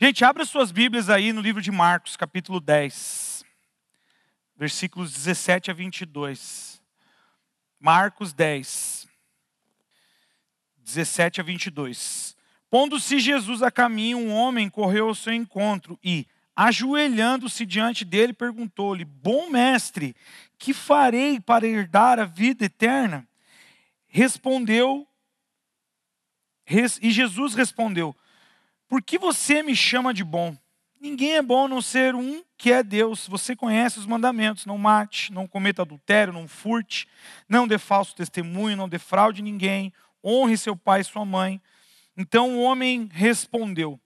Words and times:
Gente, 0.00 0.24
abra 0.24 0.44
suas 0.44 0.70
Bíblias 0.70 1.10
aí 1.10 1.32
no 1.32 1.40
livro 1.40 1.60
de 1.60 1.72
Marcos, 1.72 2.16
capítulo 2.16 2.60
10, 2.60 3.44
versículos 4.56 5.12
17 5.12 5.72
a 5.72 5.74
22. 5.74 6.80
Marcos 7.80 8.32
10, 8.32 9.08
17 10.76 11.40
a 11.40 11.42
22. 11.42 12.36
Pondo-se 12.70 13.18
Jesus 13.18 13.60
a 13.60 13.72
caminho, 13.72 14.18
um 14.18 14.32
homem 14.32 14.70
correu 14.70 15.08
ao 15.08 15.16
seu 15.16 15.32
encontro 15.32 15.98
e, 16.00 16.28
ajoelhando-se 16.54 17.66
diante 17.66 18.04
dele, 18.04 18.32
perguntou-lhe: 18.32 19.04
Bom 19.04 19.50
mestre, 19.50 20.14
que 20.56 20.72
farei 20.72 21.40
para 21.40 21.66
herdar 21.66 22.20
a 22.20 22.24
vida 22.24 22.66
eterna? 22.66 23.28
Respondeu, 24.06 25.08
e 27.02 27.10
Jesus 27.10 27.56
respondeu: 27.56 28.14
Por 28.88 29.02
que 29.02 29.18
você 29.18 29.62
me 29.62 29.76
chama 29.76 30.14
de 30.14 30.24
bom? 30.24 30.56
Ninguém 31.00 31.36
é 31.36 31.42
bom 31.42 31.66
a 31.66 31.68
não 31.68 31.80
ser 31.80 32.14
um 32.14 32.42
que 32.56 32.72
é 32.72 32.82
Deus. 32.82 33.28
Você 33.28 33.54
conhece 33.54 33.98
os 33.98 34.06
mandamentos: 34.06 34.66
não 34.66 34.78
mate, 34.78 35.32
não 35.32 35.46
cometa 35.46 35.82
adultério, 35.82 36.32
não 36.32 36.48
furte, 36.48 37.06
não 37.48 37.68
dê 37.68 37.78
falso 37.78 38.16
testemunho, 38.16 38.76
não 38.76 38.88
defraude 38.88 39.42
ninguém, 39.42 39.92
honre 40.24 40.56
seu 40.56 40.74
pai 40.74 41.02
e 41.02 41.04
sua 41.04 41.24
mãe. 41.24 41.60
Então 42.16 42.56
o 42.56 42.62
homem 42.62 43.08
respondeu: 43.12 44.00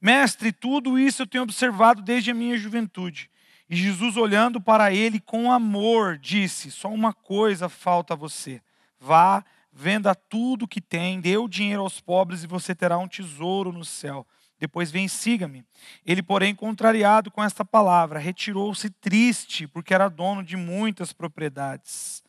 Mestre, 0.00 0.52
tudo 0.52 0.98
isso 0.98 1.22
eu 1.22 1.26
tenho 1.26 1.44
observado 1.44 2.00
desde 2.00 2.30
a 2.30 2.34
minha 2.34 2.56
juventude. 2.56 3.28
E 3.68 3.76
Jesus, 3.76 4.16
olhando 4.16 4.60
para 4.60 4.92
ele 4.92 5.20
com 5.20 5.52
amor, 5.52 6.16
disse: 6.16 6.70
Só 6.70 6.88
uma 6.88 7.12
coisa 7.12 7.68
falta 7.68 8.14
a 8.14 8.16
você. 8.16 8.62
Vá, 8.98 9.44
venda 9.70 10.14
tudo 10.14 10.66
que 10.66 10.80
tem, 10.80 11.20
dê 11.20 11.36
o 11.36 11.46
dinheiro 11.46 11.82
aos 11.82 12.00
pobres 12.00 12.42
e 12.42 12.46
você 12.46 12.74
terá 12.74 12.96
um 12.96 13.06
tesouro 13.06 13.70
no 13.70 13.84
céu. 13.84 14.26
Depois 14.58 14.90
vem 14.90 15.06
siga-me. 15.06 15.64
Ele, 16.04 16.22
porém, 16.22 16.54
contrariado 16.54 17.30
com 17.30 17.42
esta 17.42 17.64
palavra, 17.64 18.18
retirou-se 18.18 18.90
triste, 18.90 19.66
porque 19.66 19.94
era 19.94 20.08
dono 20.08 20.42
de 20.42 20.56
muitas 20.56 21.12
propriedades. 21.12 22.22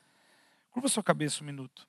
Curva 0.70 0.88
sua 0.88 1.04
cabeça 1.04 1.44
um 1.44 1.46
minuto. 1.46 1.88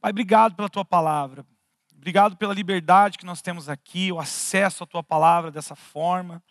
Pai, 0.00 0.10
obrigado 0.10 0.56
pela 0.56 0.68
tua 0.68 0.84
palavra. 0.84 1.46
Obrigado 1.94 2.36
pela 2.36 2.54
liberdade 2.54 3.18
que 3.18 3.26
nós 3.26 3.42
temos 3.42 3.68
aqui, 3.68 4.10
o 4.10 4.18
acesso 4.18 4.82
à 4.82 4.86
tua 4.86 5.02
palavra 5.02 5.50
dessa 5.50 5.76
forma. 5.76 6.42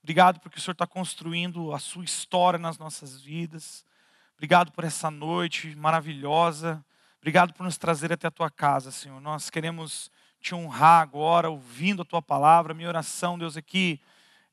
Obrigado 0.00 0.38
porque 0.38 0.58
o 0.58 0.60
Senhor 0.60 0.72
está 0.72 0.86
construindo 0.86 1.74
a 1.74 1.80
sua 1.80 2.04
história 2.04 2.58
nas 2.58 2.78
nossas 2.78 3.20
vidas. 3.20 3.84
Obrigado 4.34 4.70
por 4.70 4.84
essa 4.84 5.10
noite 5.10 5.74
maravilhosa. 5.74 6.84
Obrigado 7.18 7.52
por 7.52 7.64
nos 7.64 7.76
trazer 7.76 8.12
até 8.12 8.28
a 8.28 8.30
tua 8.30 8.48
casa, 8.48 8.92
Senhor. 8.92 9.20
Nós 9.20 9.50
queremos 9.50 10.08
te 10.46 10.54
honrar 10.54 11.02
agora, 11.02 11.50
ouvindo 11.50 12.02
a 12.02 12.04
tua 12.04 12.22
palavra. 12.22 12.72
Minha 12.72 12.86
oração, 12.86 13.36
Deus, 13.36 13.56
aqui 13.56 14.00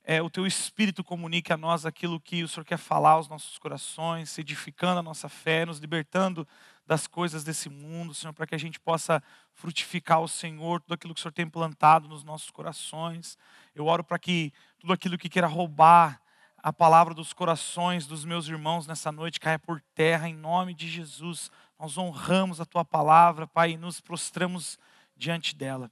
é, 0.03 0.23
o 0.23 0.29
teu 0.29 0.47
Espírito 0.47 1.03
comunique 1.03 1.53
a 1.53 1.57
nós 1.57 1.85
aquilo 1.85 2.19
que 2.19 2.43
o 2.43 2.47
Senhor 2.47 2.65
quer 2.65 2.79
falar 2.79 3.11
aos 3.11 3.27
nossos 3.27 3.59
corações, 3.59 4.35
edificando 4.39 5.01
a 5.01 5.03
nossa 5.03 5.29
fé, 5.29 5.67
nos 5.67 5.77
libertando 5.77 6.47
das 6.83 7.05
coisas 7.05 7.43
desse 7.43 7.69
mundo, 7.69 8.11
Senhor, 8.11 8.33
para 8.33 8.47
que 8.47 8.55
a 8.55 8.57
gente 8.57 8.79
possa 8.79 9.21
frutificar 9.53 10.19
o 10.19 10.27
Senhor, 10.27 10.81
tudo 10.81 10.95
aquilo 10.95 11.13
que 11.13 11.19
o 11.19 11.21
Senhor 11.21 11.31
tem 11.31 11.47
plantado 11.47 12.07
nos 12.07 12.23
nossos 12.23 12.49
corações. 12.49 13.37
Eu 13.75 13.85
oro 13.85 14.03
para 14.03 14.17
que 14.17 14.51
tudo 14.79 14.93
aquilo 14.93 15.15
que 15.15 15.29
queira 15.29 15.45
roubar 15.45 16.19
a 16.57 16.73
palavra 16.73 17.13
dos 17.13 17.33
corações 17.33 18.07
dos 18.07 18.25
meus 18.25 18.47
irmãos 18.47 18.87
nessa 18.87 19.11
noite 19.11 19.39
caia 19.39 19.59
por 19.59 19.79
terra, 19.93 20.27
em 20.27 20.33
nome 20.33 20.73
de 20.73 20.89
Jesus. 20.89 21.51
Nós 21.79 21.99
honramos 21.99 22.59
a 22.59 22.65
tua 22.65 22.83
palavra, 22.83 23.45
Pai, 23.45 23.73
e 23.73 23.77
nos 23.77 24.01
prostramos 24.01 24.79
diante 25.15 25.55
dela. 25.55 25.91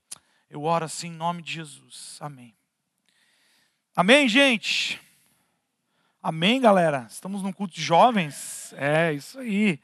Eu 0.49 0.63
oro 0.63 0.85
assim 0.85 1.07
em 1.07 1.11
nome 1.11 1.41
de 1.41 1.53
Jesus. 1.53 2.17
Amém. 2.19 2.53
Amém, 3.95 4.27
gente? 4.27 4.99
Amém, 6.21 6.61
galera? 6.61 7.07
Estamos 7.09 7.41
num 7.41 7.51
culto 7.51 7.73
de 7.73 7.81
jovens? 7.81 8.73
É, 8.77 9.13
isso 9.13 9.39
aí. 9.39 9.79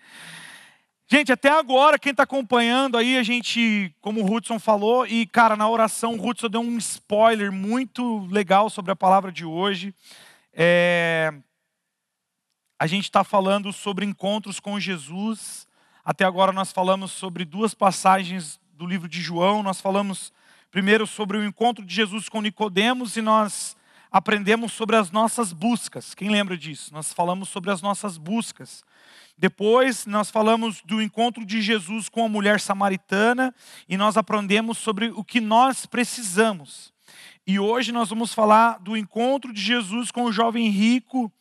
Gente, 1.10 1.32
até 1.32 1.50
agora, 1.50 1.98
quem 1.98 2.12
está 2.12 2.24
acompanhando 2.24 2.98
aí, 2.98 3.18
a 3.18 3.24
gente, 3.24 3.96
como 4.02 4.22
o 4.22 4.30
Hudson 4.30 4.60
falou, 4.60 5.08
e 5.08 5.26
cara, 5.26 5.56
na 5.56 5.70
oração 5.70 6.16
o 6.16 6.28
Hudson 6.28 6.50
deu 6.50 6.60
um 6.60 6.78
spoiler 6.78 7.50
muito 7.50 8.28
legal 8.28 8.70
sobre 8.70 8.92
a 8.92 8.96
palavra 8.96 9.32
de 9.32 9.46
hoje. 9.46 9.96
É... 10.54 11.34
A 12.78 12.86
gente 12.86 13.06
está 13.06 13.24
falando 13.24 13.72
sobre 13.72 14.06
encontros 14.06 14.60
com 14.60 14.80
Jesus. 14.80 15.66
Até 16.04 16.26
agora 16.26 16.52
nós 16.52 16.72
falamos 16.72 17.12
sobre 17.12 17.46
duas 17.46 17.74
passagens 17.74 18.60
do 18.78 18.86
livro 18.86 19.10
de 19.10 19.20
João. 19.20 19.64
Nós 19.64 19.82
falamos 19.82 20.32
primeiro 20.70 21.08
sobre 21.08 21.36
o 21.36 21.44
encontro 21.44 21.84
de 21.84 21.94
Jesus 21.94 22.30
com 22.30 22.40
Nicodemos 22.42 23.18
e 23.18 23.24
nós 23.24 23.76
aprendemos 24.12 24.72
sobre 24.72 24.96
as 24.96 25.10
nossas 25.10 25.52
buscas. 25.52 26.14
Quem 26.14 26.30
lembra 26.30 26.56
disso? 26.56 26.94
Nós 26.94 27.12
falamos 27.12 27.50
sobre 27.50 27.72
as 27.72 27.82
nossas 27.82 28.20
buscas. 28.20 28.84
Depois 29.36 30.06
nós 30.06 30.30
falamos 30.30 30.84
do 30.86 31.02
encontro 31.02 31.44
de 31.44 31.60
Jesus 31.60 32.08
com 32.08 32.24
a 32.24 32.30
mulher 32.30 32.60
samaritana 32.60 33.54
e 33.90 33.98
nós 33.98 34.16
aprendemos 34.16 34.78
sobre 34.78 35.08
o 35.08 35.24
que 35.24 35.42
nós 35.42 35.88
precisamos. 35.88 36.94
E 37.48 37.60
hoje 37.60 37.92
nós 37.92 38.10
vamos 38.10 38.32
falar 38.32 38.78
do 38.78 38.96
encontro 38.96 39.52
de 39.52 39.62
Jesus 39.62 40.12
com 40.12 40.26
o 40.26 40.32
jovem 40.32 40.70
rico, 40.70 41.32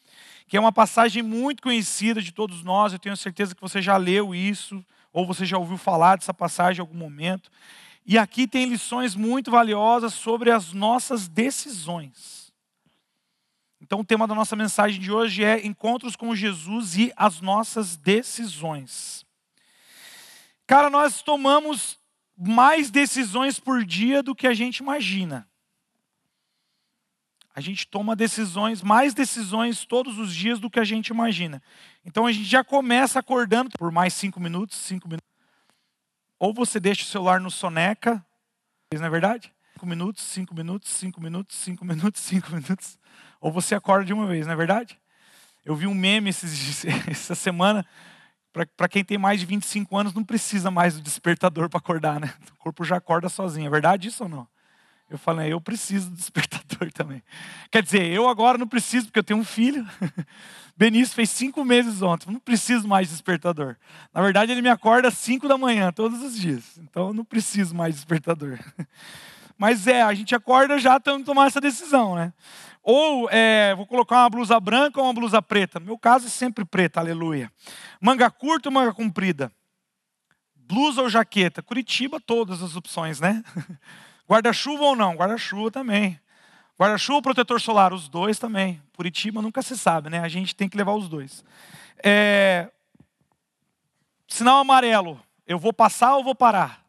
que 0.49 0.57
é 0.57 0.61
uma 0.61 0.73
passagem 0.73 1.23
muito 1.23 1.63
conhecida 1.63 2.23
de 2.23 2.33
todos 2.33 2.65
nós. 2.65 2.95
Eu 2.95 2.99
tenho 2.99 3.17
certeza 3.17 3.55
que 3.55 3.61
você 3.61 3.83
já 3.83 3.99
leu 3.99 4.35
isso 4.35 4.83
ou 5.17 5.27
você 5.27 5.47
já 5.47 5.57
ouviu 5.57 5.79
falar 5.79 6.17
dessa 6.17 6.35
passagem 6.35 6.79
em 6.79 6.83
algum 6.83 6.99
momento. 6.99 7.51
E 8.05 8.19
aqui 8.19 8.47
tem 8.47 8.67
lições 8.67 9.15
muito 9.15 9.51
valiosas 9.51 10.13
sobre 10.13 10.51
as 10.51 10.75
nossas 10.75 11.27
decisões. 11.27 12.53
Então, 13.81 14.01
o 14.01 14.05
tema 14.05 14.27
da 14.27 14.35
nossa 14.35 14.55
mensagem 14.55 15.01
de 15.01 15.11
hoje 15.11 15.43
é 15.43 15.65
encontros 15.65 16.17
com 16.17 16.37
Jesus 16.37 16.99
e 16.99 17.15
as 17.17 17.41
nossas 17.41 17.97
decisões. 17.97 19.25
Cara, 20.67 20.91
nós 20.91 21.23
tomamos 21.23 21.99
mais 22.37 22.91
decisões 22.91 23.59
por 23.59 23.87
dia 23.87 24.23
do 24.23 24.35
que 24.35 24.47
a 24.47 24.53
gente 24.53 24.79
imagina. 24.79 25.49
A 27.55 27.61
gente 27.63 27.89
toma 27.89 28.15
decisões, 28.15 28.83
mais 28.83 29.15
decisões 29.15 29.87
todos 29.87 30.19
os 30.19 30.35
dias 30.35 30.61
do 30.61 30.69
que 30.69 30.79
a 30.79 30.85
gente 30.85 31.09
imagina. 31.09 31.63
Então 32.07 32.25
a 32.25 32.33
gente 32.33 32.45
já 32.45 32.63
começa 32.63 33.19
acordando 33.19 33.69
por 33.77 33.91
mais 33.91 34.15
cinco 34.15 34.39
minutos, 34.39 34.79
cinco 34.79 35.09
minutos. 35.09 35.29
Ou 36.39 36.55
você 36.55 36.79
deixa 36.79 37.03
o 37.03 37.07
celular 37.07 37.41
no 37.41 37.51
soneca, 37.51 38.25
não 38.95 39.05
é 39.05 39.11
verdade? 39.11 39.53
Cinco 39.73 39.87
minutos, 39.87 40.23
cinco 40.23 40.55
minutos, 40.55 40.91
cinco 40.93 41.21
minutos, 41.21 41.57
cinco 41.57 41.85
minutos, 41.85 42.23
cinco 42.23 42.53
minutos. 42.55 42.97
Ou 43.41 43.51
você 43.51 43.75
acorda 43.75 44.05
de 44.05 44.13
uma 44.13 44.27
vez, 44.27 44.47
não 44.47 44.53
é 44.53 44.57
verdade? 44.57 44.97
Eu 45.65 45.75
vi 45.75 45.89
um 45.89 45.95
meme 45.95 46.31
esses, 46.31 46.85
essa 47.11 47.35
semana. 47.35 47.85
Para 48.77 48.89
quem 48.89 49.05
tem 49.05 49.19
mais 49.19 49.41
de 49.41 49.45
25 49.45 49.95
anos, 49.99 50.15
não 50.15 50.25
precisa 50.25 50.71
mais 50.71 50.95
do 50.95 51.03
despertador 51.03 51.69
para 51.69 51.79
acordar, 51.79 52.19
né? 52.19 52.33
O 52.53 52.57
corpo 52.57 52.85
já 52.85 52.97
acorda 52.97 53.29
sozinho. 53.29 53.67
É 53.67 53.71
verdade 53.71 54.09
isso 54.09 54.23
ou 54.23 54.31
não? 54.31 54.49
Eu 55.09 55.19
falei, 55.19 55.53
eu 55.53 55.61
preciso 55.61 56.11
do 56.11 56.17
despertador 56.17 56.91
também. 56.95 57.23
Quer 57.71 57.83
dizer, 57.83 58.07
eu 58.11 58.29
agora 58.29 58.59
não 58.59 58.67
preciso, 58.67 59.07
porque 59.07 59.21
eu 59.21 59.25
tenho 59.25 59.39
um 59.39 59.45
filho. 59.45 59.87
Benício 60.77 61.15
fez 61.15 61.31
cinco 61.31 61.65
meses 61.65 62.03
ontem, 62.03 62.31
não 62.31 62.41
preciso 62.41 62.87
mais 62.87 63.09
de 63.09 63.15
despertador. 63.15 63.77
Na 64.13 64.21
verdade, 64.21 64.53
ele 64.53 64.61
me 64.61 64.69
acorda 64.69 65.09
às 65.09 65.15
cinco 65.17 65.49
da 65.49 65.57
manhã, 65.57 65.91
todos 65.91 66.23
os 66.23 66.39
dias. 66.39 66.77
Então, 66.79 67.09
eu 67.09 67.15
não 67.15 67.25
preciso 67.25 67.75
mais 67.75 67.95
de 67.95 68.01
despertador. 68.01 68.59
Mas 69.57 69.87
é, 69.87 70.03
a 70.03 70.13
gente 70.13 70.35
acorda 70.35 70.79
já 70.79 71.01
tendo 71.01 71.25
tomar 71.25 71.47
essa 71.47 71.61
decisão, 71.61 72.15
né? 72.15 72.33
Ou 72.83 73.29
é, 73.31 73.75
vou 73.75 73.87
colocar 73.87 74.23
uma 74.23 74.31
blusa 74.31 74.61
branca 74.61 75.01
ou 75.01 75.07
uma 75.07 75.15
blusa 75.15 75.41
preta. 75.41 75.81
No 75.81 75.87
meu 75.87 75.99
caso 75.99 76.27
é 76.27 76.29
sempre 76.29 76.65
preta, 76.65 77.01
aleluia. 77.01 77.51
Manga 78.01 78.31
curta 78.31 78.69
ou 78.69 78.73
manga 78.73 78.93
comprida? 78.93 79.51
Blusa 80.55 81.01
ou 81.01 81.09
jaqueta? 81.09 81.63
Curitiba, 81.63 82.21
todas 82.21 82.63
as 82.63 82.77
opções, 82.77 83.19
né? 83.19 83.43
Guarda-chuva 84.29 84.85
ou 84.85 84.97
não? 84.97 85.15
Guarda-chuva 85.15 85.71
também. 85.71 86.21
Guarda-chuva 86.79 87.17
ou 87.17 87.23
protetor 87.23 87.61
solar? 87.61 87.93
Os 87.93 88.09
dois 88.09 88.39
também. 88.39 88.83
Curitiba 88.95 89.41
nunca 89.41 89.63
se 89.63 89.79
sabe, 89.79 90.11
né? 90.11 90.21
A 90.21 90.29
gente 90.29 90.55
tem 90.55 90.69
que 90.69 90.77
levar 90.77 90.95
os 90.95 91.09
dois. 91.09 91.45
É... 92.03 92.71
Sinal 94.29 94.59
amarelo. 94.59 95.21
Eu 95.47 95.59
vou 95.59 95.73
passar 95.73 96.17
ou 96.17 96.25
vou 96.25 96.35
parar? 96.35 96.85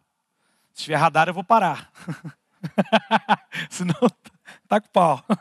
Se 0.74 0.84
tiver 0.84 0.96
radar, 0.96 1.28
eu 1.28 1.34
vou 1.34 1.44
parar. 1.44 1.92
Senão 3.70 3.96
tá 4.68 4.82
com 4.82 4.90
pau. 4.90 5.24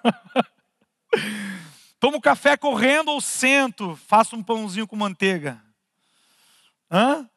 Tomo 1.98 2.20
café 2.20 2.56
correndo 2.56 3.10
ou 3.10 3.20
sento, 3.20 3.96
faço 4.06 4.36
um 4.36 4.42
pãozinho 4.42 4.86
com 4.86 4.96
manteiga? 4.96 5.60
Hã? 6.90 7.28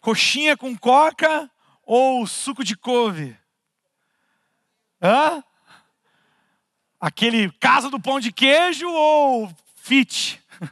Coxinha 0.00 0.56
com 0.56 0.76
coca 0.76 1.50
ou 1.84 2.26
suco 2.26 2.64
de 2.64 2.76
couve? 2.76 3.36
Hã? 5.02 5.42
Aquele 7.00 7.50
casa 7.58 7.90
do 7.90 7.98
pão 7.98 8.20
de 8.20 8.30
queijo 8.30 8.88
ou 8.88 9.52
fit? 9.74 10.40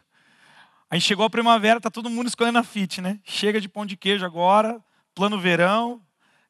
Aí 0.89 1.01
chegou 1.01 1.27
a 1.27 1.31
primavera, 1.31 1.81
tá 1.81 1.91
todo 1.91 2.09
mundo 2.09 2.29
escolhendo 2.29 2.59
a 2.59 2.63
fit, 2.63 3.01
né? 3.01 3.19
Chega 3.25 3.61
de 3.61 3.69
pão 3.69 3.85
de 3.85 3.97
queijo 3.97 4.25
agora, 4.25 4.81
plano 5.15 5.41
verão. 5.41 6.01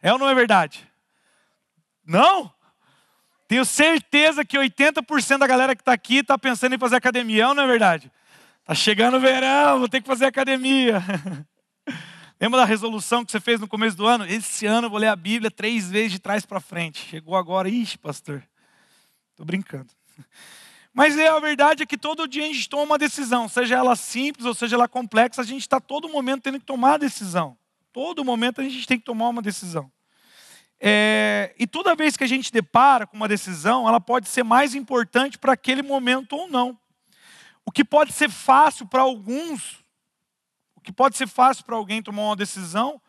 É 0.03 0.13
ou 0.13 0.19
não 0.19 0.29
é 0.29 0.35
verdade? 0.35 0.87
Não? 2.05 2.53
Tenho 3.49 3.65
certeza 3.65 4.45
que 4.45 4.59
80% 4.59 5.39
da 5.39 5.47
galera 5.47 5.75
que 5.75 5.83
está 5.83 5.93
aqui 5.93 6.19
está 6.19 6.39
pensando 6.39 6.75
em 6.75 6.79
fazer 6.79 6.97
academia, 6.97 7.53
não 7.55 7.63
é 7.63 7.67
verdade? 7.67 8.13
Está 8.61 8.75
chegando 8.75 9.17
o 9.17 9.21
verão, 9.21 9.79
vou 9.79 9.89
ter 9.89 10.01
que 10.03 10.07
fazer 10.07 10.27
academia. 10.27 11.03
Lembra 12.41 12.61
da 12.61 12.65
resolução 12.65 13.23
que 13.23 13.31
você 13.31 13.39
fez 13.39 13.61
no 13.61 13.69
começo 13.69 13.95
do 13.95 14.07
ano? 14.07 14.25
Esse 14.25 14.65
ano 14.65 14.87
eu 14.87 14.91
vou 14.91 14.99
ler 14.99 15.09
a 15.09 15.17
Bíblia 15.17 15.51
três 15.51 15.91
vezes 15.91 16.13
de 16.13 16.19
trás 16.19 16.47
para 16.47 16.59
frente. 16.59 17.07
Chegou 17.07 17.37
agora, 17.37 17.69
ixi, 17.69 17.99
pastor. 17.99 18.43
Estou 19.31 19.45
brincando. 19.45 19.91
Mas 20.91 21.19
é, 21.19 21.29
a 21.29 21.39
verdade 21.39 21.83
é 21.83 21.87
que 21.87 21.99
todo 21.99 22.27
dia 22.27 22.45
a 22.45 22.47
gente 22.47 22.67
toma 22.67 22.85
uma 22.85 22.99
decisão, 22.99 23.47
seja 23.47 23.77
ela 23.77 23.95
simples 23.95 24.47
ou 24.47 24.55
seja 24.55 24.75
ela 24.75 24.89
complexa, 24.89 25.43
a 25.43 25.45
gente 25.45 25.61
está 25.61 25.79
todo 25.79 26.09
momento 26.09 26.45
tendo 26.45 26.59
que 26.59 26.65
tomar 26.65 26.95
a 26.95 26.97
decisão. 26.97 27.59
Todo 27.93 28.25
momento 28.25 28.63
a 28.63 28.65
gente 28.65 28.87
tem 28.87 28.99
que 28.99 29.05
tomar 29.05 29.29
uma 29.29 29.43
decisão. 29.43 29.93
É, 30.81 31.55
e 31.59 31.67
toda 31.67 31.95
vez 31.95 32.17
que 32.17 32.25
a 32.25 32.27
gente 32.27 32.51
depara 32.51 33.07
com 33.07 33.19
uma 33.19 33.29
decisão, 33.29 33.87
ela 33.87 34.01
pode 34.01 34.31
ser 34.31 34.45
mais 34.45 34.75
importante 34.75 35.37
para 35.37 35.53
aquele 35.53 35.83
momento 35.83 36.35
ou 36.35 36.49
não. 36.49 36.79
O 37.67 37.71
que 37.71 37.85
pode 37.85 38.15
ser 38.15 38.31
fácil 38.31 38.87
para 38.87 39.03
alguns, 39.03 39.80
o 40.81 40.83
que 40.83 40.93
pode 40.93 41.17
ser 41.17 41.29
fácil 41.29 41.65
para 41.65 41.77
alguém 41.77 42.03
tomar 42.03 42.23
uma 42.23 42.37
decisão, 42.37 43.01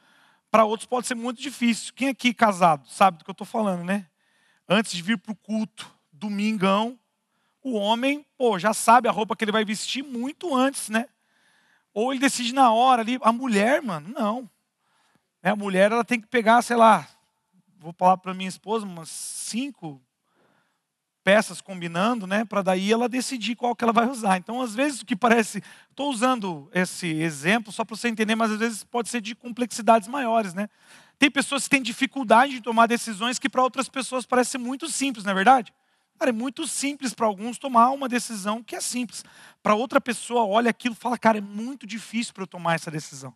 para 0.51 0.65
outros 0.65 0.85
pode 0.85 1.07
ser 1.07 1.15
muito 1.15 1.41
difícil. 1.41 1.93
Quem 1.93 2.09
aqui 2.09 2.33
casado 2.33 2.85
sabe 2.89 3.17
do 3.17 3.23
que 3.23 3.29
eu 3.29 3.33
estou 3.33 3.47
falando, 3.47 3.85
né? 3.85 4.05
Antes 4.67 4.91
de 4.91 5.01
vir 5.01 5.17
para 5.17 5.31
o 5.31 5.35
culto, 5.35 5.89
domingão, 6.11 6.99
o 7.63 7.73
homem, 7.73 8.25
pô, 8.37 8.59
já 8.59 8.73
sabe 8.73 9.07
a 9.07 9.11
roupa 9.11 9.35
que 9.37 9.45
ele 9.45 9.53
vai 9.53 9.63
vestir 9.63 10.03
muito 10.03 10.53
antes, 10.53 10.89
né? 10.89 11.07
Ou 11.93 12.11
ele 12.11 12.19
decide 12.19 12.53
na 12.53 12.73
hora 12.73 13.01
ali. 13.01 13.17
A 13.21 13.31
mulher, 13.31 13.81
mano, 13.81 14.09
não. 14.09 14.49
É, 15.41 15.51
a 15.51 15.55
mulher, 15.55 15.93
ela 15.93 16.03
tem 16.03 16.19
que 16.19 16.27
pegar, 16.27 16.61
sei 16.61 16.75
lá, 16.75 17.07
vou 17.79 17.93
falar 17.93 18.17
para 18.17 18.33
minha 18.33 18.49
esposa, 18.49 18.85
umas 18.85 19.09
cinco 19.09 20.01
peças 21.23 21.61
combinando, 21.61 22.25
né, 22.25 22.43
para 22.45 22.61
daí 22.61 22.91
ela 22.91 23.07
decidir 23.07 23.55
qual 23.55 23.75
que 23.75 23.83
ela 23.83 23.93
vai 23.93 24.07
usar. 24.07 24.37
Então, 24.37 24.61
às 24.61 24.73
vezes, 24.73 25.01
o 25.01 25.05
que 25.05 25.15
parece, 25.15 25.63
estou 25.89 26.09
usando 26.09 26.69
esse 26.73 27.07
exemplo 27.07 27.71
só 27.71 27.85
para 27.85 27.95
você 27.95 28.07
entender, 28.07 28.35
mas 28.35 28.51
às 28.51 28.59
vezes 28.59 28.83
pode 28.83 29.09
ser 29.09 29.21
de 29.21 29.35
complexidades 29.35 30.07
maiores, 30.07 30.53
né? 30.53 30.67
Tem 31.19 31.29
pessoas 31.29 31.65
que 31.65 31.69
têm 31.69 31.81
dificuldade 31.81 32.53
de 32.53 32.61
tomar 32.61 32.87
decisões 32.87 33.37
que 33.37 33.47
para 33.47 33.61
outras 33.61 33.87
pessoas 33.87 34.25
parece 34.25 34.57
muito 34.57 34.89
simples, 34.89 35.23
não 35.23 35.31
é 35.31 35.35
verdade? 35.35 35.71
Cara, 36.17 36.29
é 36.29 36.33
muito 36.33 36.67
simples 36.67 37.13
para 37.13 37.25
alguns 37.25 37.57
tomar 37.57 37.89
uma 37.91 38.07
decisão 38.07 38.63
que 38.63 38.75
é 38.75 38.81
simples. 38.81 39.23
Para 39.61 39.75
outra 39.75 39.99
pessoa, 39.99 40.45
olha 40.45 40.69
aquilo 40.69 40.93
e 40.93 40.97
fala, 40.97 41.17
cara, 41.17 41.37
é 41.37 41.41
muito 41.41 41.85
difícil 41.85 42.33
para 42.33 42.43
eu 42.43 42.47
tomar 42.47 42.75
essa 42.75 42.91
decisão. 42.91 43.35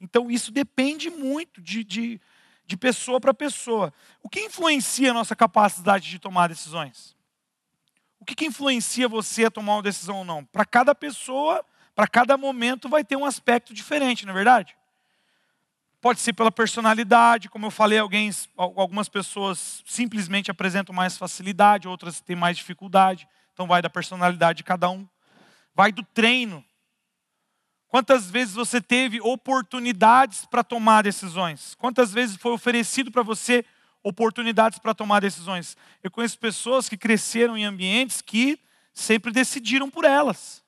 Então, 0.00 0.28
isso 0.28 0.50
depende 0.50 1.10
muito 1.10 1.60
de, 1.60 1.84
de, 1.84 2.20
de 2.66 2.76
pessoa 2.76 3.20
para 3.20 3.34
pessoa. 3.34 3.92
O 4.22 4.28
que 4.28 4.40
influencia 4.40 5.10
a 5.10 5.14
nossa 5.14 5.36
capacidade 5.36 6.08
de 6.08 6.18
tomar 6.18 6.48
decisões? 6.48 7.16
O 8.20 8.24
que, 8.24 8.34
que 8.34 8.46
influencia 8.46 9.08
você 9.08 9.46
a 9.46 9.50
tomar 9.50 9.74
uma 9.74 9.82
decisão 9.82 10.18
ou 10.18 10.24
não? 10.24 10.44
Para 10.44 10.64
cada 10.64 10.94
pessoa, 10.94 11.64
para 11.94 12.06
cada 12.06 12.36
momento, 12.36 12.88
vai 12.88 13.04
ter 13.04 13.16
um 13.16 13.24
aspecto 13.24 13.74
diferente, 13.74 14.24
não 14.24 14.32
é 14.32 14.34
verdade? 14.34 14.76
Pode 16.00 16.20
ser 16.20 16.32
pela 16.32 16.50
personalidade, 16.50 17.48
como 17.48 17.66
eu 17.66 17.70
falei, 17.70 17.98
alguém, 17.98 18.28
algumas 18.56 19.08
pessoas 19.08 19.84
simplesmente 19.86 20.50
apresentam 20.50 20.94
mais 20.94 21.16
facilidade, 21.16 21.86
outras 21.86 22.20
têm 22.20 22.34
mais 22.34 22.56
dificuldade. 22.56 23.28
Então 23.52 23.66
vai 23.68 23.80
da 23.80 23.88
personalidade 23.88 24.56
de 24.56 24.64
cada 24.64 24.90
um. 24.90 25.06
Vai 25.74 25.92
do 25.92 26.02
treino. 26.02 26.64
Quantas 27.92 28.30
vezes 28.30 28.54
você 28.54 28.80
teve 28.80 29.20
oportunidades 29.20 30.46
para 30.46 30.64
tomar 30.64 31.02
decisões? 31.02 31.74
Quantas 31.74 32.10
vezes 32.10 32.36
foi 32.36 32.50
oferecido 32.52 33.10
para 33.10 33.22
você 33.22 33.66
oportunidades 34.02 34.78
para 34.78 34.94
tomar 34.94 35.20
decisões? 35.20 35.76
Eu 36.02 36.10
conheço 36.10 36.38
pessoas 36.38 36.88
que 36.88 36.96
cresceram 36.96 37.54
em 37.54 37.66
ambientes 37.66 38.22
que 38.22 38.58
sempre 38.94 39.30
decidiram 39.30 39.90
por 39.90 40.06
elas. 40.06 40.64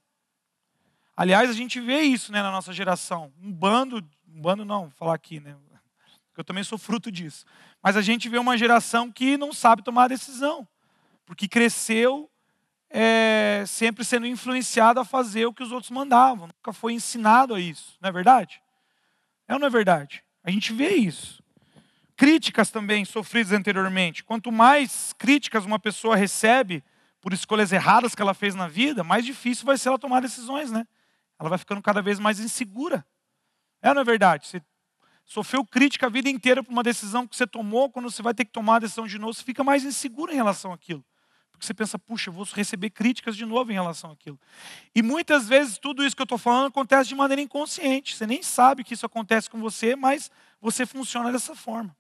Aliás, 1.17 1.49
a 1.49 1.55
gente 1.55 1.81
vê 1.81 2.03
isso 2.03 2.31
né, 2.31 2.43
na 2.43 2.51
nossa 2.51 2.75
geração. 2.75 3.33
Um 3.43 3.51
bando 3.51 4.07
um 4.29 4.43
bando 4.43 4.63
não, 4.63 4.83
vou 4.83 4.91
falar 4.91 5.15
aqui, 5.15 5.41
né? 5.41 5.57
Eu 6.37 6.45
também 6.45 6.63
sou 6.63 6.77
fruto 6.77 7.11
disso. 7.11 7.47
Mas 7.83 7.97
a 7.97 8.03
gente 8.03 8.29
vê 8.29 8.37
uma 8.37 8.59
geração 8.59 9.11
que 9.11 9.39
não 9.39 9.51
sabe 9.51 9.83
tomar 9.83 10.09
decisão, 10.09 10.69
porque 11.25 11.49
cresceu 11.49 12.31
é, 12.97 13.65
sempre 13.67 14.05
sendo 14.05 14.25
influenciado 14.25 15.01
a 15.01 15.05
fazer 15.05 15.47
o 15.47 15.53
que 15.53 15.65
os 15.65 15.73
outros 15.73 15.91
mandavam, 15.91 16.47
nunca 16.47 16.73
foi 16.73 16.93
ensinado 16.93 17.53
a 17.53 17.59
isso, 17.59 17.99
não 18.01 18.09
é 18.09 18.13
verdade? 18.13 18.63
É 19.49 19.55
ou 19.55 19.59
não 19.59 19.67
é 19.67 19.71
verdade? 19.71 20.23
A 20.45 20.51
gente 20.51 20.73
vê 20.73 20.91
isso. 20.91 21.43
Críticas 22.17 22.71
também 22.71 23.05
sofridas 23.05 23.51
anteriormente. 23.51 24.23
Quanto 24.23 24.53
mais 24.53 25.13
críticas 25.19 25.65
uma 25.65 25.81
pessoa 25.81 26.15
recebe 26.15 26.85
por 27.21 27.33
escolhas 27.33 27.73
erradas 27.73 28.15
que 28.15 28.23
ela 28.23 28.33
fez 28.33 28.55
na 28.55 28.69
vida, 28.69 29.03
mais 29.03 29.25
difícil 29.25 29.67
vai 29.67 29.77
ser 29.77 29.89
ela 29.89 29.99
tomar 29.99 30.21
decisões, 30.21 30.71
né? 30.71 30.87
Ela 31.37 31.49
vai 31.49 31.59
ficando 31.59 31.83
cada 31.83 32.01
vez 32.01 32.21
mais 32.21 32.39
insegura. 32.39 33.05
É 33.83 33.89
ou 33.89 33.95
não 33.97 34.03
é 34.03 34.05
verdade? 34.05 34.47
Você 34.47 34.63
sofreu 35.25 35.65
crítica 35.65 36.07
a 36.07 36.11
vida 36.11 36.31
inteira 36.31 36.63
por 36.63 36.71
uma 36.71 36.85
decisão 36.85 37.27
que 37.27 37.35
você 37.35 37.47
tomou, 37.47 37.91
quando 37.91 38.09
você 38.09 38.23
vai 38.23 38.35
ter 38.35 38.45
que 38.45 38.53
tomar 38.53 38.77
a 38.77 38.81
decisão 38.81 39.05
de 39.05 39.19
novo, 39.19 39.35
você 39.35 39.43
fica 39.43 39.65
mais 39.65 39.83
inseguro 39.83 40.31
em 40.31 40.37
relação 40.37 40.73
àquilo. 40.73 41.05
Porque 41.65 41.69
você 41.69 41.75
pensa, 41.75 41.99
puxa, 41.99 42.29
eu 42.29 42.35
vou 42.35 42.45
receber 42.53 42.91
críticas 42.91 43.35
de 43.35 43.47
novo 43.47 43.71
em 43.71 43.75
relação 43.75 44.11
àquilo. 44.11 44.39
E 44.95 45.03
muitas 45.03 45.49
vezes 45.49 45.79
tudo 45.79 46.05
isso 46.05 46.15
que 46.15 46.21
eu 46.21 46.25
estou 46.25 46.37
falando 46.37 46.67
acontece 46.67 47.09
de 47.09 47.15
maneira 47.15 47.41
inconsciente. 47.41 48.15
Você 48.15 48.27
nem 48.27 48.43
sabe 48.43 48.85
que 48.85 48.93
isso 48.93 49.07
acontece 49.07 49.49
com 49.49 49.59
você, 49.61 49.97
mas 49.97 50.31
você 50.61 50.85
funciona 50.85 51.33
dessa 51.33 51.55
forma. 51.55 51.97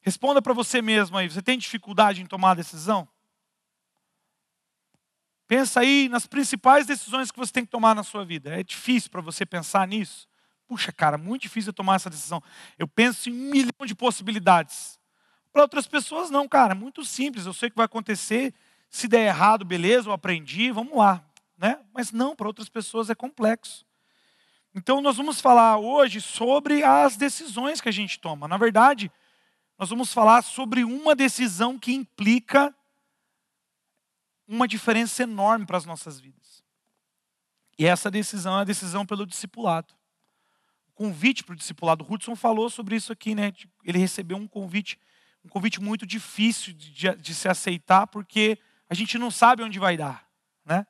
Responda 0.00 0.42
para 0.42 0.52
você 0.52 0.82
mesmo 0.82 1.16
aí, 1.16 1.30
você 1.30 1.40
tem 1.40 1.56
dificuldade 1.56 2.20
em 2.20 2.26
tomar 2.26 2.52
a 2.52 2.54
decisão? 2.54 3.06
Pensa 5.46 5.80
aí 5.80 6.08
nas 6.08 6.26
principais 6.26 6.86
decisões 6.86 7.30
que 7.30 7.38
você 7.38 7.52
tem 7.52 7.64
que 7.64 7.70
tomar 7.70 7.94
na 7.94 8.02
sua 8.02 8.24
vida. 8.24 8.50
É 8.50 8.62
difícil 8.62 9.10
para 9.10 9.20
você 9.20 9.46
pensar 9.46 9.86
nisso? 9.86 10.28
Puxa, 10.66 10.92
cara, 10.92 11.16
muito 11.16 11.42
difícil 11.42 11.72
tomar 11.72 11.96
essa 11.96 12.10
decisão. 12.10 12.42
Eu 12.76 12.88
penso 12.88 13.30
em 13.30 13.32
um 13.32 13.50
milhão 13.50 13.86
de 13.86 13.94
possibilidades. 13.94 14.97
Para 15.52 15.62
outras 15.62 15.86
pessoas, 15.86 16.30
não, 16.30 16.48
cara, 16.48 16.74
muito 16.74 17.04
simples. 17.04 17.46
Eu 17.46 17.52
sei 17.52 17.68
o 17.68 17.70
que 17.70 17.76
vai 17.76 17.86
acontecer. 17.86 18.54
Se 18.90 19.08
der 19.08 19.26
errado, 19.26 19.64
beleza, 19.64 20.08
eu 20.08 20.12
aprendi, 20.12 20.70
vamos 20.70 20.96
lá. 20.96 21.24
Né? 21.56 21.78
Mas 21.92 22.12
não, 22.12 22.36
para 22.36 22.46
outras 22.46 22.68
pessoas 22.68 23.10
é 23.10 23.14
complexo. 23.14 23.84
Então, 24.74 25.00
nós 25.00 25.16
vamos 25.16 25.40
falar 25.40 25.78
hoje 25.78 26.20
sobre 26.20 26.84
as 26.84 27.16
decisões 27.16 27.80
que 27.80 27.88
a 27.88 27.92
gente 27.92 28.18
toma. 28.20 28.46
Na 28.46 28.56
verdade, 28.56 29.10
nós 29.78 29.90
vamos 29.90 30.12
falar 30.12 30.42
sobre 30.42 30.84
uma 30.84 31.14
decisão 31.14 31.78
que 31.78 31.92
implica 31.92 32.74
uma 34.46 34.66
diferença 34.66 35.22
enorme 35.22 35.66
para 35.66 35.76
as 35.76 35.84
nossas 35.84 36.18
vidas. 36.18 36.64
E 37.78 37.86
essa 37.86 38.10
decisão 38.10 38.58
é 38.58 38.62
a 38.62 38.64
decisão 38.64 39.06
pelo 39.06 39.26
discipulado. 39.26 39.94
O 40.88 40.92
convite 40.92 41.44
para 41.44 41.52
o 41.52 41.56
discipulado. 41.56 42.04
O 42.04 42.12
Hudson 42.12 42.34
falou 42.34 42.68
sobre 42.68 42.96
isso 42.96 43.12
aqui, 43.12 43.34
né? 43.34 43.52
Ele 43.84 43.98
recebeu 43.98 44.36
um 44.36 44.48
convite, 44.48 44.98
um 45.48 45.50
convite 45.50 45.80
muito 45.80 46.06
difícil 46.06 46.74
de, 46.74 47.14
de, 47.16 47.34
se 47.34 47.48
aceitar, 47.48 48.06
porque 48.06 48.58
a 48.88 48.94
gente 48.94 49.16
não 49.16 49.30
sabe 49.30 49.62
onde 49.62 49.78
vai 49.78 49.96
dar, 49.96 50.28
né? 50.64 50.86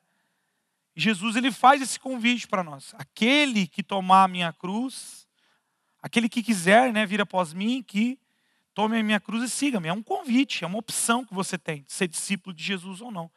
Jesus 0.93 1.37
ele 1.37 1.49
faz 1.49 1.81
esse 1.81 1.97
convite 1.97 2.45
para 2.45 2.61
nós. 2.61 2.93
Aquele 2.97 3.65
que 3.65 3.81
tomar 3.81 4.25
a 4.25 4.27
minha 4.27 4.51
cruz, 4.51 5.25
aquele 6.01 6.27
que 6.27 6.43
quiser, 6.43 6.91
né, 6.91 7.05
vir 7.05 7.21
após 7.21 7.53
mim, 7.53 7.81
que 7.81 8.19
tome 8.73 8.99
a 8.99 9.03
minha 9.03 9.19
cruz 9.19 9.43
e 9.43 9.49
siga-me. 9.49 9.87
É 9.87 9.93
um 9.93 10.03
convite, 10.03 10.65
é 10.65 10.67
uma 10.67 10.77
opção 10.77 11.23
que 11.23 11.33
você 11.33 11.57
tem 11.57 11.83
de 11.83 11.93
ser 11.93 12.09
discípulo 12.09 12.53
de 12.53 12.61
Jesus 12.61 12.99
ou 12.99 13.11
não. 13.11 13.31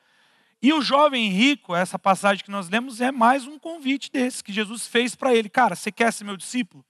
E 0.61 0.73
o 0.73 0.83
jovem 0.83 1.29
rico, 1.29 1.73
essa 1.73 2.00
passagem 2.00 2.45
que 2.45 2.50
nós 2.50 2.69
lemos, 2.69 3.00
é 3.00 3.12
mais 3.12 3.47
um 3.47 3.61
convite 3.61 4.11
desse 4.11 4.43
que 4.43 4.52
Jesus 4.52 4.88
fez 4.88 5.14
para 5.14 5.33
ele. 5.33 5.49
Cara, 5.49 5.76
você 5.76 5.93
quer 5.93 6.12
ser 6.12 6.25
meu 6.25 6.37
discípulo? 6.37 6.85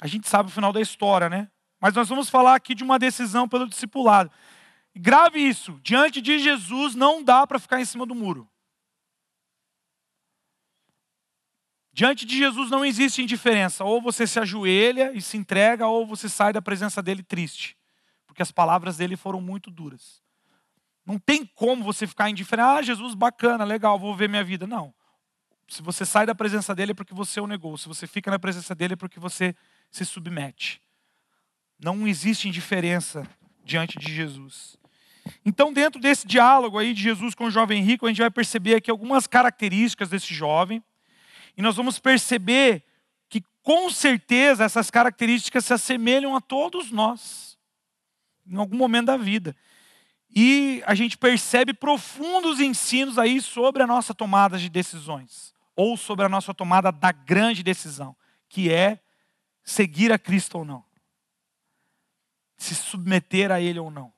A 0.00 0.06
gente 0.06 0.28
sabe 0.28 0.48
o 0.48 0.52
final 0.52 0.72
da 0.72 0.80
história, 0.80 1.28
né? 1.28 1.50
Mas 1.80 1.94
nós 1.94 2.08
vamos 2.08 2.28
falar 2.28 2.54
aqui 2.54 2.74
de 2.74 2.84
uma 2.84 2.98
decisão 2.98 3.48
pelo 3.48 3.68
discipulado. 3.68 4.30
Grave 4.94 5.40
isso: 5.40 5.78
diante 5.82 6.20
de 6.20 6.38
Jesus 6.38 6.94
não 6.94 7.22
dá 7.22 7.46
para 7.46 7.58
ficar 7.58 7.80
em 7.80 7.84
cima 7.84 8.04
do 8.04 8.14
muro. 8.14 8.48
Diante 11.92 12.24
de 12.24 12.38
Jesus 12.38 12.70
não 12.70 12.84
existe 12.84 13.22
indiferença. 13.22 13.84
Ou 13.84 14.00
você 14.00 14.24
se 14.24 14.38
ajoelha 14.38 15.12
e 15.14 15.20
se 15.20 15.36
entrega, 15.36 15.86
ou 15.86 16.06
você 16.06 16.28
sai 16.28 16.52
da 16.52 16.62
presença 16.62 17.02
dele 17.02 17.24
triste. 17.24 17.76
Porque 18.24 18.40
as 18.40 18.52
palavras 18.52 18.98
dele 18.98 19.16
foram 19.16 19.40
muito 19.40 19.68
duras. 19.68 20.22
Não 21.04 21.18
tem 21.18 21.44
como 21.44 21.82
você 21.82 22.06
ficar 22.06 22.30
indiferente. 22.30 22.68
Ah, 22.68 22.82
Jesus, 22.82 23.14
bacana, 23.14 23.64
legal, 23.64 23.98
vou 23.98 24.14
ver 24.14 24.28
minha 24.28 24.44
vida. 24.44 24.64
Não. 24.64 24.94
Se 25.66 25.82
você 25.82 26.04
sai 26.06 26.24
da 26.24 26.34
presença 26.34 26.74
dele 26.74 26.92
é 26.92 26.94
porque 26.94 27.12
você 27.12 27.40
o 27.40 27.46
negou. 27.48 27.76
Se 27.76 27.88
você 27.88 28.06
fica 28.06 28.30
na 28.30 28.38
presença 28.38 28.74
dele 28.74 28.94
é 28.94 28.96
porque 28.96 29.18
você 29.18 29.54
se 29.90 30.04
submete. 30.04 30.80
Não 31.78 32.06
existe 32.06 32.48
indiferença 32.48 33.28
diante 33.64 33.98
de 33.98 34.12
Jesus. 34.12 34.76
Então, 35.44 35.72
dentro 35.72 36.00
desse 36.00 36.26
diálogo 36.26 36.78
aí 36.78 36.94
de 36.94 37.02
Jesus 37.02 37.34
com 37.34 37.44
o 37.44 37.50
jovem 37.50 37.82
rico, 37.82 38.06
a 38.06 38.08
gente 38.08 38.20
vai 38.20 38.30
perceber 38.30 38.76
aqui 38.76 38.90
algumas 38.90 39.26
características 39.26 40.08
desse 40.08 40.32
jovem. 40.34 40.82
E 41.56 41.62
nós 41.62 41.76
vamos 41.76 41.98
perceber 41.98 42.82
que, 43.28 43.42
com 43.62 43.90
certeza, 43.90 44.64
essas 44.64 44.90
características 44.90 45.64
se 45.64 45.72
assemelham 45.72 46.34
a 46.34 46.40
todos 46.40 46.90
nós. 46.90 47.56
em 48.50 48.56
algum 48.56 48.78
momento 48.78 49.06
da 49.06 49.16
vida. 49.18 49.54
E 50.34 50.82
a 50.86 50.94
gente 50.94 51.18
percebe 51.18 51.74
profundos 51.74 52.60
ensinos 52.60 53.18
aí 53.18 53.40
sobre 53.42 53.82
a 53.82 53.86
nossa 53.86 54.14
tomada 54.14 54.56
de 54.56 54.70
decisões, 54.70 55.52
ou 55.76 55.96
sobre 55.96 56.24
a 56.24 56.28
nossa 56.28 56.54
tomada 56.54 56.90
da 56.90 57.12
grande 57.12 57.62
decisão, 57.62 58.16
que 58.48 58.72
é 58.72 59.00
seguir 59.68 60.10
a 60.10 60.18
Cristo 60.18 60.56
ou 60.56 60.64
não, 60.64 60.82
se 62.56 62.74
submeter 62.74 63.52
a 63.52 63.60
Ele 63.60 63.78
ou 63.78 63.90
não. 63.90 64.10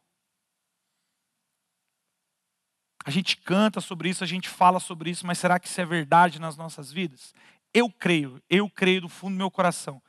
A 3.04 3.10
gente 3.10 3.36
canta 3.36 3.80
sobre 3.80 4.08
isso, 4.08 4.22
a 4.22 4.26
gente 4.26 4.48
fala 4.48 4.78
sobre 4.78 5.10
isso, 5.10 5.26
mas 5.26 5.38
será 5.38 5.58
que 5.58 5.66
isso 5.66 5.80
é 5.80 5.84
verdade 5.84 6.38
nas 6.38 6.56
nossas 6.56 6.92
vidas? 6.92 7.34
Eu 7.74 7.90
creio, 7.90 8.40
eu 8.48 8.70
creio 8.70 9.00
do 9.00 9.08
fundo 9.08 9.32
do 9.32 9.38
meu 9.38 9.50
coração, 9.50 10.00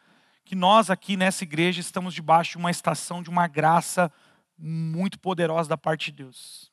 que 0.46 0.54
nós 0.54 0.92
aqui 0.92 1.18
nessa 1.18 1.44
igreja 1.44 1.82
estamos 1.82 2.14
debaixo 2.14 2.52
de 2.52 2.58
uma 2.58 2.70
estação 2.70 3.24
de 3.24 3.30
uma 3.30 3.48
graça 3.48 4.14
muito 4.56 5.18
poderosa 5.18 5.68
da 5.68 5.78
parte 5.78 6.12
de 6.12 6.18
Deus. 6.18 6.72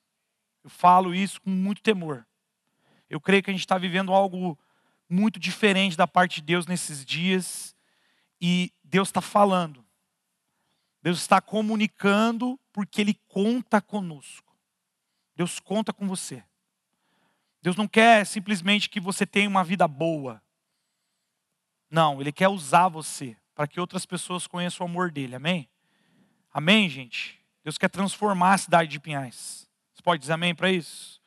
Eu 0.62 0.68
falo 0.68 1.14
isso 1.14 1.40
com 1.40 1.48
muito 1.48 1.80
temor. 1.80 2.26
Eu 3.08 3.18
creio 3.18 3.42
que 3.42 3.48
a 3.48 3.52
gente 3.54 3.60
está 3.60 3.78
vivendo 3.78 4.12
algo 4.12 4.58
muito 5.08 5.40
diferente 5.40 5.96
da 5.96 6.06
parte 6.06 6.36
de 6.36 6.42
Deus 6.42 6.66
nesses 6.66 7.02
dias 7.02 7.74
e 8.40 8.72
Deus 8.82 9.08
está 9.08 9.20
falando. 9.20 9.84
Deus 11.02 11.18
está 11.18 11.40
comunicando 11.40 12.58
porque 12.72 13.00
Ele 13.00 13.14
conta 13.28 13.80
conosco. 13.80 14.56
Deus 15.34 15.60
conta 15.60 15.92
com 15.92 16.06
você. 16.06 16.42
Deus 17.62 17.76
não 17.76 17.88
quer 17.88 18.24
simplesmente 18.26 18.88
que 18.88 19.00
você 19.00 19.26
tenha 19.26 19.48
uma 19.48 19.64
vida 19.64 19.86
boa. 19.86 20.42
Não, 21.90 22.20
Ele 22.20 22.32
quer 22.32 22.48
usar 22.48 22.88
você 22.88 23.36
para 23.54 23.66
que 23.66 23.80
outras 23.80 24.06
pessoas 24.06 24.46
conheçam 24.46 24.86
o 24.86 24.90
amor 24.90 25.10
dele. 25.10 25.34
Amém? 25.34 25.68
Amém, 26.52 26.88
gente? 26.88 27.38
Deus 27.64 27.76
quer 27.76 27.88
transformar 27.90 28.54
a 28.54 28.58
cidade 28.58 28.90
de 28.90 29.00
Pinhais. 29.00 29.68
Você 29.94 30.02
pode 30.02 30.20
dizer 30.20 30.32
amém 30.32 30.54
para 30.54 30.70
isso? 30.70 31.20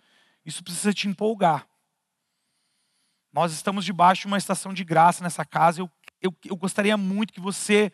Isso 0.46 0.64
precisa 0.64 0.94
te 0.94 1.08
empolgar. 1.08 1.68
Nós 3.32 3.54
estamos 3.54 3.86
debaixo 3.86 4.22
de 4.22 4.28
uma 4.28 4.38
estação 4.38 4.74
de 4.74 4.84
graça 4.84 5.24
nessa 5.24 5.46
casa. 5.46 5.82
Eu, 5.82 5.90
eu, 6.22 6.36
eu 6.46 6.56
gostaria 6.56 6.96
muito 6.96 7.34
que 7.34 7.40
você, 7.40 7.92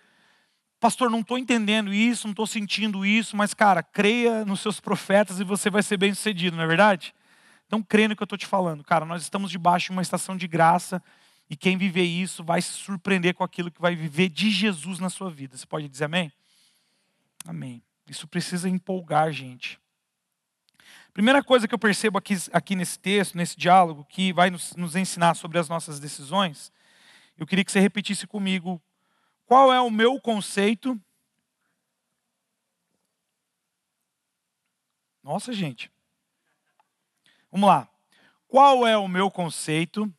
pastor, 0.79 1.09
não 1.09 1.21
estou 1.21 1.37
entendendo 1.37 1.93
isso, 1.93 2.27
não 2.27 2.31
estou 2.31 2.45
sentindo 2.45 3.05
isso, 3.05 3.35
mas, 3.35 3.53
cara, 3.53 3.81
creia 3.81 4.43
nos 4.45 4.59
seus 4.59 4.79
profetas 4.79 5.39
e 5.39 5.43
você 5.43 5.69
vai 5.69 5.81
ser 5.81 5.97
bem 5.97 6.13
sucedido, 6.13 6.57
não 6.57 6.63
é 6.63 6.67
verdade? 6.67 7.13
Então, 7.65 7.81
creia 7.81 8.07
no 8.07 8.15
que 8.15 8.23
eu 8.23 8.25
estou 8.25 8.37
te 8.37 8.45
falando. 8.45 8.83
Cara, 8.83 9.05
nós 9.05 9.21
estamos 9.21 9.51
debaixo 9.51 9.87
de 9.87 9.91
uma 9.91 10.01
estação 10.01 10.37
de 10.37 10.47
graça 10.47 11.01
e 11.49 11.55
quem 11.55 11.77
viver 11.77 12.03
isso 12.03 12.43
vai 12.43 12.61
se 12.61 12.73
surpreender 12.73 13.33
com 13.33 13.43
aquilo 13.43 13.71
que 13.71 13.81
vai 13.81 13.95
viver 13.95 14.29
de 14.29 14.49
Jesus 14.49 14.99
na 14.99 15.09
sua 15.09 15.29
vida. 15.29 15.57
Você 15.57 15.65
pode 15.65 15.87
dizer 15.87 16.05
amém? 16.05 16.31
Amém. 17.45 17.81
Isso 18.09 18.27
precisa 18.27 18.69
empolgar, 18.69 19.31
gente. 19.31 19.79
Primeira 21.13 21.43
coisa 21.43 21.67
que 21.67 21.73
eu 21.73 21.79
percebo 21.79 22.17
aqui, 22.17 22.35
aqui 22.53 22.75
nesse 22.75 22.99
texto, 22.99 23.35
nesse 23.35 23.57
diálogo, 23.57 24.05
que 24.05 24.31
vai 24.31 24.49
nos, 24.49 24.75
nos 24.75 24.95
ensinar 24.95 25.35
sobre 25.35 25.57
as 25.57 25.67
nossas 25.67 25.99
decisões, 25.99 26.71
eu 27.37 27.45
queria 27.45 27.63
que 27.63 27.71
você 27.71 27.79
repetisse 27.79 28.25
comigo 28.25 28.81
qual 29.45 29.71
é 29.71 29.79
o 29.79 29.89
meu 29.89 30.19
conceito. 30.19 30.99
Nossa, 35.23 35.53
gente. 35.53 35.91
Vamos 37.51 37.67
lá. 37.67 37.89
Qual 38.47 38.87
é 38.87 38.97
o 38.97 39.07
meu 39.07 39.29
conceito 39.29 40.11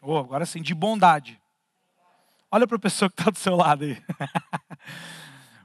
Oh, 0.00 0.16
agora 0.16 0.46
sim, 0.46 0.62
de 0.62 0.74
bondade. 0.74 1.40
Olha 2.50 2.66
para 2.66 2.76
a 2.76 2.80
pessoa 2.80 3.10
que 3.10 3.20
está 3.20 3.30
do 3.30 3.38
seu 3.38 3.56
lado 3.56 3.84
aí. 3.84 4.02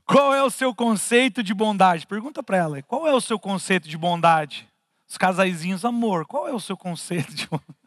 qual 0.06 0.34
é 0.34 0.42
o 0.44 0.50
seu 0.50 0.74
conceito 0.74 1.44
de 1.44 1.54
bondade? 1.54 2.08
Pergunta 2.08 2.42
para 2.42 2.58
ela. 2.58 2.82
Qual 2.82 3.08
é 3.08 3.14
o 3.14 3.22
seu 3.22 3.40
conceito 3.40 3.88
de 3.88 3.98
bondade? 3.98 4.68
Os 5.08 5.18
casaizinhos, 5.18 5.86
amor, 5.86 6.26
qual 6.26 6.48
é 6.48 6.52
o 6.52 6.60
seu 6.60 6.76
conceito 6.76 7.34
de 7.34 7.48
bondade? 7.48 7.78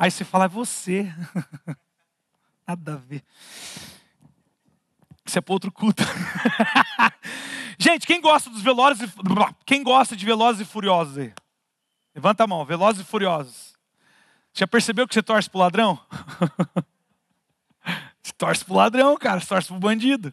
Aí 0.00 0.10
você 0.10 0.24
fala, 0.24 0.46
é 0.46 0.48
você. 0.48 1.12
Nada 2.66 2.94
a 2.94 2.96
ver. 2.96 3.22
Isso 5.26 5.36
é 5.36 5.42
para 5.42 5.52
outro 5.52 5.70
culto. 5.70 6.02
Gente, 7.78 8.06
quem 8.06 8.18
gosta 8.18 8.48
dos 8.48 8.62
velozes 8.62 9.10
e... 9.10 9.12
Quem 9.66 9.82
gosta 9.82 10.16
de 10.16 10.24
velozes 10.24 10.62
e 10.62 10.64
furiosos 10.64 11.18
aí? 11.18 11.34
Levanta 12.14 12.44
a 12.44 12.46
mão, 12.46 12.64
velozes 12.64 13.02
e 13.02 13.04
furiosos. 13.04 13.74
Já 14.54 14.66
percebeu 14.66 15.06
que 15.06 15.12
você 15.12 15.22
torce 15.22 15.50
pro 15.50 15.58
ladrão? 15.58 16.00
você 18.22 18.32
torce 18.38 18.64
pro 18.64 18.76
ladrão, 18.76 19.14
cara, 19.18 19.38
você 19.38 19.48
torce 19.48 19.68
pro 19.68 19.78
bandido. 19.78 20.32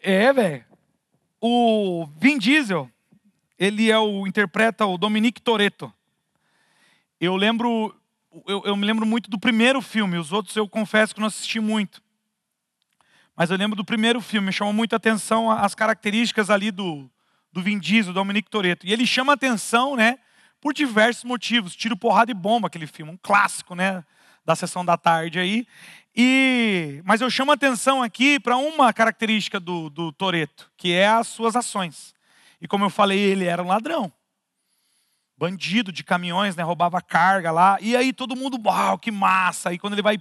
É, 0.00 0.32
velho. 0.32 0.64
O 1.40 2.08
Vin 2.16 2.36
Diesel, 2.36 2.90
ele 3.56 3.92
é 3.92 3.98
o 3.98 4.26
interpreta 4.26 4.86
o 4.86 4.98
Dominique 4.98 5.40
Toretto. 5.40 5.94
Eu 7.22 7.36
lembro, 7.36 7.94
eu, 8.46 8.62
eu 8.64 8.76
me 8.76 8.84
lembro 8.84 9.06
muito 9.06 9.30
do 9.30 9.38
primeiro 9.38 9.80
filme. 9.80 10.18
Os 10.18 10.32
outros 10.32 10.56
eu 10.56 10.68
confesso 10.68 11.14
que 11.14 11.20
não 11.20 11.28
assisti 11.28 11.60
muito. 11.60 12.02
Mas 13.36 13.50
eu 13.50 13.56
lembro 13.56 13.76
do 13.76 13.84
primeiro 13.84 14.20
filme, 14.20 14.48
me 14.48 14.52
chamou 14.52 14.72
muita 14.72 14.96
atenção 14.96 15.50
as 15.50 15.74
características 15.74 16.50
ali 16.50 16.72
do, 16.72 17.08
do 17.52 17.62
Vin 17.62 17.78
Diesel, 17.78 18.12
do 18.12 18.16
Dominique 18.16 18.50
Toretto. 18.50 18.84
E 18.84 18.92
ele 18.92 19.06
chama 19.06 19.34
atenção, 19.34 19.94
né? 19.94 20.18
por 20.62 20.72
diversos 20.72 21.24
motivos. 21.24 21.76
Tiro, 21.76 21.96
porrada 21.96 22.30
e 22.30 22.34
bomba, 22.34 22.68
aquele 22.68 22.86
filme, 22.86 23.12
um 23.12 23.18
clássico, 23.20 23.74
né? 23.74 24.04
Da 24.44 24.56
sessão 24.56 24.84
da 24.84 24.96
tarde 24.96 25.38
aí. 25.38 25.66
E, 26.14 27.02
mas 27.04 27.20
eu 27.20 27.28
chamo 27.28 27.52
atenção 27.52 28.02
aqui 28.02 28.40
para 28.40 28.56
uma 28.56 28.92
característica 28.92 29.60
do, 29.60 29.90
do 29.90 30.12
Toreto, 30.12 30.70
que 30.76 30.92
é 30.92 31.06
as 31.06 31.28
suas 31.28 31.56
ações. 31.56 32.14
E 32.60 32.68
como 32.68 32.84
eu 32.84 32.90
falei, 32.90 33.18
ele 33.18 33.44
era 33.44 33.62
um 33.62 33.66
ladrão. 33.68 34.12
Bandido 35.42 35.90
de 35.90 36.04
caminhões, 36.04 36.54
né? 36.54 36.62
Roubava 36.62 37.00
carga 37.00 37.50
lá. 37.50 37.76
E 37.80 37.96
aí 37.96 38.12
todo 38.12 38.36
mundo, 38.36 38.60
uau, 38.64 38.96
que 38.96 39.10
massa. 39.10 39.72
E 39.72 39.78
quando 39.78 39.94
ele 39.94 40.02
vai 40.02 40.16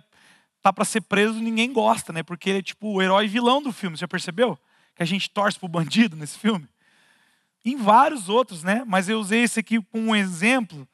tá 0.63 0.73
para 0.73 0.83
ser 0.83 1.01
preso, 1.01 1.39
ninguém 1.39 1.71
gosta, 1.71 2.11
né? 2.11 2.23
Porque 2.23 2.49
ele 2.49 2.59
é 2.59 2.63
tipo 2.63 2.87
o 2.87 3.01
herói 3.01 3.27
vilão 3.27 3.61
do 3.61 3.71
filme. 3.71 3.95
Você 3.95 4.01
já 4.01 4.07
percebeu? 4.07 4.57
Que 4.95 5.03
a 5.03 5.05
gente 5.05 5.29
torce 5.29 5.59
pro 5.59 5.67
bandido 5.67 6.15
nesse 6.15 6.39
filme 6.39 6.67
em 7.63 7.75
vários 7.75 8.29
outros, 8.29 8.63
né? 8.63 8.83
Mas 8.87 9.07
eu 9.07 9.19
usei 9.19 9.43
esse 9.43 9.59
aqui 9.59 9.79
como 9.81 10.09
um 10.09 10.15
exemplo 10.15 10.87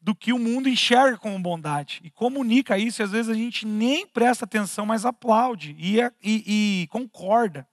do 0.00 0.14
que 0.14 0.32
o 0.32 0.38
mundo 0.38 0.68
enxerga 0.68 1.16
como 1.16 1.38
bondade 1.38 2.00
e 2.02 2.10
comunica 2.10 2.78
isso. 2.78 3.00
E 3.00 3.04
às 3.04 3.10
vezes 3.10 3.30
a 3.30 3.34
gente 3.34 3.66
nem 3.66 4.06
presta 4.06 4.44
atenção, 4.44 4.86
mas 4.86 5.04
aplaude 5.04 5.74
e, 5.78 5.98
e, 6.22 6.82
e 6.82 6.86
concorda. 6.88 7.66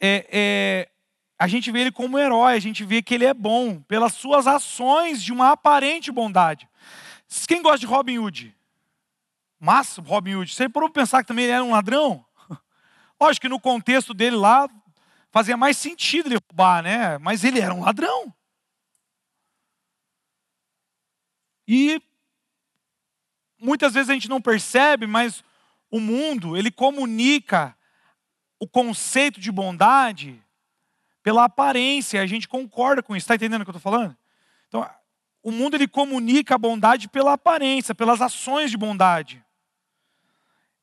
É, 0.00 0.26
é, 0.30 0.88
a 1.38 1.46
gente 1.46 1.70
vê 1.70 1.80
ele 1.80 1.92
como 1.92 2.16
um 2.16 2.20
herói, 2.20 2.54
a 2.54 2.60
gente 2.60 2.84
vê 2.84 3.02
que 3.02 3.14
ele 3.14 3.26
é 3.26 3.34
bom 3.34 3.80
pelas 3.82 4.14
suas 4.14 4.46
ações 4.46 5.22
de 5.22 5.32
uma 5.32 5.52
aparente 5.52 6.10
bondade. 6.10 6.68
Quem 7.46 7.60
gosta 7.60 7.78
de 7.78 7.86
Robin 7.86 8.18
Hood? 8.18 8.56
Massa, 9.60 10.00
Robin 10.00 10.36
Hood. 10.36 10.54
Você 10.54 10.68
parou 10.68 10.88
pensar 10.88 11.22
que 11.22 11.28
também 11.28 11.44
ele 11.44 11.52
era 11.52 11.64
um 11.64 11.72
ladrão? 11.72 12.24
Lógico 13.20 13.42
que 13.42 13.48
no 13.48 13.60
contexto 13.60 14.14
dele 14.14 14.36
lá, 14.36 14.68
fazia 15.30 15.56
mais 15.56 15.76
sentido 15.76 16.28
ele 16.28 16.38
roubar, 16.48 16.82
né? 16.82 17.18
Mas 17.18 17.44
ele 17.44 17.60
era 17.60 17.74
um 17.74 17.82
ladrão. 17.82 18.32
E 21.68 22.00
muitas 23.60 23.92
vezes 23.92 24.08
a 24.08 24.14
gente 24.14 24.28
não 24.28 24.40
percebe, 24.40 25.06
mas 25.06 25.44
o 25.90 26.00
mundo, 26.00 26.56
ele 26.56 26.70
comunica 26.70 27.76
o 28.58 28.66
conceito 28.66 29.38
de 29.38 29.52
bondade 29.52 30.42
pela 31.26 31.42
aparência, 31.42 32.22
a 32.22 32.26
gente 32.26 32.46
concorda 32.46 33.02
com 33.02 33.16
isso. 33.16 33.24
Está 33.24 33.34
entendendo 33.34 33.62
o 33.62 33.64
que 33.64 33.70
eu 33.70 33.76
estou 33.76 33.92
falando? 33.92 34.16
Então, 34.68 34.88
o 35.42 35.50
mundo 35.50 35.74
ele 35.74 35.88
comunica 35.88 36.54
a 36.54 36.58
bondade 36.58 37.08
pela 37.08 37.32
aparência, 37.32 37.96
pelas 37.96 38.22
ações 38.22 38.70
de 38.70 38.76
bondade. 38.76 39.44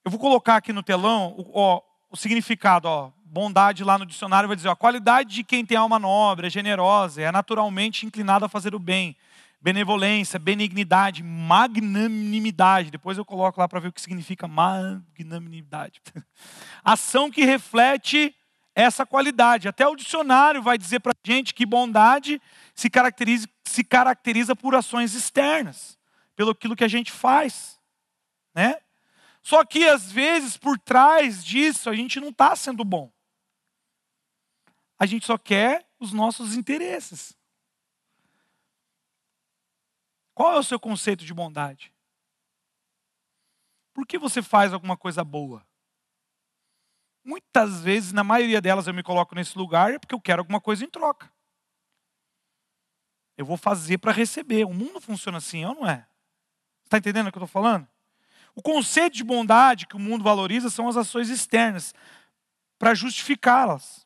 Eu 0.03 0.11
vou 0.11 0.19
colocar 0.19 0.57
aqui 0.57 0.73
no 0.73 0.83
telão 0.83 1.33
o, 1.37 1.49
ó, 1.53 1.81
o 2.11 2.17
significado, 2.17 2.89
ó, 2.89 3.11
bondade 3.23 3.85
lá 3.85 3.97
no 3.97 4.05
dicionário 4.05 4.49
vai 4.49 4.57
dizer: 4.57 4.67
ó, 4.67 4.73
a 4.73 4.75
qualidade 4.75 5.33
de 5.33 5.43
quem 5.45 5.65
tem 5.65 5.77
alma 5.77 5.97
nobre, 5.97 6.47
é 6.47 6.49
generosa, 6.49 7.21
é 7.21 7.31
naturalmente 7.31 8.05
inclinado 8.05 8.43
a 8.43 8.49
fazer 8.49 8.75
o 8.75 8.79
bem. 8.79 9.15
Benevolência, 9.61 10.37
benignidade, 10.37 11.23
magnanimidade. 11.23 12.91
Depois 12.91 13.17
eu 13.17 13.23
coloco 13.23 13.61
lá 13.61 13.69
para 13.69 13.79
ver 13.79 13.87
o 13.87 13.93
que 13.93 14.01
significa 14.01 14.45
magnanimidade. 14.45 16.01
Ação 16.83 17.31
que 17.31 17.45
reflete 17.45 18.35
essa 18.75 19.05
qualidade. 19.05 19.67
Até 19.67 19.87
o 19.87 19.95
dicionário 19.95 20.61
vai 20.61 20.77
dizer 20.77 20.99
para 20.99 21.11
a 21.11 21.27
gente 21.27 21.53
que 21.53 21.65
bondade 21.65 22.41
se 22.73 22.89
caracteriza, 22.89 23.47
se 23.63 23.83
caracteriza 23.83 24.55
por 24.55 24.75
ações 24.75 25.13
externas, 25.13 25.97
pelo 26.35 26.51
aquilo 26.51 26.75
que 26.75 26.83
a 26.83 26.87
gente 26.87 27.11
faz. 27.11 27.79
Né? 28.53 28.75
Só 29.41 29.63
que 29.63 29.87
às 29.87 30.11
vezes 30.11 30.57
por 30.57 30.79
trás 30.79 31.43
disso 31.43 31.89
a 31.89 31.95
gente 31.95 32.19
não 32.19 32.29
está 32.29 32.55
sendo 32.55 32.83
bom. 32.83 33.11
A 34.97 35.05
gente 35.05 35.25
só 35.25 35.37
quer 35.37 35.87
os 35.99 36.13
nossos 36.13 36.55
interesses. 36.55 37.35
Qual 40.33 40.53
é 40.53 40.59
o 40.59 40.63
seu 40.63 40.79
conceito 40.79 41.23
de 41.23 41.33
bondade? 41.33 41.93
Por 43.93 44.07
que 44.07 44.17
você 44.17 44.41
faz 44.41 44.73
alguma 44.73 44.97
coisa 44.97 45.23
boa? 45.23 45.63
Muitas 47.23 47.81
vezes, 47.81 48.11
na 48.11 48.23
maioria 48.23 48.59
delas, 48.59 48.87
eu 48.87 48.93
me 48.93 49.01
coloco 49.01 49.33
nesse 49.33 49.57
lugar 49.57 49.99
porque 49.99 50.13
eu 50.13 50.19
quero 50.19 50.41
alguma 50.41 50.59
coisa 50.59 50.83
em 50.83 50.89
troca. 50.89 51.31
Eu 53.37 53.45
vou 53.45 53.57
fazer 53.57 53.97
para 53.97 54.11
receber. 54.11 54.65
O 54.65 54.73
mundo 54.73 54.99
funciona 54.99 55.37
assim, 55.37 55.63
ou 55.65 55.75
não 55.75 55.87
é? 55.87 56.05
Está 56.83 56.97
entendendo 56.97 57.27
o 57.27 57.31
que 57.31 57.37
eu 57.37 57.43
estou 57.43 57.61
falando? 57.61 57.87
O 58.55 58.61
conceito 58.61 59.15
de 59.15 59.23
bondade 59.23 59.87
que 59.87 59.95
o 59.95 59.99
mundo 59.99 60.23
valoriza 60.23 60.69
são 60.69 60.87
as 60.87 60.97
ações 60.97 61.29
externas, 61.29 61.93
para 62.77 62.93
justificá-las. 62.93 64.05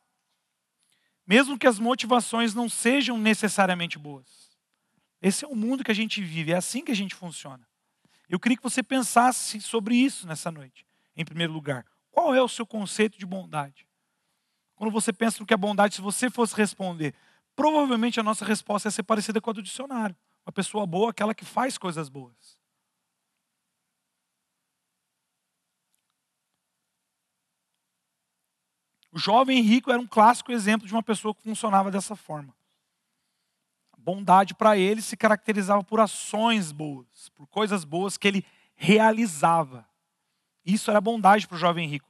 Mesmo 1.26 1.58
que 1.58 1.66
as 1.66 1.78
motivações 1.78 2.54
não 2.54 2.68
sejam 2.68 3.18
necessariamente 3.18 3.98
boas. 3.98 4.56
Esse 5.20 5.44
é 5.44 5.48
o 5.48 5.56
mundo 5.56 5.84
que 5.84 5.90
a 5.90 5.94
gente 5.94 6.22
vive, 6.22 6.52
é 6.52 6.56
assim 6.56 6.84
que 6.84 6.92
a 6.92 6.96
gente 6.96 7.14
funciona. 7.14 7.68
Eu 8.28 8.38
queria 8.38 8.56
que 8.56 8.62
você 8.62 8.82
pensasse 8.82 9.60
sobre 9.60 9.96
isso 9.96 10.26
nessa 10.26 10.50
noite, 10.50 10.86
em 11.16 11.24
primeiro 11.24 11.52
lugar. 11.52 11.84
Qual 12.10 12.34
é 12.34 12.42
o 12.42 12.48
seu 12.48 12.66
conceito 12.66 13.18
de 13.18 13.26
bondade? 13.26 13.86
Quando 14.76 14.92
você 14.92 15.12
pensa 15.12 15.40
no 15.40 15.46
que 15.46 15.54
é 15.54 15.56
bondade, 15.56 15.96
se 15.96 16.00
você 16.00 16.30
fosse 16.30 16.54
responder, 16.54 17.14
provavelmente 17.56 18.20
a 18.20 18.22
nossa 18.22 18.44
resposta 18.44 18.88
ia 18.88 18.92
ser 18.92 19.02
parecida 19.02 19.40
com 19.40 19.50
a 19.50 19.52
do 19.52 19.62
dicionário. 19.62 20.16
Uma 20.46 20.52
pessoa 20.52 20.86
boa 20.86 21.08
é 21.08 21.10
aquela 21.10 21.34
que 21.34 21.44
faz 21.44 21.76
coisas 21.76 22.08
boas. 22.08 22.58
O 29.10 29.18
jovem 29.18 29.60
rico 29.62 29.90
era 29.90 30.00
um 30.00 30.06
clássico 30.06 30.52
exemplo 30.52 30.86
de 30.86 30.92
uma 30.92 31.02
pessoa 31.02 31.34
que 31.34 31.42
funcionava 31.42 31.90
dessa 31.90 32.14
forma. 32.14 32.54
A 33.92 33.96
bondade 33.98 34.54
para 34.54 34.76
ele 34.76 35.02
se 35.02 35.16
caracterizava 35.16 35.82
por 35.82 35.98
ações 35.98 36.70
boas, 36.70 37.28
por 37.30 37.46
coisas 37.48 37.84
boas 37.84 38.16
que 38.16 38.28
ele 38.28 38.46
realizava. 38.76 39.87
Isso 40.68 40.90
era 40.90 41.00
bondade 41.00 41.48
para 41.48 41.56
o 41.56 41.58
jovem 41.58 41.88
rico. 41.88 42.06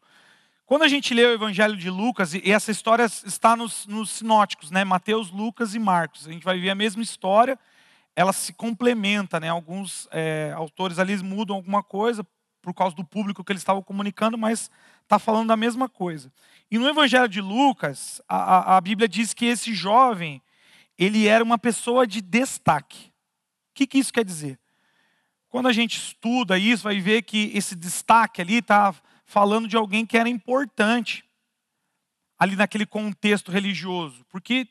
Quando 0.66 0.82
a 0.82 0.88
gente 0.88 1.14
lê 1.14 1.24
o 1.24 1.32
Evangelho 1.32 1.76
de 1.76 1.88
Lucas, 1.88 2.34
e 2.34 2.50
essa 2.50 2.70
história 2.70 3.04
está 3.04 3.56
nos, 3.56 3.86
nos 3.86 4.10
sinóticos, 4.10 4.70
né? 4.70 4.84
Mateus, 4.84 5.30
Lucas 5.30 5.74
e 5.74 5.78
Marcos. 5.78 6.26
A 6.26 6.32
gente 6.32 6.44
vai 6.44 6.58
ver 6.58 6.68
a 6.68 6.74
mesma 6.74 7.02
história, 7.02 7.58
ela 8.14 8.32
se 8.32 8.52
complementa, 8.52 9.38
né? 9.38 9.48
Alguns 9.48 10.08
é, 10.10 10.52
autores 10.54 10.98
ali 10.98 11.16
mudam 11.22 11.56
alguma 11.56 11.82
coisa 11.82 12.26
por 12.60 12.74
causa 12.74 12.94
do 12.94 13.04
público 13.04 13.44
que 13.44 13.52
eles 13.52 13.62
estavam 13.62 13.82
comunicando, 13.82 14.36
mas 14.36 14.70
está 15.04 15.18
falando 15.18 15.48
da 15.48 15.56
mesma 15.56 15.88
coisa. 15.88 16.30
E 16.70 16.76
no 16.76 16.88
Evangelho 16.88 17.28
de 17.28 17.40
Lucas, 17.40 18.20
a, 18.28 18.76
a, 18.76 18.80
Bíblia 18.80 19.08
diz 19.08 19.32
que 19.32 19.46
esse 19.46 19.72
jovem, 19.72 20.42
ele 20.98 21.26
era 21.26 21.42
uma 21.42 21.56
pessoa 21.56 22.06
de 22.06 22.20
destaque. 22.20 23.06
O 23.70 23.74
que, 23.74 23.86
que 23.86 23.98
isso 23.98 24.12
quer 24.12 24.24
dizer? 24.24 24.58
Quando 25.48 25.68
a 25.68 25.72
gente 25.72 25.96
estuda 25.96 26.58
isso, 26.58 26.84
vai 26.84 27.00
ver 27.00 27.22
que 27.22 27.50
esse 27.54 27.74
destaque 27.74 28.40
ali 28.40 28.58
está 28.58 28.94
falando 29.24 29.66
de 29.66 29.76
alguém 29.76 30.04
que 30.04 30.16
era 30.16 30.28
importante 30.28 31.24
ali 32.38 32.54
naquele 32.54 32.86
contexto 32.86 33.50
religioso, 33.50 34.24
porque 34.28 34.68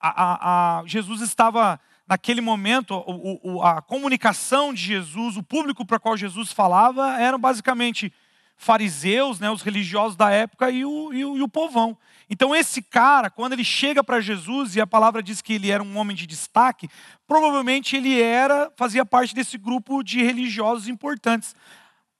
a, 0.00 0.22
a, 0.22 0.80
a 0.80 0.86
Jesus 0.86 1.20
estava 1.20 1.80
naquele 2.08 2.40
momento 2.40 2.94
o, 3.06 3.56
o, 3.56 3.62
a 3.62 3.82
comunicação 3.82 4.72
de 4.72 4.82
Jesus, 4.82 5.36
o 5.36 5.42
público 5.42 5.84
para 5.84 5.98
qual 5.98 6.16
Jesus 6.16 6.52
falava 6.52 7.20
eram 7.20 7.38
basicamente 7.38 8.12
fariseus, 8.56 9.38
né, 9.38 9.50
os 9.50 9.62
religiosos 9.62 10.16
da 10.16 10.30
época 10.30 10.70
e 10.70 10.84
o, 10.84 11.12
e 11.12 11.24
o, 11.24 11.36
e 11.36 11.42
o 11.42 11.48
povão. 11.48 11.96
Então 12.28 12.54
esse 12.54 12.82
cara, 12.82 13.30
quando 13.30 13.52
ele 13.52 13.64
chega 13.64 14.02
para 14.02 14.20
Jesus 14.20 14.74
e 14.74 14.80
a 14.80 14.86
palavra 14.86 15.22
diz 15.22 15.40
que 15.40 15.52
ele 15.52 15.70
era 15.70 15.82
um 15.82 15.96
homem 15.96 16.16
de 16.16 16.26
destaque, 16.26 16.88
provavelmente 17.26 17.96
ele 17.96 18.20
era 18.20 18.72
fazia 18.76 19.04
parte 19.04 19.34
desse 19.34 19.56
grupo 19.56 20.02
de 20.02 20.22
religiosos 20.22 20.88
importantes 20.88 21.54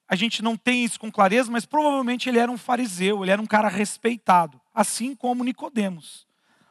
a 0.08 0.14
gente 0.14 0.42
não 0.42 0.56
tem 0.56 0.84
isso 0.84 1.00
com 1.00 1.10
clareza, 1.10 1.50
mas 1.50 1.66
provavelmente 1.66 2.28
ele 2.28 2.38
era 2.38 2.50
um 2.50 2.56
fariseu, 2.56 3.22
ele 3.22 3.32
era 3.32 3.42
um 3.42 3.46
cara 3.46 3.68
respeitado, 3.68 4.60
assim 4.72 5.14
como 5.14 5.42
Nicodemos. 5.42 6.26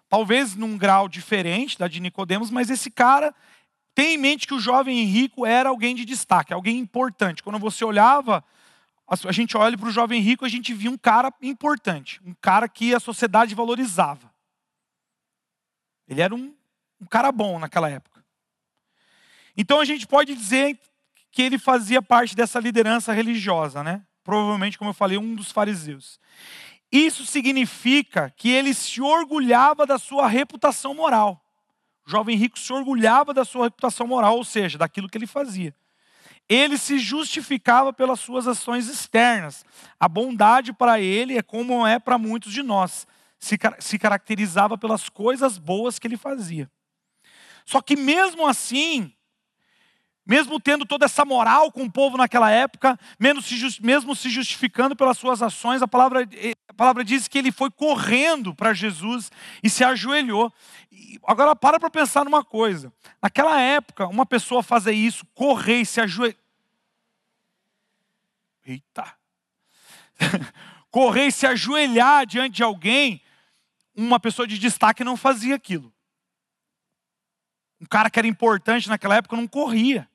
Talvez 0.07 0.55
num 0.55 0.77
grau 0.77 1.09
diferente 1.09 1.77
da 1.77 1.87
de 1.87 1.99
Nicodemos, 1.99 2.49
mas 2.49 2.69
esse 2.69 2.89
cara 2.89 3.35
tem 3.93 4.15
em 4.15 4.17
mente 4.17 4.47
que 4.47 4.53
o 4.53 4.59
jovem 4.59 5.03
rico 5.03 5.45
era 5.45 5.69
alguém 5.69 5.95
de 5.95 6.05
destaque, 6.05 6.53
alguém 6.53 6.77
importante. 6.77 7.43
Quando 7.43 7.59
você 7.59 7.83
olhava, 7.83 8.43
a 9.07 9.31
gente 9.31 9.55
olha 9.55 9.77
para 9.77 9.87
o 9.87 9.91
jovem 9.91 10.19
rico, 10.19 10.45
a 10.45 10.49
gente 10.49 10.73
via 10.73 10.89
um 10.89 10.97
cara 10.97 11.31
importante, 11.41 12.19
um 12.25 12.33
cara 12.41 12.67
que 12.67 12.93
a 12.93 12.99
sociedade 12.99 13.53
valorizava. 13.53 14.33
Ele 16.07 16.21
era 16.21 16.33
um, 16.33 16.53
um 16.99 17.05
cara 17.05 17.31
bom 17.31 17.59
naquela 17.59 17.89
época. 17.89 18.23
Então 19.55 19.79
a 19.79 19.85
gente 19.85 20.07
pode 20.07 20.33
dizer 20.33 20.79
que 21.31 21.41
ele 21.41 21.57
fazia 21.57 22.01
parte 22.01 22.35
dessa 22.35 22.59
liderança 22.59 23.13
religiosa, 23.13 23.83
né? 23.83 24.03
Provavelmente, 24.23 24.77
como 24.77 24.89
eu 24.89 24.93
falei, 24.93 25.17
um 25.17 25.35
dos 25.35 25.51
fariseus. 25.51 26.19
Isso 26.91 27.25
significa 27.25 28.33
que 28.35 28.49
ele 28.49 28.73
se 28.73 29.01
orgulhava 29.01 29.85
da 29.85 29.99
sua 29.99 30.27
reputação 30.27 30.93
moral. 30.93 31.43
O 32.07 32.09
jovem 32.09 32.37
rico 32.37 32.57
se 32.57 32.71
orgulhava 32.71 33.33
da 33.33 33.43
sua 33.43 33.65
reputação 33.65 34.07
moral, 34.07 34.37
ou 34.37 34.43
seja, 34.43 34.77
daquilo 34.77 35.09
que 35.09 35.17
ele 35.17 35.27
fazia. 35.27 35.75
Ele 36.47 36.77
se 36.77 36.99
justificava 36.99 37.91
pelas 37.91 38.19
suas 38.19 38.47
ações 38.47 38.87
externas. 38.87 39.65
A 39.99 40.07
bondade 40.07 40.71
para 40.71 40.99
ele 40.99 41.37
é 41.37 41.41
como 41.41 41.85
é 41.85 41.97
para 41.99 42.17
muitos 42.17 42.53
de 42.53 42.61
nós. 42.61 43.07
Se, 43.39 43.57
se 43.79 43.99
caracterizava 43.99 44.77
pelas 44.77 45.09
coisas 45.09 45.57
boas 45.57 45.97
que 45.97 46.07
ele 46.07 46.17
fazia. 46.17 46.69
Só 47.65 47.81
que 47.81 47.95
mesmo 47.95 48.47
assim, 48.47 49.11
mesmo 50.25 50.59
tendo 50.59 50.85
toda 50.85 51.05
essa 51.05 51.25
moral 51.25 51.71
com 51.71 51.83
o 51.83 51.91
povo 51.91 52.17
naquela 52.17 52.49
época, 52.51 52.97
mesmo 53.19 54.15
se 54.15 54.29
justificando 54.29 54.95
pelas 54.95 55.17
suas 55.17 55.41
ações, 55.41 55.81
a 55.81 55.87
palavra, 55.87 56.27
eh, 56.31 56.53
a 56.75 56.77
palavra 56.77 57.03
diz 57.03 57.27
que 57.27 57.37
ele 57.37 57.51
foi 57.51 57.71
correndo 57.71 58.53
para 58.53 58.73
Jesus 58.73 59.31
e 59.63 59.69
se 59.69 59.83
ajoelhou. 59.83 60.53
Agora, 61.25 61.55
para 61.55 61.79
para 61.79 61.89
pensar 61.89 62.23
numa 62.25 62.43
coisa: 62.43 62.93
naquela 63.21 63.59
época, 63.59 64.07
uma 64.07 64.25
pessoa 64.25 64.61
fazer 64.61 64.91
isso, 64.91 65.25
correr 65.33 65.81
e 65.81 65.85
se 65.85 66.01
ajoelhar. 66.01 66.37
Eita! 68.65 69.17
correr 70.91 71.27
e 71.27 71.31
se 71.31 71.47
ajoelhar 71.47 72.25
diante 72.25 72.55
de 72.55 72.63
alguém, 72.63 73.21
uma 73.95 74.19
pessoa 74.19 74.47
de 74.47 74.59
destaque 74.59 75.03
não 75.03 75.17
fazia 75.17 75.55
aquilo. 75.55 75.93
Um 77.81 77.85
cara 77.85 78.09
que 78.09 78.19
era 78.19 78.27
importante 78.27 78.89
naquela 78.89 79.15
época 79.15 79.35
não 79.35 79.47
corria 79.47 80.09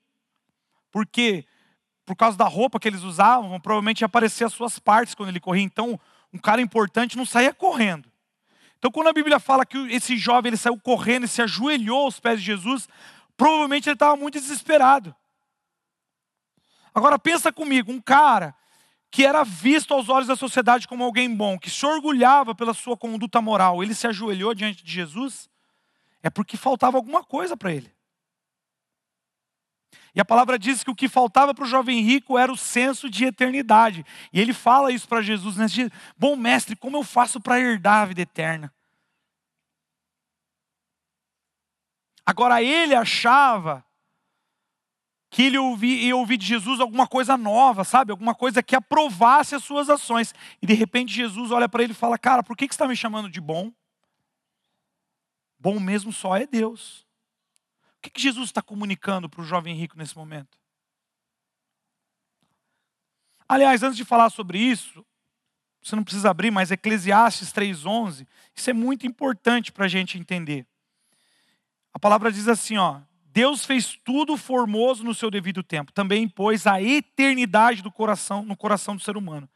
porque 0.90 1.44
por 2.04 2.16
causa 2.16 2.36
da 2.36 2.46
roupa 2.46 2.80
que 2.80 2.88
eles 2.88 3.02
usavam, 3.02 3.60
provavelmente 3.60 4.04
aparecer 4.04 4.44
as 4.44 4.52
suas 4.52 4.78
partes 4.78 5.14
quando 5.14 5.28
ele 5.28 5.38
corria. 5.38 5.62
Então, 5.62 5.98
um 6.32 6.38
cara 6.38 6.60
importante 6.60 7.16
não 7.16 7.26
saía 7.26 7.52
correndo. 7.52 8.10
Então, 8.78 8.90
quando 8.90 9.08
a 9.08 9.12
Bíblia 9.12 9.38
fala 9.38 9.66
que 9.66 9.76
esse 9.92 10.16
jovem 10.16 10.50
ele 10.50 10.56
saiu 10.56 10.78
correndo 10.78 11.24
e 11.24 11.28
se 11.28 11.42
ajoelhou 11.42 12.04
aos 12.04 12.18
pés 12.18 12.40
de 12.40 12.46
Jesus, 12.46 12.88
provavelmente 13.36 13.88
ele 13.88 13.94
estava 13.94 14.16
muito 14.16 14.40
desesperado. 14.40 15.14
Agora 16.94 17.18
pensa 17.18 17.52
comigo, 17.52 17.92
um 17.92 18.00
cara 18.00 18.54
que 19.10 19.26
era 19.26 19.44
visto 19.44 19.92
aos 19.92 20.08
olhos 20.08 20.28
da 20.28 20.36
sociedade 20.36 20.86
como 20.86 21.04
alguém 21.04 21.34
bom, 21.34 21.58
que 21.58 21.68
se 21.68 21.84
orgulhava 21.84 22.54
pela 22.54 22.72
sua 22.72 22.96
conduta 22.96 23.40
moral, 23.40 23.82
ele 23.82 23.94
se 23.94 24.06
ajoelhou 24.06 24.54
diante 24.54 24.84
de 24.84 24.92
Jesus, 24.92 25.50
é 26.22 26.30
porque 26.30 26.56
faltava 26.56 26.96
alguma 26.96 27.24
coisa 27.24 27.56
para 27.56 27.72
ele. 27.72 27.92
E 30.14 30.20
a 30.20 30.24
palavra 30.24 30.58
diz 30.58 30.82
que 30.82 30.90
o 30.90 30.94
que 30.94 31.08
faltava 31.08 31.54
para 31.54 31.64
o 31.64 31.68
jovem 31.68 32.00
rico 32.00 32.36
era 32.36 32.52
o 32.52 32.56
senso 32.56 33.08
de 33.08 33.24
eternidade. 33.24 34.04
E 34.32 34.40
ele 34.40 34.52
fala 34.52 34.92
isso 34.92 35.08
para 35.08 35.22
Jesus 35.22 35.56
nesse 35.56 35.74
dia: 35.74 35.92
Bom 36.16 36.36
mestre, 36.36 36.74
como 36.74 36.96
eu 36.96 37.04
faço 37.04 37.40
para 37.40 37.60
herdar 37.60 38.02
a 38.02 38.06
vida 38.06 38.22
eterna? 38.22 38.72
Agora 42.26 42.62
ele 42.62 42.94
achava 42.94 43.84
que 45.30 45.44
ele 45.44 45.58
ouvia, 45.58 46.06
ia 46.06 46.16
ouvir 46.16 46.36
de 46.36 46.46
Jesus 46.46 46.80
alguma 46.80 47.06
coisa 47.06 47.36
nova, 47.36 47.84
sabe? 47.84 48.10
Alguma 48.10 48.34
coisa 48.34 48.62
que 48.62 48.74
aprovasse 48.74 49.54
as 49.54 49.62
suas 49.62 49.88
ações. 49.88 50.34
E 50.60 50.66
de 50.66 50.74
repente 50.74 51.14
Jesus 51.14 51.52
olha 51.52 51.68
para 51.68 51.84
ele 51.84 51.92
e 51.92 51.96
fala: 51.96 52.18
Cara, 52.18 52.42
por 52.42 52.56
que, 52.56 52.66
que 52.66 52.74
você 52.74 52.76
está 52.76 52.88
me 52.88 52.96
chamando 52.96 53.30
de 53.30 53.40
bom? 53.40 53.72
Bom 55.58 55.78
mesmo 55.78 56.12
só 56.12 56.36
é 56.36 56.46
Deus. 56.46 57.06
O 58.00 58.10
que, 58.10 58.20
Jesus 58.20 58.48
está 58.48 58.62
comunicando 58.62 59.28
para 59.28 59.42
o 59.42 59.44
jovem 59.44 59.74
rico 59.74 59.98
nesse 59.98 60.16
momento? 60.16 60.58
Aliás, 63.46 63.82
antes 63.82 63.96
de 63.96 64.04
falar 64.04 64.30
sobre 64.30 64.58
isso, 64.58 65.04
você 65.82 65.94
não 65.94 66.02
precisa 66.02 66.30
abrir, 66.30 66.50
mas 66.50 66.70
Eclesiastes 66.70 67.52
3,11, 67.52 68.26
isso 68.54 68.70
é 68.70 68.72
muito 68.72 69.06
importante 69.06 69.70
para 69.70 69.84
a 69.84 69.88
gente 69.88 70.18
entender. 70.18 70.66
A 71.92 71.98
palavra 71.98 72.32
diz 72.32 72.48
assim: 72.48 72.78
ó, 72.78 73.00
Deus 73.26 73.66
fez 73.66 73.98
tudo 74.02 74.36
formoso 74.38 75.04
no 75.04 75.14
seu 75.14 75.30
devido 75.30 75.62
tempo, 75.62 75.92
também 75.92 76.26
pôs 76.26 76.66
a 76.66 76.80
eternidade 76.80 77.82
do 77.82 77.92
coração 77.92 78.42
no 78.42 78.56
coração 78.56 78.96
do 78.96 79.02
ser 79.02 79.16
humano 79.16 79.48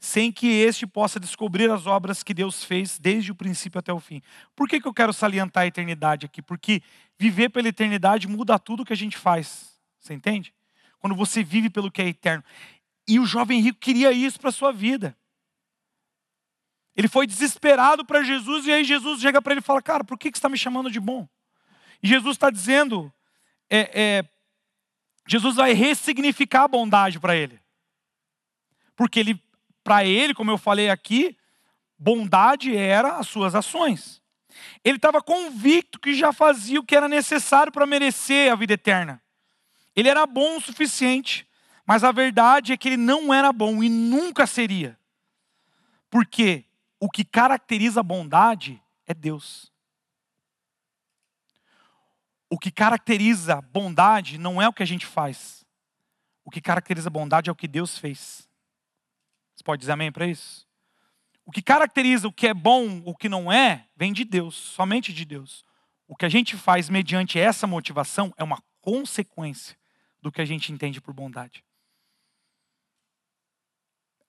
sem 0.00 0.32
que 0.32 0.46
este 0.46 0.86
possa 0.86 1.20
descobrir 1.20 1.70
as 1.70 1.86
obras 1.86 2.22
que 2.22 2.32
Deus 2.32 2.64
fez 2.64 2.98
desde 2.98 3.30
o 3.30 3.34
princípio 3.34 3.78
até 3.78 3.92
o 3.92 4.00
fim. 4.00 4.22
Por 4.56 4.66
que, 4.66 4.80
que 4.80 4.88
eu 4.88 4.94
quero 4.94 5.12
salientar 5.12 5.64
a 5.64 5.66
eternidade 5.66 6.24
aqui? 6.24 6.40
Porque 6.40 6.82
viver 7.18 7.50
pela 7.50 7.68
eternidade 7.68 8.26
muda 8.26 8.58
tudo 8.58 8.84
que 8.84 8.94
a 8.94 8.96
gente 8.96 9.18
faz. 9.18 9.78
Você 10.00 10.14
entende? 10.14 10.54
Quando 10.98 11.14
você 11.14 11.44
vive 11.44 11.68
pelo 11.68 11.90
que 11.90 12.00
é 12.00 12.08
eterno. 12.08 12.42
E 13.06 13.20
o 13.20 13.26
jovem 13.26 13.60
rico 13.60 13.78
queria 13.78 14.10
isso 14.10 14.40
para 14.40 14.48
a 14.48 14.52
sua 14.52 14.72
vida. 14.72 15.14
Ele 16.96 17.06
foi 17.06 17.26
desesperado 17.26 18.04
para 18.04 18.22
Jesus 18.22 18.66
e 18.66 18.72
aí 18.72 18.84
Jesus 18.84 19.20
chega 19.20 19.42
para 19.42 19.52
ele 19.52 19.60
e 19.60 19.64
fala: 19.64 19.82
Cara, 19.82 20.02
por 20.02 20.18
que, 20.18 20.30
que 20.30 20.36
você 20.36 20.40
está 20.40 20.48
me 20.48 20.58
chamando 20.58 20.90
de 20.90 20.98
bom? 20.98 21.28
E 22.02 22.08
Jesus 22.08 22.36
está 22.36 22.50
dizendo: 22.50 23.12
é, 23.68 24.00
é, 24.02 24.24
Jesus 25.26 25.56
vai 25.56 25.72
ressignificar 25.72 26.64
a 26.64 26.68
bondade 26.68 27.20
para 27.20 27.36
ele. 27.36 27.60
Porque 28.96 29.20
ele, 29.20 29.42
para 29.82 30.04
ele, 30.04 30.34
como 30.34 30.50
eu 30.50 30.58
falei 30.58 30.90
aqui, 30.90 31.36
bondade 31.98 32.76
era 32.76 33.16
as 33.16 33.28
suas 33.28 33.54
ações. 33.54 34.20
Ele 34.84 34.96
estava 34.96 35.22
convicto 35.22 35.98
que 35.98 36.14
já 36.14 36.32
fazia 36.32 36.80
o 36.80 36.84
que 36.84 36.96
era 36.96 37.08
necessário 37.08 37.72
para 37.72 37.86
merecer 37.86 38.52
a 38.52 38.56
vida 38.56 38.74
eterna. 38.74 39.22
Ele 39.94 40.08
era 40.08 40.26
bom 40.26 40.56
o 40.56 40.60
suficiente, 40.60 41.48
mas 41.86 42.04
a 42.04 42.12
verdade 42.12 42.72
é 42.72 42.76
que 42.76 42.88
ele 42.88 42.96
não 42.96 43.32
era 43.32 43.52
bom 43.52 43.82
e 43.82 43.88
nunca 43.88 44.46
seria. 44.46 44.98
Porque 46.08 46.64
o 46.98 47.08
que 47.08 47.24
caracteriza 47.24 48.00
a 48.00 48.02
bondade 48.02 48.82
é 49.06 49.14
Deus. 49.14 49.70
O 52.48 52.58
que 52.58 52.70
caracteriza 52.70 53.60
bondade 53.60 54.36
não 54.36 54.60
é 54.60 54.68
o 54.68 54.72
que 54.72 54.82
a 54.82 54.86
gente 54.86 55.06
faz. 55.06 55.64
O 56.44 56.50
que 56.50 56.60
caracteriza 56.60 57.08
bondade 57.08 57.48
é 57.48 57.52
o 57.52 57.56
que 57.56 57.68
Deus 57.68 57.96
fez. 57.96 58.49
Você 59.60 59.64
pode 59.64 59.80
dizer 59.80 59.92
amém 59.92 60.10
para 60.10 60.26
isso? 60.26 60.66
O 61.44 61.52
que 61.52 61.60
caracteriza 61.60 62.26
o 62.26 62.32
que 62.32 62.46
é 62.46 62.54
bom, 62.54 63.02
o 63.04 63.14
que 63.14 63.28
não 63.28 63.52
é, 63.52 63.86
vem 63.94 64.10
de 64.10 64.24
Deus, 64.24 64.54
somente 64.54 65.12
de 65.12 65.26
Deus. 65.26 65.66
O 66.08 66.16
que 66.16 66.24
a 66.24 66.30
gente 66.30 66.56
faz 66.56 66.88
mediante 66.88 67.38
essa 67.38 67.66
motivação 67.66 68.32
é 68.38 68.42
uma 68.42 68.62
consequência 68.80 69.76
do 70.22 70.32
que 70.32 70.40
a 70.40 70.46
gente 70.46 70.72
entende 70.72 70.98
por 70.98 71.12
bondade. 71.12 71.62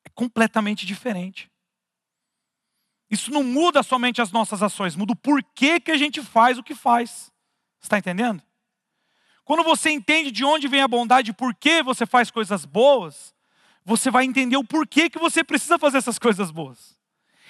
É 0.03 0.09
completamente 0.09 0.85
diferente. 0.85 1.49
Isso 3.09 3.31
não 3.31 3.41
muda 3.41 3.81
somente 3.83 4.21
as 4.21 4.33
nossas 4.33 4.61
ações, 4.61 4.97
muda 4.97 5.13
o 5.13 5.15
porquê 5.15 5.79
que 5.79 5.91
a 5.91 5.97
gente 5.97 6.21
faz 6.21 6.57
o 6.57 6.63
que 6.63 6.75
faz. 6.75 7.31
Está 7.81 7.97
entendendo? 7.97 8.43
Quando 9.45 9.63
você 9.63 9.91
entende 9.91 10.29
de 10.29 10.43
onde 10.43 10.67
vem 10.67 10.81
a 10.81 10.89
bondade 10.89 11.31
e 11.31 11.33
por 11.33 11.55
que 11.55 11.81
você 11.81 12.05
faz 12.05 12.29
coisas 12.29 12.65
boas, 12.65 13.33
você 13.83 14.11
vai 14.11 14.25
entender 14.25 14.57
o 14.57 14.63
porquê 14.63 15.09
que 15.09 15.19
você 15.19 15.43
precisa 15.43 15.77
fazer 15.77 15.97
essas 15.97 16.19
coisas 16.19 16.51
boas. 16.51 16.97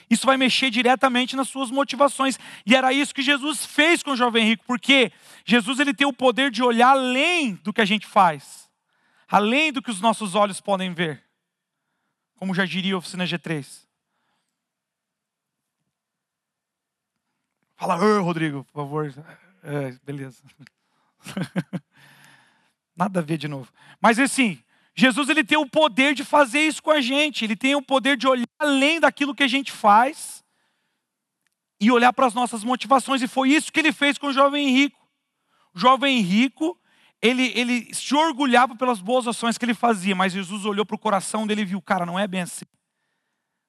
Isso 0.10 0.26
vai 0.26 0.36
mexer 0.36 0.70
diretamente 0.70 1.36
nas 1.36 1.48
suas 1.48 1.72
motivações. 1.72 2.38
E 2.66 2.76
era 2.76 2.92
isso 2.92 3.16
que 3.16 3.22
Jesus 3.22 3.66
fez 3.66 4.04
com 4.04 4.12
o 4.12 4.18
jovem 4.18 4.46
rico, 4.46 4.64
porque 4.66 5.12
Jesus 5.46 5.80
ele 5.80 5.94
tem 5.94 6.06
o 6.06 6.14
poder 6.14 6.52
de 6.52 6.62
olhar 6.62 6.90
além 6.90 7.56
do 7.56 7.72
que 7.72 7.82
a 7.82 7.86
gente 7.86 8.06
faz, 8.06 8.70
além 9.30 9.72
do 9.72 9.82
que 9.82 9.90
os 9.90 10.02
nossos 10.02 10.36
olhos 10.36 10.60
podem 10.60 10.94
ver. 10.94 11.24
Como 12.36 12.54
já 12.54 12.66
diria 12.66 12.96
a 12.96 12.98
oficina 12.98 13.24
G3. 13.24 13.86
Fala, 17.78 17.96
Rodrigo, 17.96 18.64
por 18.66 18.74
favor. 18.74 19.14
É, 19.64 19.92
beleza. 20.04 20.44
Nada 22.96 23.22
a 23.22 23.24
ver 23.24 23.38
de 23.38 23.48
novo. 23.48 23.72
Mas 24.00 24.20
assim, 24.20 24.62
Jesus 25.02 25.30
ele 25.30 25.44
tem 25.44 25.58
o 25.58 25.68
poder 25.68 26.14
de 26.14 26.24
fazer 26.24 26.60
isso 26.62 26.84
com 26.84 26.92
a 26.92 27.02
gente. 27.02 27.44
Ele 27.44 27.56
tem 27.56 27.74
o 27.74 27.82
poder 27.82 28.16
de 28.16 28.28
olhar 28.28 28.46
além 28.60 29.00
daquilo 29.00 29.34
que 29.34 29.42
a 29.42 29.48
gente 29.48 29.72
faz 29.72 30.44
e 31.80 31.92
olhar 31.92 32.14
para 32.14 32.28
as 32.28 32.36
nossas 32.36 32.64
motivações. 32.64 33.20
E 33.24 33.28
foi 33.28 33.50
isso 33.50 33.72
que 33.72 33.80
ele 33.80 33.92
fez 33.92 34.20
com 34.20 34.28
o 34.28 34.34
jovem 34.34 34.70
rico. 34.70 35.00
O 35.74 35.80
jovem 35.80 36.20
rico, 36.20 36.80
ele, 37.20 37.52
ele 37.56 37.92
se 37.96 38.14
orgulhava 38.14 38.76
pelas 38.76 39.02
boas 39.02 39.28
ações 39.28 39.58
que 39.58 39.66
ele 39.66 39.74
fazia, 39.74 40.16
mas 40.16 40.34
Jesus 40.34 40.66
olhou 40.66 40.86
para 40.86 40.96
o 40.96 41.00
coração 41.00 41.48
dele 41.48 41.62
e 41.64 41.66
viu, 41.66 41.82
cara, 41.82 42.06
não 42.06 42.20
é 42.20 42.28
bem 42.28 42.42
assim. 42.42 42.66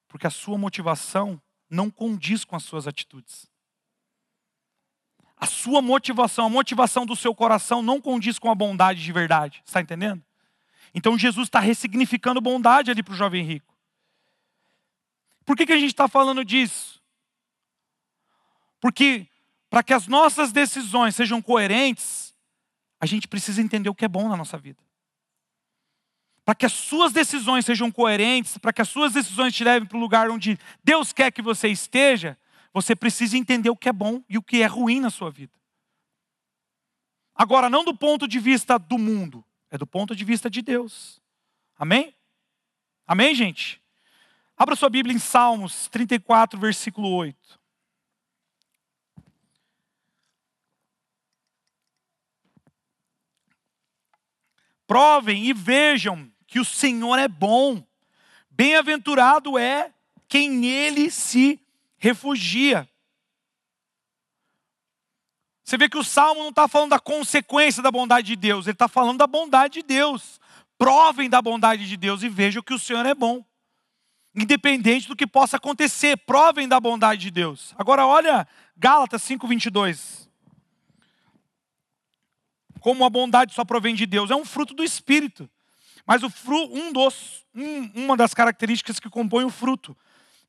Porque 0.07 0.27
a 0.27 0.29
sua 0.29 0.55
motivação 0.55 1.41
não 1.67 1.89
condiz 1.89 2.45
com 2.45 2.55
as 2.55 2.63
suas 2.63 2.87
atitudes. 2.87 3.49
A 5.35 5.47
sua 5.47 5.81
motivação, 5.81 6.45
a 6.45 6.49
motivação 6.49 7.07
do 7.07 7.15
seu 7.15 7.33
coração 7.33 7.81
não 7.81 7.99
condiz 7.99 8.37
com 8.37 8.51
a 8.51 8.55
bondade 8.55 9.03
de 9.03 9.11
verdade. 9.11 9.63
Está 9.65 9.81
entendendo? 9.81 10.23
Então 10.93 11.17
Jesus 11.17 11.47
está 11.47 11.59
ressignificando 11.59 12.39
bondade 12.39 12.91
ali 12.91 13.01
para 13.01 13.13
o 13.13 13.17
jovem 13.17 13.43
rico. 13.43 13.73
Por 15.45 15.57
que, 15.57 15.65
que 15.65 15.73
a 15.73 15.77
gente 15.77 15.89
está 15.89 16.07
falando 16.07 16.45
disso? 16.45 17.01
Porque 18.79 19.27
para 19.69 19.81
que 19.81 19.93
as 19.93 20.07
nossas 20.07 20.51
decisões 20.51 21.15
sejam 21.15 21.41
coerentes, 21.41 22.35
a 22.99 23.05
gente 23.05 23.27
precisa 23.27 23.61
entender 23.61 23.89
o 23.89 23.95
que 23.95 24.05
é 24.05 24.07
bom 24.07 24.29
na 24.29 24.37
nossa 24.37 24.57
vida. 24.57 24.81
Para 26.45 26.53
que 26.53 26.65
as 26.65 26.73
suas 26.73 27.11
decisões 27.11 27.65
sejam 27.65 27.91
coerentes, 27.91 28.57
para 28.57 28.71
que 28.71 28.81
as 28.81 28.89
suas 28.89 29.13
decisões 29.13 29.53
te 29.55 29.63
levem 29.63 29.87
para 29.87 29.97
o 29.97 29.99
lugar 29.99 30.29
onde 30.29 30.59
Deus 30.83 31.11
quer 31.11 31.31
que 31.31 31.41
você 31.41 31.69
esteja, 31.69 32.37
você 32.73 32.95
precisa 32.95 33.37
entender 33.37 33.69
o 33.69 33.75
que 33.75 33.89
é 33.89 33.93
bom 33.93 34.21
e 34.29 34.37
o 34.37 34.43
que 34.43 34.61
é 34.61 34.65
ruim 34.65 34.99
na 34.99 35.09
sua 35.09 35.31
vida. 35.31 35.53
Agora, 37.35 37.69
não 37.69 37.83
do 37.83 37.95
ponto 37.95 38.27
de 38.27 38.39
vista 38.39 38.77
do 38.77 38.97
mundo, 38.97 39.43
é 39.73 39.77
do 39.77 39.87
ponto 39.87 40.15
de 40.15 40.23
vista 40.23 40.51
de 40.51 40.61
Deus. 40.61 41.19
Amém? 41.75 42.15
Amém, 43.07 43.33
gente? 43.33 43.81
Abra 44.55 44.75
sua 44.75 44.87
Bíblia 44.87 45.15
em 45.15 45.19
Salmos 45.19 45.87
34, 45.87 46.59
versículo 46.59 47.09
8. 47.09 47.59
Provem 54.85 55.47
e 55.47 55.53
vejam 55.53 56.31
que 56.45 56.59
o 56.59 56.65
Senhor 56.65 57.17
é 57.17 57.27
bom. 57.27 57.83
Bem-aventurado 58.51 59.57
é 59.57 59.91
quem 60.27 60.51
nele 60.51 61.09
se 61.09 61.59
refugia. 61.97 62.87
Você 65.63 65.77
vê 65.77 65.87
que 65.87 65.97
o 65.97 66.03
salmo 66.03 66.41
não 66.41 66.49
está 66.49 66.67
falando 66.67 66.91
da 66.91 66.99
consequência 66.99 67.81
da 67.81 67.89
bondade 67.89 68.27
de 68.27 68.35
Deus, 68.35 68.65
ele 68.65 68.73
está 68.73 68.87
falando 68.87 69.17
da 69.17 69.27
bondade 69.27 69.75
de 69.75 69.83
Deus. 69.83 70.39
Provem 70.77 71.29
da 71.29 71.41
bondade 71.41 71.87
de 71.87 71.95
Deus 71.95 72.23
e 72.23 72.29
vejam 72.29 72.61
que 72.61 72.73
o 72.73 72.79
Senhor 72.79 73.05
é 73.05 73.15
bom. 73.15 73.45
Independente 74.35 75.07
do 75.07 75.15
que 75.15 75.27
possa 75.27 75.57
acontecer, 75.57 76.17
provem 76.17 76.67
da 76.67 76.79
bondade 76.79 77.21
de 77.21 77.31
Deus. 77.31 77.73
Agora 77.77 78.05
olha 78.05 78.47
Gálatas 78.75 79.21
5:22. 79.23 80.29
Como 82.79 83.05
a 83.05 83.09
bondade 83.09 83.53
só 83.53 83.63
provém 83.63 83.95
de 83.95 84.05
Deus, 84.05 84.29
é 84.29 84.35
um 84.35 84.43
fruto 84.43 84.73
do 84.73 84.83
espírito. 84.83 85.49
Mas 86.05 86.21
o 86.21 86.29
fru, 86.29 86.65
um 86.73 86.91
dos, 86.91 87.45
um, 87.55 88.03
uma 88.03 88.17
das 88.17 88.33
características 88.33 88.99
que 88.99 89.09
compõe 89.09 89.45
o 89.45 89.49
fruto 89.49 89.95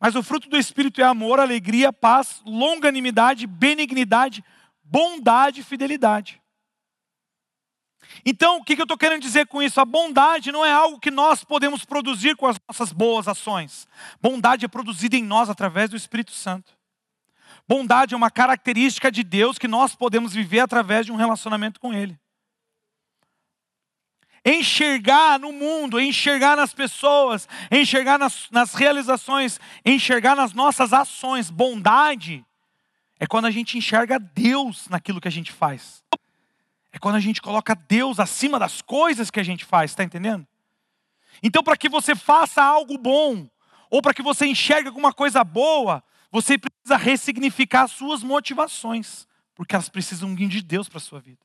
mas 0.04 0.14
o 0.14 0.22
fruto 0.22 0.50
do 0.50 0.58
Espírito 0.58 1.00
é 1.00 1.04
amor, 1.04 1.40
alegria, 1.40 1.90
paz, 1.90 2.42
longanimidade, 2.44 3.46
benignidade, 3.46 4.44
bondade 4.94 5.60
e 5.60 5.64
fidelidade. 5.64 6.40
Então, 8.24 8.58
o 8.58 8.64
que 8.64 8.74
eu 8.74 8.84
estou 8.84 8.96
querendo 8.96 9.22
dizer 9.22 9.48
com 9.48 9.60
isso? 9.60 9.80
A 9.80 9.84
bondade 9.84 10.52
não 10.52 10.64
é 10.64 10.70
algo 10.70 11.00
que 11.00 11.10
nós 11.10 11.42
podemos 11.42 11.84
produzir 11.84 12.36
com 12.36 12.46
as 12.46 12.56
nossas 12.68 12.92
boas 12.92 13.26
ações. 13.26 13.88
Bondade 14.22 14.64
é 14.64 14.68
produzida 14.68 15.16
em 15.16 15.24
nós 15.24 15.50
através 15.50 15.90
do 15.90 15.96
Espírito 15.96 16.30
Santo. 16.30 16.72
Bondade 17.66 18.14
é 18.14 18.16
uma 18.16 18.30
característica 18.30 19.10
de 19.10 19.24
Deus 19.24 19.58
que 19.58 19.66
nós 19.66 19.96
podemos 19.96 20.32
viver 20.32 20.60
através 20.60 21.04
de 21.06 21.10
um 21.10 21.16
relacionamento 21.16 21.80
com 21.80 21.92
Ele 21.92 22.16
enxergar 24.46 25.40
no 25.40 25.50
mundo, 25.54 25.98
enxergar 25.98 26.54
nas 26.54 26.74
pessoas, 26.74 27.48
enxergar 27.70 28.18
nas, 28.18 28.50
nas 28.50 28.74
realizações, 28.74 29.58
enxergar 29.86 30.36
nas 30.36 30.52
nossas 30.52 30.92
ações. 30.92 31.48
Bondade 31.48 32.44
é 33.18 33.26
quando 33.26 33.46
a 33.46 33.50
gente 33.50 33.78
enxerga 33.78 34.18
Deus 34.18 34.88
naquilo 34.88 35.20
que 35.20 35.28
a 35.28 35.32
gente 35.32 35.52
faz. 35.52 36.02
É 36.92 36.98
quando 36.98 37.16
a 37.16 37.20
gente 37.20 37.42
coloca 37.42 37.74
Deus 37.74 38.20
acima 38.20 38.58
das 38.58 38.80
coisas 38.80 39.30
que 39.30 39.40
a 39.40 39.44
gente 39.44 39.64
faz, 39.64 39.90
está 39.90 40.04
entendendo? 40.04 40.46
Então, 41.42 41.62
para 41.62 41.76
que 41.76 41.88
você 41.88 42.14
faça 42.14 42.62
algo 42.62 42.96
bom, 42.96 43.48
ou 43.90 44.00
para 44.00 44.14
que 44.14 44.22
você 44.22 44.46
enxergue 44.46 44.88
alguma 44.88 45.12
coisa 45.12 45.42
boa, 45.42 46.02
você 46.30 46.58
precisa 46.58 46.96
ressignificar 46.96 47.82
as 47.82 47.92
suas 47.92 48.22
motivações, 48.22 49.26
porque 49.54 49.74
elas 49.74 49.88
precisam 49.88 50.34
de 50.34 50.62
Deus 50.62 50.88
para 50.88 50.98
a 50.98 51.00
sua 51.00 51.20
vida. 51.20 51.44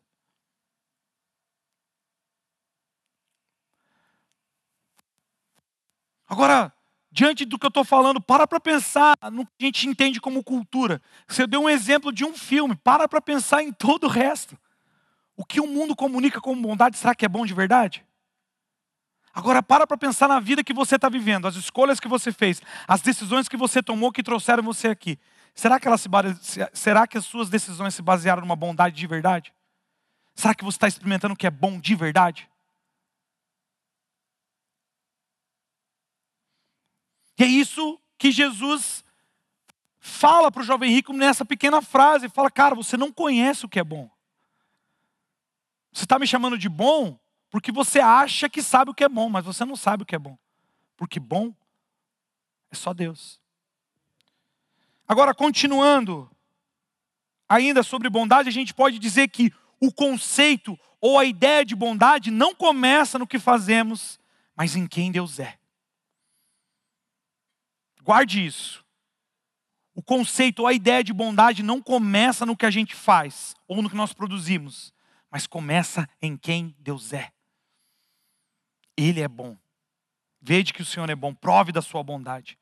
Agora, 6.27 6.71
diante 7.19 7.43
do 7.43 7.59
que 7.59 7.65
eu 7.65 7.69
estou 7.69 7.83
falando, 7.83 8.21
para 8.21 8.47
para 8.47 8.61
pensar 8.61 9.13
no 9.29 9.45
que 9.45 9.51
a 9.63 9.65
gente 9.65 9.89
entende 9.89 10.21
como 10.21 10.41
cultura. 10.41 11.01
Você 11.27 11.45
deu 11.45 11.61
um 11.61 11.69
exemplo 11.69 12.13
de 12.13 12.23
um 12.23 12.33
filme, 12.33 12.77
para 12.77 13.09
para 13.09 13.19
pensar 13.19 13.61
em 13.61 13.73
todo 13.73 14.05
o 14.05 14.09
resto. 14.09 14.57
O 15.35 15.43
que 15.43 15.59
o 15.59 15.67
mundo 15.67 15.97
comunica 15.97 16.39
como 16.39 16.61
bondade, 16.61 16.97
será 16.97 17.13
que 17.13 17.25
é 17.25 17.27
bom 17.27 17.45
de 17.45 17.53
verdade? 17.53 18.05
Agora 19.33 19.61
para 19.61 19.85
para 19.85 19.97
pensar 19.97 20.29
na 20.29 20.39
vida 20.39 20.63
que 20.63 20.73
você 20.73 20.95
está 20.95 21.09
vivendo, 21.09 21.45
as 21.45 21.57
escolhas 21.57 21.99
que 21.99 22.07
você 22.07 22.31
fez, 22.31 22.61
as 22.87 23.01
decisões 23.01 23.49
que 23.49 23.57
você 23.57 23.83
tomou 23.83 24.13
que 24.13 24.23
trouxeram 24.23 24.63
você 24.63 24.87
aqui. 24.87 25.19
Será 25.53 25.77
que, 25.77 25.89
elas 25.89 26.07
se, 26.39 26.69
será 26.71 27.05
que 27.05 27.17
as 27.17 27.25
suas 27.25 27.49
decisões 27.49 27.95
se 27.95 28.01
basearam 28.01 28.41
numa 28.41 28.55
bondade 28.55 28.95
de 28.95 29.07
verdade? 29.07 29.53
Será 30.33 30.55
que 30.55 30.63
você 30.63 30.77
está 30.77 30.87
experimentando 30.87 31.33
o 31.33 31.37
que 31.37 31.47
é 31.47 31.51
bom 31.51 31.81
de 31.81 31.95
verdade? 31.95 32.49
E 37.39 37.43
é 37.43 37.47
isso 37.47 37.97
que 38.17 38.33
Jesus 38.33 39.01
fala 39.97 40.51
para 40.51 40.61
o 40.61 40.65
jovem 40.65 40.91
rico 40.91 41.13
nessa 41.13 41.45
pequena 41.45 41.81
frase: 41.81 42.27
fala, 42.27 42.51
cara, 42.51 42.75
você 42.75 42.97
não 42.97 43.13
conhece 43.13 43.65
o 43.65 43.69
que 43.69 43.79
é 43.79 43.83
bom. 43.83 44.09
Você 45.93 46.03
está 46.03 46.19
me 46.19 46.27
chamando 46.27 46.57
de 46.57 46.67
bom 46.67 47.17
porque 47.49 47.71
você 47.71 47.99
acha 47.99 48.49
que 48.49 48.61
sabe 48.61 48.91
o 48.91 48.93
que 48.93 49.05
é 49.05 49.09
bom, 49.09 49.29
mas 49.29 49.45
você 49.45 49.63
não 49.63 49.77
sabe 49.77 50.03
o 50.03 50.05
que 50.05 50.15
é 50.15 50.19
bom. 50.19 50.37
Porque 50.97 51.19
bom 51.19 51.53
é 52.69 52.75
só 52.75 52.93
Deus. 52.93 53.39
Agora, 55.07 55.33
continuando, 55.33 56.29
ainda 57.47 57.81
sobre 57.81 58.09
bondade, 58.09 58.49
a 58.49 58.51
gente 58.51 58.73
pode 58.73 58.99
dizer 58.99 59.29
que 59.29 59.51
o 59.79 59.91
conceito 59.91 60.77
ou 61.01 61.17
a 61.17 61.23
ideia 61.23 61.65
de 61.65 61.75
bondade 61.75 62.29
não 62.29 62.53
começa 62.53 63.17
no 63.17 63.25
que 63.25 63.39
fazemos, 63.39 64.19
mas 64.55 64.75
em 64.75 64.85
quem 64.85 65.09
Deus 65.09 65.39
é. 65.39 65.57
Guarde 68.09 68.43
isso. 68.43 68.83
O 69.93 70.01
conceito 70.01 70.61
ou 70.61 70.67
a 70.67 70.73
ideia 70.73 71.03
de 71.03 71.13
bondade 71.13 71.61
não 71.61 71.79
começa 71.79 72.43
no 72.43 72.57
que 72.57 72.65
a 72.65 72.71
gente 72.71 72.95
faz 72.95 73.53
ou 73.67 73.83
no 73.83 73.89
que 73.89 73.95
nós 73.95 74.13
produzimos, 74.13 74.91
mas 75.29 75.45
começa 75.45 76.09
em 76.19 76.35
quem 76.35 76.75
Deus 76.79 77.13
é. 77.13 77.31
Ele 78.97 79.21
é 79.21 79.27
bom. 79.27 79.55
Vede 80.41 80.73
que 80.73 80.81
o 80.81 80.85
Senhor 80.85 81.07
é 81.07 81.15
bom, 81.15 81.35
prove 81.35 81.71
da 81.71 81.83
sua 81.83 82.01
bondade. 82.01 82.57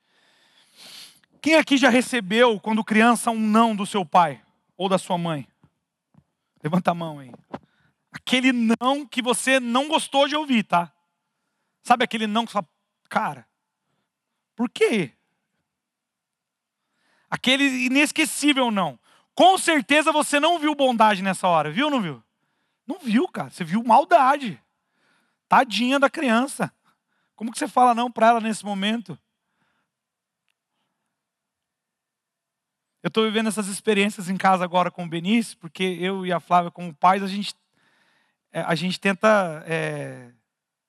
Quem 1.42 1.56
aqui 1.56 1.78
já 1.78 1.90
recebeu, 1.90 2.60
quando 2.60 2.84
criança, 2.84 3.32
um 3.32 3.40
não 3.40 3.74
do 3.74 3.86
seu 3.86 4.06
pai 4.06 4.44
ou 4.76 4.90
da 4.90 4.98
sua 4.98 5.18
mãe? 5.18 5.48
Levanta 6.62 6.92
a 6.92 6.94
mão 6.94 7.20
aí. 7.20 7.32
Aquele 8.12 8.52
não 8.52 9.08
que 9.08 9.22
você 9.22 9.62
não 9.62 9.88
gostou 9.88 10.28
de 10.28 10.36
ouvir, 10.36 10.64
tá? 10.64 10.92
Sabe 11.84 12.04
aquele 12.04 12.28
não 12.28 12.46
que 12.46 12.52
você 12.52 12.56
fala, 12.56 12.70
cara, 13.08 13.48
por 14.54 14.70
quê? 14.70 15.16
Aquele 17.30 17.86
inesquecível 17.86 18.72
não. 18.72 19.00
Com 19.36 19.58
certeza 19.58 20.12
você 20.12 20.40
não 20.40 20.58
viu 20.58 20.74
bondade 20.74 21.22
nessa 21.22 21.48
hora, 21.48 21.72
viu 21.72 21.86
ou 21.86 21.92
não 21.92 22.02
viu? 22.02 22.24
Não 22.88 23.00
viu, 23.00 23.28
cara. 23.28 23.50
Você 23.50 23.63
viu 23.63 23.84
maldade. 23.84 24.60
Tadinha 25.48 26.00
da 26.00 26.10
criança. 26.10 26.72
Como 27.36 27.52
que 27.52 27.60
você 27.60 27.68
fala 27.68 27.94
não 27.94 28.12
para 28.12 28.28
ela 28.28 28.40
nesse 28.40 28.66
momento? 28.66 29.18
Eu 33.04 33.10
estou 33.10 33.24
vivendo 33.24 33.48
essas 33.48 33.68
experiências 33.68 34.28
em 34.28 34.38
casa 34.38 34.63
agora 34.63 34.90
com 34.90 35.06
o 35.06 35.08
Benício, 35.08 35.58
porque 35.60 35.84
eu 35.84 36.26
e 36.26 36.32
a 36.32 36.40
Flávia, 36.40 36.72
como 36.72 36.94
pais, 36.94 37.22
a 37.22 37.28
gente, 37.28 37.54
é, 38.52 38.62
a 38.62 38.76
gente 38.76 39.00
tenta 39.00 39.63
é, 39.68 40.32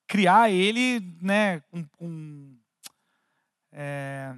criar 0.06 0.50
ele 0.50 1.00
né, 1.20 1.60
com, 1.70 1.84
com, 1.84 2.56
é, 3.70 4.34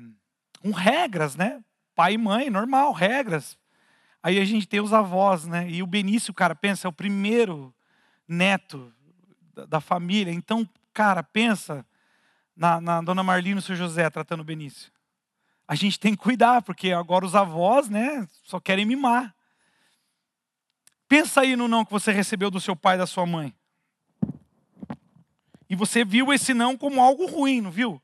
com 0.61 0.73
regras, 0.73 1.37
né? 1.37 1.63
Pai 2.01 2.15
e 2.15 2.17
mãe, 2.17 2.49
normal, 2.49 2.93
regras. 2.95 3.59
Aí 4.23 4.41
a 4.41 4.45
gente 4.47 4.67
tem 4.67 4.81
os 4.81 4.91
avós, 4.91 5.45
né? 5.45 5.69
E 5.69 5.83
o 5.83 5.87
Benício, 5.87 6.33
cara, 6.33 6.55
pensa, 6.55 6.89
é 6.89 6.89
o 6.89 6.93
primeiro 6.95 7.75
neto 8.27 8.91
da, 9.55 9.67
da 9.67 9.81
família. 9.83 10.33
Então, 10.33 10.67
cara, 10.95 11.23
pensa 11.23 11.85
na, 12.57 12.81
na 12.81 13.03
dona 13.03 13.23
Marlene 13.23 13.51
e 13.51 13.55
no 13.57 13.61
seu 13.61 13.77
José 13.77 14.09
tratando 14.09 14.41
o 14.41 14.45
Benício. 14.45 14.91
A 15.69 15.75
gente 15.75 16.01
tem 16.01 16.13
que 16.13 16.23
cuidar, 16.23 16.63
porque 16.63 16.91
agora 16.91 17.27
os 17.27 17.35
avós, 17.35 17.91
né, 17.91 18.27
só 18.45 18.59
querem 18.59 18.87
mimar. 18.87 19.35
Pensa 21.07 21.43
aí 21.43 21.55
no 21.55 21.69
não 21.69 21.85
que 21.85 21.93
você 21.93 22.13
recebeu 22.13 22.51
do 22.51 22.63
seu 22.63 22.75
pai 22.75 22.95
e 22.95 23.01
da 23.01 23.07
sua 23.07 23.27
mãe. 23.27 23.55
E 25.69 25.77
você 25.77 26.03
viu 26.03 26.33
esse 26.33 26.55
não 26.55 26.79
como 26.79 27.03
algo 27.03 27.27
ruim, 27.27 27.61
não 27.61 27.71
viu? 27.71 28.01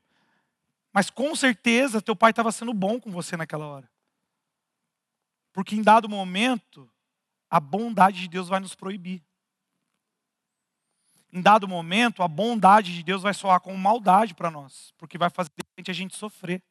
Mas 0.97 1.11
com 1.11 1.35
certeza 1.35 2.01
teu 2.01 2.15
pai 2.15 2.31
estava 2.31 2.51
sendo 2.51 2.73
bom 2.73 2.99
com 2.99 3.11
você 3.11 3.37
naquela 3.37 3.67
hora. 3.67 3.87
Porque 5.53 5.75
em 5.75 5.83
dado 5.83 6.09
momento, 6.09 6.89
a 7.47 7.59
bondade 7.59 8.21
de 8.21 8.27
Deus 8.27 8.47
vai 8.47 8.59
nos 8.59 8.73
proibir 8.73 9.21
em 11.31 11.41
dado 11.41 11.67
momento, 11.67 12.23
a 12.23 12.27
bondade 12.27 12.93
de 12.93 13.03
Deus 13.03 13.21
vai 13.21 13.33
soar 13.33 13.59
como 13.59 13.77
maldade 13.77 14.33
para 14.33 14.49
nós, 14.49 14.93
porque 14.97 15.17
vai 15.17 15.29
fazer 15.29 15.51
a 15.87 15.93
gente 15.93 16.15
sofrer. 16.15 16.63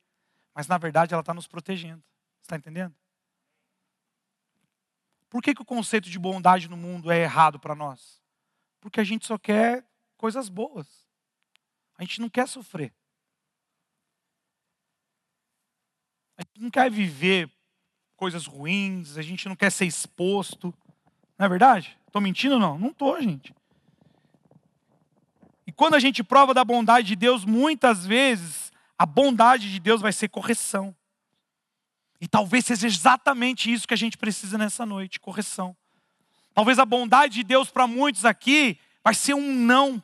Mas 0.55 0.67
na 0.67 0.79
verdade 0.79 1.13
ela 1.13 1.21
está 1.21 1.35
nos 1.35 1.47
protegendo. 1.47 2.03
Está 2.43 2.57
entendendo? 2.57 2.95
Por 5.29 5.43
que, 5.43 5.55
que 5.55 5.63
o 5.63 5.67
conceito 5.67 6.09
de 6.09 6.19
bondade 6.19 6.69
no 6.69 6.77
mundo 6.77 7.11
é 7.11 7.21
errado 7.21 7.61
para 7.61 7.75
nós? 7.75 8.23
Porque 8.81 9.01
a 9.01 9.05
gente 9.05 9.27
só 9.27 9.37
quer 9.37 9.85
coisas 10.17 10.49
boas. 10.49 11.07
A 11.99 12.03
gente 12.03 12.21
não 12.21 12.29
quer 12.29 12.49
sofrer. 12.49 12.95
A 16.37 16.43
gente 16.43 16.46
não 16.61 16.71
quer 16.71 16.91
viver 16.91 17.51
coisas 18.17 18.47
ruins, 18.47 19.17
a 19.19 19.23
gente 19.23 19.49
não 19.49 19.57
quer 19.57 19.71
ser 19.71 19.85
exposto. 19.85 20.75
Não 21.39 21.47
é 21.47 21.49
verdade? 21.49 21.97
Estou 22.07 22.21
mentindo 22.21 22.59
não? 22.59 22.79
Não 22.79 22.89
estou, 22.89 23.21
gente. 23.21 23.55
E 25.67 25.73
quando 25.73 25.95
a 25.95 25.99
gente 25.99 26.23
prova 26.23 26.55
da 26.55 26.65
bondade 26.65 27.09
de 27.09 27.17
Deus, 27.17 27.45
muitas 27.45 28.07
vezes 28.07 28.73
a 28.99 29.05
bondade 29.05 29.71
de 29.71 29.79
Deus 29.79 30.01
vai 30.01 30.13
ser 30.13 30.29
correção. 30.29 30.95
E 32.21 32.27
talvez 32.27 32.65
seja 32.65 32.87
exatamente 32.87 33.71
isso 33.71 33.87
que 33.87 33.95
a 33.95 33.99
gente 33.99 34.17
precisa 34.17 34.57
nessa 34.57 34.87
noite 34.87 35.21
correção. 35.21 35.77
Talvez 36.55 36.79
a 36.79 36.87
bondade 36.87 37.35
de 37.35 37.45
Deus 37.45 37.71
para 37.71 37.87
muitos 37.87 38.25
aqui 38.25 38.79
vai 39.05 39.13
ser 39.13 39.35
um 39.35 39.55
não 39.55 40.03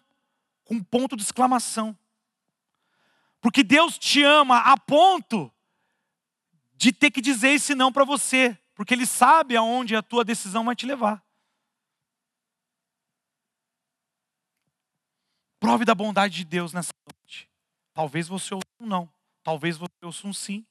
com 0.64 0.74
um 0.74 0.82
ponto 0.82 1.16
de 1.16 1.22
exclamação. 1.22 1.96
Porque 3.40 3.64
Deus 3.64 3.98
te 3.98 4.22
ama 4.22 4.58
a 4.58 4.76
ponto 4.76 5.50
de 6.74 6.92
ter 6.92 7.10
que 7.10 7.20
dizer 7.20 7.50
esse 7.50 7.74
não 7.74 7.92
para 7.92 8.04
você, 8.04 8.58
porque 8.74 8.94
Ele 8.94 9.06
sabe 9.06 9.56
aonde 9.56 9.94
a 9.94 10.02
tua 10.02 10.24
decisão 10.24 10.64
vai 10.64 10.74
te 10.74 10.86
levar. 10.86 11.24
Prove 15.60 15.84
da 15.84 15.94
bondade 15.94 16.34
de 16.34 16.44
Deus 16.44 16.72
nessa 16.72 16.92
noite. 17.06 17.48
Talvez 17.94 18.26
você 18.26 18.52
ouça 18.52 18.66
um 18.80 18.86
não. 18.86 19.08
Talvez 19.44 19.76
você 19.76 19.94
ouça 20.02 20.26
um 20.26 20.32
sim. 20.32 20.66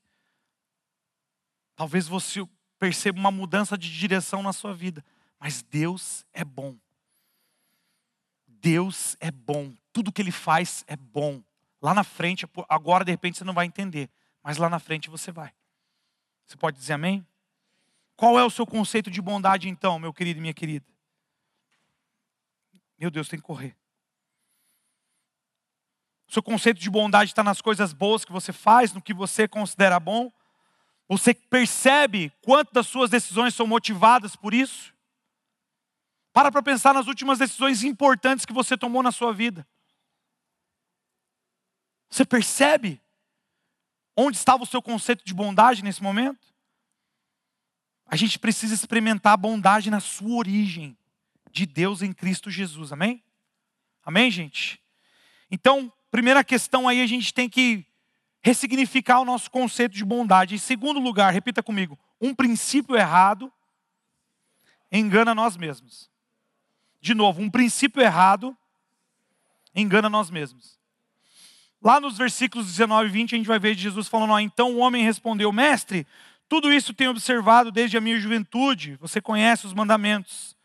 Talvez 1.76 2.08
você 2.08 2.46
perceba 2.78 3.18
uma 3.18 3.32
mudança 3.32 3.78
de 3.78 3.90
direção 3.90 4.44
na 4.44 4.52
sua 4.52 4.74
vida. 4.74 5.04
Mas 5.40 5.62
Deus 5.62 6.26
é 6.34 6.44
bom. 6.44 6.76
Deus 8.46 9.16
é 9.20 9.32
bom. 9.32 9.74
Tudo 9.94 10.12
que 10.12 10.22
Ele 10.22 10.32
faz 10.32 10.84
é 10.88 10.98
bom. 10.98 11.42
Lá 11.82 11.94
na 11.94 12.04
frente, 12.04 12.46
agora 12.68 13.06
de 13.06 13.12
repente 13.12 13.38
você 13.38 13.44
não 13.44 13.54
vai 13.54 13.66
entender. 13.66 14.10
Mas 14.44 14.58
lá 14.58 14.70
na 14.70 14.80
frente 14.80 15.10
você 15.10 15.32
vai. 15.32 15.54
Você 16.46 16.58
pode 16.58 16.78
dizer 16.78 16.94
amém? 16.94 17.26
Qual 18.16 18.38
é 18.38 18.44
o 18.44 18.50
seu 18.50 18.68
conceito 18.68 19.10
de 19.10 19.22
bondade 19.22 19.68
então, 19.68 19.98
meu 19.98 20.14
querido 20.14 20.40
e 20.40 20.42
minha 20.42 20.54
querida? 20.54 20.86
Meu 23.00 23.10
Deus, 23.10 23.28
tem 23.28 23.40
que 23.40 23.46
correr. 23.46 23.76
Seu 26.28 26.44
conceito 26.44 26.80
de 26.80 26.90
bondade 26.90 27.32
está 27.32 27.44
nas 27.44 27.62
coisas 27.62 27.92
boas 27.92 28.24
que 28.24 28.32
você 28.32 28.54
faz, 28.54 28.94
no 28.94 29.02
que 29.02 29.14
você 29.14 29.48
considera 29.48 30.00
bom? 30.00 30.32
Você 31.10 31.34
percebe 31.34 32.32
quanto 32.42 32.72
das 32.72 32.88
suas 32.88 33.10
decisões 33.10 33.54
são 33.54 33.68
motivadas 33.68 34.36
por 34.36 34.54
isso? 34.54 34.94
Para 36.32 36.52
para 36.52 36.64
pensar 36.64 36.94
nas 36.94 37.08
últimas 37.08 37.40
decisões 37.40 37.84
importantes 37.84 38.46
que 38.46 38.54
você 38.54 38.78
tomou 38.78 39.04
na 39.04 39.12
sua 39.12 39.34
vida. 39.34 39.68
Você 42.10 42.24
percebe 42.24 43.02
onde 44.22 44.38
estava 44.38 44.64
o 44.64 44.66
seu 44.66 44.82
conceito 44.82 45.26
de 45.26 45.34
bondade 45.34 45.84
nesse 45.84 46.02
momento? 46.02 46.54
A 48.06 48.16
gente 48.16 48.38
precisa 48.38 48.74
experimentar 48.74 49.34
a 49.34 49.38
bondade 49.38 49.90
na 49.90 50.00
sua 50.00 50.36
origem, 50.36 50.98
de 51.52 51.66
Deus 51.66 52.02
em 52.02 52.14
Cristo 52.14 52.50
Jesus, 52.50 52.92
amém? 52.92 53.24
Amém, 54.04 54.32
gente? 54.32 54.82
Então, 55.50 55.92
primeira 56.10 56.44
questão 56.44 56.88
aí 56.88 57.02
a 57.02 57.08
gente 57.08 57.34
tem 57.34 57.50
que 57.50 57.86
ressignificar 58.42 59.20
o 59.20 59.26
nosso 59.26 59.50
conceito 59.52 59.94
de 59.94 60.04
bondade. 60.04 60.56
Em 60.56 60.58
segundo 60.58 61.00
lugar, 61.00 61.32
repita 61.32 61.62
comigo, 61.62 61.98
um 62.20 62.34
princípio 62.34 62.96
errado 62.96 63.52
engana 64.92 65.36
nós 65.36 65.56
mesmos. 65.56 66.10
De 67.00 67.14
novo, 67.14 67.42
um 67.42 67.50
princípio 67.50 68.02
errado 68.02 68.58
engana 69.74 70.10
nós 70.10 70.30
mesmos. 70.30 70.81
Lá 71.82 72.00
nos 72.00 72.18
versículos 72.18 72.68
19 72.68 73.10
e 73.10 73.12
20, 73.12 73.34
a 73.34 73.38
gente 73.38 73.48
vai 73.48 73.58
ver 73.58 73.76
Jesus 73.76 74.08
falando: 74.08 74.40
Então 74.40 74.74
o 74.74 74.78
homem 74.78 75.04
respondeu, 75.04 75.52
Mestre, 75.52 76.06
tudo 76.48 76.72
isso 76.72 76.94
tenho 76.94 77.12
observado 77.12 77.72
desde 77.72 77.98
a 77.98 78.02
minha 78.02 78.20
juventude. 78.20 78.98
Você 78.98 79.20
conhece 79.20 79.66
os 79.66 79.74
mandamentos: 79.74 80.56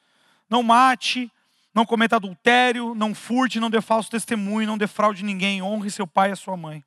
não 0.50 0.62
mate, 0.62 1.30
não 1.74 1.86
cometa 1.86 2.16
adultério, 2.16 2.94
não 2.94 3.14
furte, 3.14 3.60
não 3.60 3.70
dê 3.70 3.80
falso 3.80 4.10
testemunho, 4.10 4.66
não 4.66 4.76
defraude 4.76 5.24
ninguém, 5.24 5.62
honre 5.62 5.90
seu 5.90 6.06
pai 6.06 6.30
e 6.30 6.32
a 6.32 6.36
sua 6.36 6.56
mãe. 6.56 6.84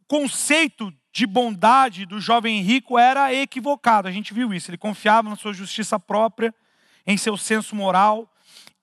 O 0.00 0.04
conceito 0.06 0.92
de 1.12 1.26
bondade 1.26 2.04
do 2.04 2.20
jovem 2.20 2.60
rico 2.62 2.98
era 2.98 3.32
equivocado, 3.34 4.08
a 4.08 4.12
gente 4.12 4.34
viu 4.34 4.52
isso. 4.52 4.70
Ele 4.70 4.78
confiava 4.78 5.28
na 5.28 5.36
sua 5.36 5.52
justiça 5.52 5.98
própria, 5.98 6.54
em 7.06 7.16
seu 7.16 7.36
senso 7.36 7.74
moral, 7.74 8.29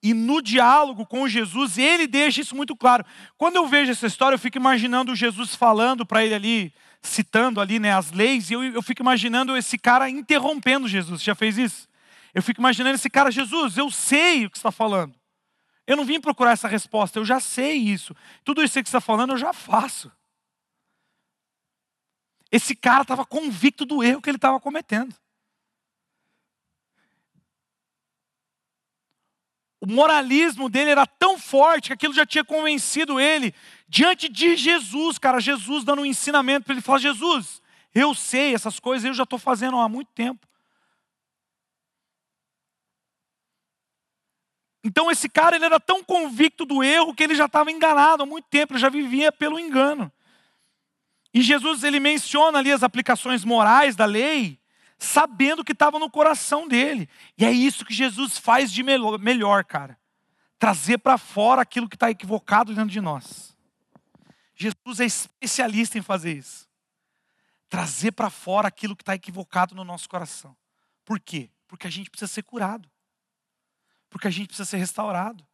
e 0.02 0.14
no 0.14 0.40
diálogo 0.40 1.04
com 1.04 1.28
Jesus, 1.28 1.76
ele 1.76 2.06
deixa 2.06 2.40
isso 2.40 2.54
muito 2.54 2.76
claro. 2.76 3.04
Quando 3.36 3.56
eu 3.56 3.66
vejo 3.66 3.90
essa 3.90 4.06
história, 4.06 4.34
eu 4.34 4.38
fico 4.38 4.56
imaginando 4.56 5.14
Jesus 5.14 5.54
falando 5.54 6.06
para 6.06 6.24
ele 6.24 6.34
ali, 6.34 6.74
citando 7.02 7.60
ali 7.60 7.78
né, 7.78 7.92
as 7.92 8.12
leis, 8.12 8.50
e 8.50 8.54
eu, 8.54 8.62
eu 8.62 8.82
fico 8.82 9.02
imaginando 9.02 9.56
esse 9.56 9.76
cara 9.76 10.08
interrompendo 10.08 10.86
Jesus. 10.86 11.22
Já 11.22 11.34
fez 11.34 11.58
isso? 11.58 11.88
Eu 12.32 12.42
fico 12.42 12.60
imaginando 12.60 12.94
esse 12.94 13.10
cara, 13.10 13.30
Jesus, 13.30 13.76
eu 13.76 13.90
sei 13.90 14.46
o 14.46 14.50
que 14.50 14.56
está 14.56 14.70
falando. 14.70 15.14
Eu 15.86 15.96
não 15.96 16.04
vim 16.04 16.20
procurar 16.20 16.52
essa 16.52 16.68
resposta, 16.68 17.18
eu 17.18 17.24
já 17.24 17.40
sei 17.40 17.76
isso. 17.76 18.14
Tudo 18.44 18.62
isso 18.62 18.74
que 18.74 18.88
você 18.88 18.96
está 18.96 19.00
falando, 19.00 19.30
eu 19.32 19.38
já 19.38 19.52
faço. 19.52 20.12
Esse 22.52 22.76
cara 22.76 23.02
estava 23.02 23.26
convicto 23.26 23.84
do 23.84 24.02
erro 24.02 24.22
que 24.22 24.30
ele 24.30 24.36
estava 24.36 24.60
cometendo. 24.60 25.14
O 29.80 29.86
moralismo 29.86 30.68
dele 30.68 30.90
era 30.90 31.06
tão 31.06 31.38
forte 31.38 31.88
que 31.88 31.92
aquilo 31.92 32.12
já 32.12 32.26
tinha 32.26 32.44
convencido 32.44 33.20
ele 33.20 33.54
diante 33.88 34.28
de 34.28 34.56
Jesus, 34.56 35.18
cara. 35.18 35.40
Jesus 35.40 35.84
dando 35.84 36.02
um 36.02 36.06
ensinamento 36.06 36.64
para 36.64 36.74
ele 36.74 36.82
falar: 36.82 36.98
Jesus, 36.98 37.62
eu 37.94 38.14
sei 38.14 38.54
essas 38.54 38.80
coisas, 38.80 39.04
eu 39.04 39.14
já 39.14 39.22
estou 39.22 39.38
fazendo 39.38 39.76
há 39.78 39.88
muito 39.88 40.10
tempo. 40.14 40.46
Então 44.84 45.10
esse 45.10 45.28
cara 45.28 45.56
ele 45.56 45.64
era 45.64 45.78
tão 45.78 46.02
convicto 46.02 46.64
do 46.64 46.82
erro 46.82 47.14
que 47.14 47.22
ele 47.22 47.34
já 47.34 47.46
estava 47.46 47.70
enganado 47.70 48.22
há 48.22 48.26
muito 48.26 48.46
tempo, 48.48 48.72
ele 48.72 48.80
já 48.80 48.88
vivia 48.88 49.30
pelo 49.30 49.58
engano. 49.58 50.10
E 51.32 51.42
Jesus 51.42 51.84
ele 51.84 52.00
menciona 52.00 52.58
ali 52.58 52.72
as 52.72 52.82
aplicações 52.82 53.44
morais 53.44 53.94
da 53.94 54.06
lei, 54.06 54.58
sabendo 54.98 55.64
que 55.64 55.72
estava 55.72 55.98
no 55.98 56.10
coração 56.10 56.66
dele. 56.66 57.08
E 57.36 57.44
é 57.44 57.52
isso 57.52 57.84
que 57.84 57.94
Jesus 57.94 58.36
faz 58.36 58.72
de 58.72 58.82
melhor, 58.82 59.64
cara. 59.64 59.98
Trazer 60.58 60.98
para 60.98 61.16
fora 61.16 61.62
aquilo 61.62 61.88
que 61.88 61.96
está 61.96 62.10
equivocado 62.10 62.74
dentro 62.74 62.90
de 62.90 63.00
nós. 63.00 63.56
Jesus 64.56 64.98
é 64.98 65.04
especialista 65.04 65.96
em 65.96 66.02
fazer 66.02 66.36
isso. 66.36 66.68
Trazer 67.68 68.12
para 68.12 68.28
fora 68.28 68.66
aquilo 68.66 68.96
que 68.96 69.02
está 69.02 69.14
equivocado 69.14 69.74
no 69.74 69.84
nosso 69.84 70.08
coração. 70.08 70.56
Por 71.04 71.20
quê? 71.20 71.48
Porque 71.68 71.86
a 71.86 71.90
gente 71.90 72.10
precisa 72.10 72.32
ser 72.32 72.42
curado. 72.42 72.90
Porque 74.10 74.26
a 74.26 74.30
gente 74.30 74.48
precisa 74.48 74.68
ser 74.68 74.78
restaurado. 74.78 75.46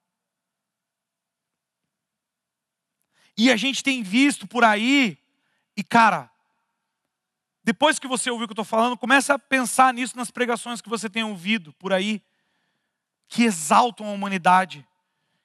E 3.36 3.50
a 3.50 3.56
gente 3.56 3.82
tem 3.82 4.02
visto 4.02 4.46
por 4.46 4.64
aí, 4.64 5.18
e 5.76 5.82
cara, 5.82 6.30
depois 7.64 7.98
que 7.98 8.06
você 8.06 8.30
ouviu 8.30 8.44
o 8.44 8.48
que 8.48 8.52
eu 8.52 8.62
estou 8.62 8.64
falando, 8.64 8.96
comece 8.96 9.32
a 9.32 9.38
pensar 9.38 9.92
nisso 9.94 10.18
nas 10.18 10.30
pregações 10.30 10.82
que 10.82 10.88
você 10.88 11.08
tem 11.08 11.24
ouvido 11.24 11.72
por 11.72 11.94
aí, 11.94 12.22
que 13.26 13.42
exaltam 13.42 14.06
a 14.06 14.12
humanidade, 14.12 14.86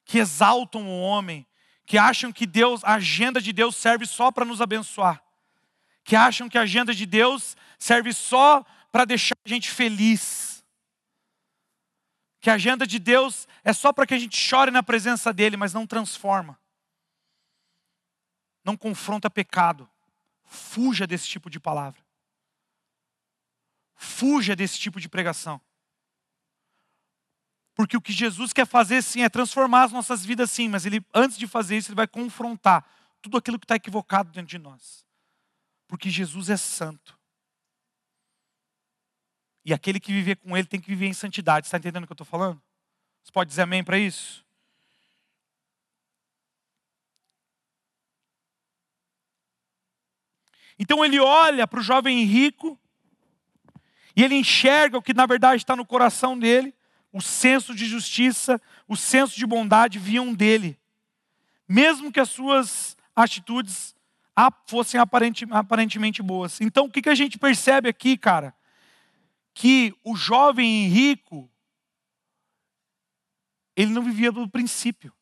que 0.04 0.18
exaltam 0.18 0.86
o 0.86 1.00
homem, 1.00 1.48
que 1.86 1.98
acham 1.98 2.30
que 2.32 2.46
Deus, 2.46 2.84
a 2.84 2.96
agenda 2.96 3.40
de 3.42 3.54
Deus 3.54 3.78
serve 3.78 4.06
só 4.06 4.32
para 4.32 4.44
nos 4.44 4.62
abençoar, 4.62 5.24
que 6.04 6.14
acham 6.14 6.50
que 6.50 6.58
a 6.58 6.64
agenda 6.64 6.94
de 6.94 7.06
Deus 7.06 7.56
serve 7.78 8.12
só 8.12 8.66
para 8.92 9.06
deixar 9.06 9.38
a 9.46 9.50
gente 9.50 9.72
feliz, 9.72 10.62
que 12.42 12.50
a 12.50 12.56
agenda 12.56 12.86
de 12.86 13.00
Deus 13.00 13.48
é 13.64 13.72
só 13.72 13.94
para 13.94 14.06
que 14.06 14.14
a 14.14 14.20
gente 14.20 14.36
chore 14.36 14.72
na 14.72 14.84
presença 14.84 15.32
dele, 15.32 15.56
mas 15.56 15.74
não 15.74 15.88
transforma, 15.88 16.60
não 18.64 18.76
confronta 18.76 19.30
pecado. 19.30 19.90
Fuja 20.44 21.06
desse 21.06 21.28
tipo 21.28 21.48
de 21.48 21.60
palavra. 21.60 22.09
Fuja 24.02 24.56
desse 24.56 24.80
tipo 24.80 24.98
de 24.98 25.10
pregação. 25.10 25.60
Porque 27.76 27.98
o 27.98 28.02
que 28.02 28.14
Jesus 28.14 28.54
quer 28.54 28.66
fazer 28.66 29.02
sim 29.02 29.24
é 29.24 29.30
transformar 29.30 29.84
as 29.84 29.92
nossas 29.92 30.26
vidas 30.26 30.50
sim, 30.52 30.70
mas 30.70 30.86
ele 30.86 31.06
antes 31.14 31.38
de 31.38 31.46
fazer 31.46 31.76
isso 31.76 31.90
ele 31.90 31.98
vai 31.98 32.08
confrontar 32.08 32.90
tudo 33.22 33.36
aquilo 33.36 33.60
que 33.60 33.66
está 33.66 33.76
equivocado 33.76 34.32
dentro 34.32 34.48
de 34.48 34.58
nós. 34.58 35.06
Porque 35.86 36.10
Jesus 36.10 36.50
é 36.50 36.56
santo. 36.56 37.20
E 39.66 39.74
aquele 39.74 40.00
que 40.00 40.14
viver 40.14 40.38
com 40.38 40.56
ele 40.56 40.66
tem 40.66 40.80
que 40.80 40.88
viver 40.88 41.08
em 41.08 41.14
santidade. 41.14 41.68
Está 41.68 41.78
entendendo 41.78 42.06
o 42.06 42.08
que 42.08 42.14
eu 42.14 42.16
estou 42.16 42.26
falando? 42.26 42.62
Você 43.22 43.34
pode 43.34 43.50
dizer 43.50 43.64
amém 43.64 43.84
para 43.84 44.00
isso? 44.00 44.46
Então 50.80 51.04
ele 51.04 51.20
olha 51.20 51.68
para 51.68 51.82
o 51.82 51.84
jovem 51.84 52.24
rico 52.24 52.80
e 54.20 54.24
ele 54.24 54.36
enxerga 54.36 54.98
o 54.98 55.02
que 55.02 55.14
na 55.14 55.26
verdade 55.26 55.62
está 55.62 55.78
no 55.78 55.86
coração 55.86 56.38
dele, 56.38 56.76
o 57.14 57.22
senso 57.22 57.74
de 57.74 57.86
justiça, 57.86 58.62
o 58.86 58.98
senso 58.98 59.38
de 59.38 59.48
bondade 59.48 59.98
vinham 59.98 60.34
dele. 60.34 60.78
Mesmo 61.66 62.12
que 62.12 62.20
as 62.20 62.30
suas 62.30 62.98
atitudes 63.16 63.96
fossem 64.68 65.00
aparentemente 65.00 66.22
boas. 66.22 66.60
Então 66.60 66.88
o 66.88 66.92
que 66.92 67.08
a 67.08 67.16
gente 67.16 67.40
percebe 67.40 67.88
aqui, 67.88 68.18
cara? 68.18 68.54
Que 69.54 69.96
o 70.04 70.18
jovem 70.18 70.90
rico, 70.90 71.50
ele 73.74 73.92
não 73.94 74.04
vivia 74.04 74.34
do 74.34 74.50
princípio. 74.50 75.14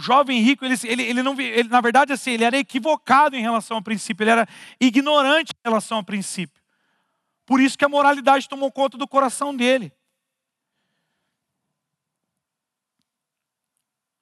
O 0.00 0.02
jovem 0.02 0.40
rico, 0.40 0.64
ele, 0.64 0.74
ele, 0.84 1.02
ele 1.02 1.22
não, 1.22 1.38
ele, 1.38 1.68
na 1.68 1.78
verdade, 1.78 2.10
assim, 2.10 2.30
ele 2.30 2.42
era 2.42 2.56
equivocado 2.56 3.36
em 3.36 3.42
relação 3.42 3.76
ao 3.76 3.82
princípio, 3.82 4.24
ele 4.24 4.30
era 4.30 4.48
ignorante 4.80 5.52
em 5.52 5.68
relação 5.68 5.98
ao 5.98 6.02
princípio. 6.02 6.62
Por 7.44 7.60
isso 7.60 7.76
que 7.76 7.84
a 7.84 7.88
moralidade 7.88 8.48
tomou 8.48 8.72
conta 8.72 8.96
do 8.96 9.06
coração 9.06 9.54
dele. 9.54 9.92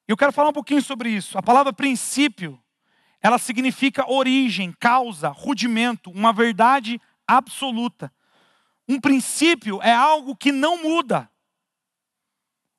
Eu 0.09 0.17
quero 0.17 0.33
falar 0.33 0.49
um 0.49 0.53
pouquinho 0.53 0.83
sobre 0.83 1.11
isso. 1.11 1.39
A 1.39 1.43
palavra 1.43 1.73
princípio, 1.73 2.61
ela 3.23 3.39
significa 3.39 4.11
origem, 4.11 4.75
causa, 4.81 5.29
rudimento, 5.29 6.11
uma 6.11 6.33
verdade 6.33 7.01
absoluta. 7.25 8.13
Um 8.89 9.01
princípio 9.01 9.81
é 9.81 9.95
algo 9.95 10.35
que 10.35 10.51
não 10.51 10.83
muda. 10.83 11.31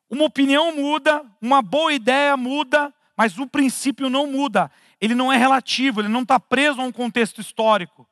Uma 0.09 0.25
opinião 0.25 0.75
muda, 0.75 1.23
uma 1.39 1.61
boa 1.61 1.93
ideia 1.93 2.35
muda, 2.35 2.93
mas 3.15 3.37
o 3.37 3.45
princípio 3.45 4.09
não 4.09 4.25
muda. 4.25 4.71
Ele 4.99 5.13
não 5.13 5.31
é 5.31 5.37
relativo, 5.37 6.01
ele 6.01 6.07
não 6.07 6.23
está 6.23 6.39
preso 6.39 6.81
a 6.81 6.83
um 6.83 6.91
contexto 6.91 7.39
histórico. 7.39 8.07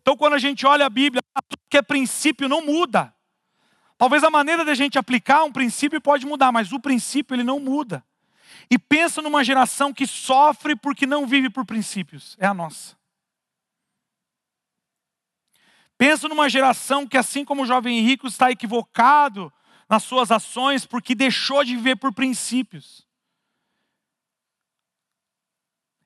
Então, 0.00 0.16
quando 0.16 0.34
a 0.34 0.38
gente 0.38 0.66
olha 0.66 0.86
a 0.86 0.90
Bíblia, 0.90 1.22
tudo 1.48 1.60
que 1.68 1.76
é 1.76 1.82
princípio 1.82 2.48
não 2.48 2.64
muda. 2.64 3.12
Talvez 3.98 4.24
a 4.24 4.30
maneira 4.30 4.64
de 4.64 4.70
a 4.70 4.74
gente 4.74 4.98
aplicar 4.98 5.44
um 5.44 5.52
princípio 5.52 6.00
pode 6.00 6.24
mudar, 6.24 6.50
mas 6.52 6.72
o 6.72 6.80
princípio 6.80 7.34
ele 7.34 7.44
não 7.44 7.60
muda. 7.60 8.02
E 8.70 8.78
pensa 8.78 9.20
numa 9.20 9.44
geração 9.44 9.92
que 9.92 10.06
sofre 10.06 10.76
porque 10.76 11.06
não 11.06 11.26
vive 11.26 11.50
por 11.50 11.66
princípios. 11.66 12.36
É 12.38 12.46
a 12.46 12.54
nossa. 12.54 12.96
Pensa 15.98 16.28
numa 16.28 16.48
geração 16.48 17.06
que, 17.06 17.18
assim 17.18 17.44
como 17.44 17.62
o 17.62 17.66
jovem 17.66 18.00
rico 18.00 18.26
está 18.26 18.50
equivocado 18.50 19.52
nas 19.90 20.04
suas 20.04 20.30
ações 20.30 20.86
porque 20.86 21.16
deixou 21.16 21.64
de 21.64 21.74
viver 21.74 21.96
por 21.96 22.14
princípios. 22.14 23.04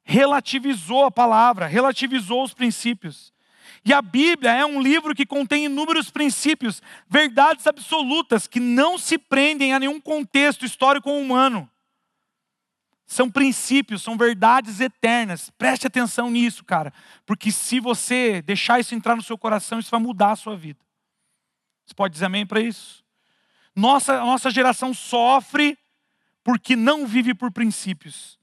Relativizou 0.03 1.05
a 1.05 1.11
palavra, 1.11 1.67
relativizou 1.67 2.43
os 2.43 2.55
princípios. 2.55 3.33
E 3.85 3.93
a 3.93 4.01
Bíblia 4.01 4.53
é 4.53 4.65
um 4.65 4.81
livro 4.81 5.15
que 5.15 5.27
contém 5.27 5.67
inúmeros 5.67 6.11
princípios, 6.11 6.81
verdades 7.07 7.67
absolutas 7.67 8.47
que 8.47 8.59
não 8.59 8.97
se 8.97 9.19
prendem 9.19 9.75
a 9.75 9.79
nenhum 9.79 10.01
contexto 10.01 10.65
histórico 10.65 11.11
ou 11.11 11.21
humano. 11.21 11.71
São 13.07 13.31
princípios, 13.31 14.03
são 14.03 14.17
verdades 14.17 14.81
eternas. 14.81 15.51
Preste 15.51 15.87
atenção 15.87 16.31
nisso, 16.31 16.65
cara, 16.65 16.91
porque 17.27 17.53
se 17.53 17.79
você 17.81 18.41
deixar 18.41 18.81
isso 18.81 18.95
entrar 18.95 19.15
no 19.15 19.23
seu 19.23 19.37
coração, 19.37 19.79
isso 19.79 19.91
vai 19.91 20.01
mudar 20.01 20.33
a 20.33 20.37
sua 20.37 20.57
vida. 20.57 20.81
Você 21.85 21.95
pode 21.95 22.15
dizer 22.15 22.25
amém 22.25 22.47
para 22.47 22.63
isso? 22.63 23.04
Nossa, 23.75 24.21
nossa 24.21 24.51
geração 24.51 24.95
sofre 24.95 25.77
porque 26.43 26.77
não 26.77 27.07
vive 27.07 27.35
por 27.35 27.51
princípios. 27.51 28.39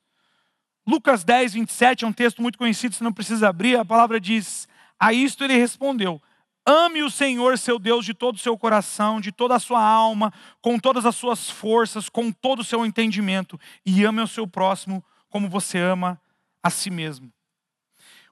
Lucas 0.85 1.23
10, 1.23 1.53
27 1.53 2.03
é 2.03 2.07
um 2.07 2.13
texto 2.13 2.41
muito 2.41 2.57
conhecido, 2.57 2.95
você 2.95 3.03
não 3.03 3.13
precisa 3.13 3.47
abrir. 3.47 3.77
A 3.77 3.85
palavra 3.85 4.19
diz: 4.19 4.67
A 4.99 5.13
isto 5.13 5.43
ele 5.43 5.53
respondeu: 5.55 6.21
Ame 6.65 7.01
o 7.01 7.09
Senhor 7.09 7.57
seu 7.57 7.79
Deus 7.79 8.05
de 8.05 8.13
todo 8.13 8.35
o 8.35 8.39
seu 8.39 8.57
coração, 8.57 9.21
de 9.21 9.31
toda 9.31 9.55
a 9.55 9.59
sua 9.59 9.83
alma, 9.83 10.33
com 10.61 10.77
todas 10.77 11.05
as 11.05 11.15
suas 11.15 11.49
forças, 11.49 12.09
com 12.09 12.31
todo 12.31 12.59
o 12.59 12.63
seu 12.63 12.85
entendimento, 12.85 13.59
e 13.85 14.03
ame 14.03 14.21
o 14.21 14.27
seu 14.27 14.47
próximo 14.47 15.03
como 15.29 15.47
você 15.47 15.77
ama 15.77 16.19
a 16.61 16.69
si 16.69 16.89
mesmo. 16.89 17.31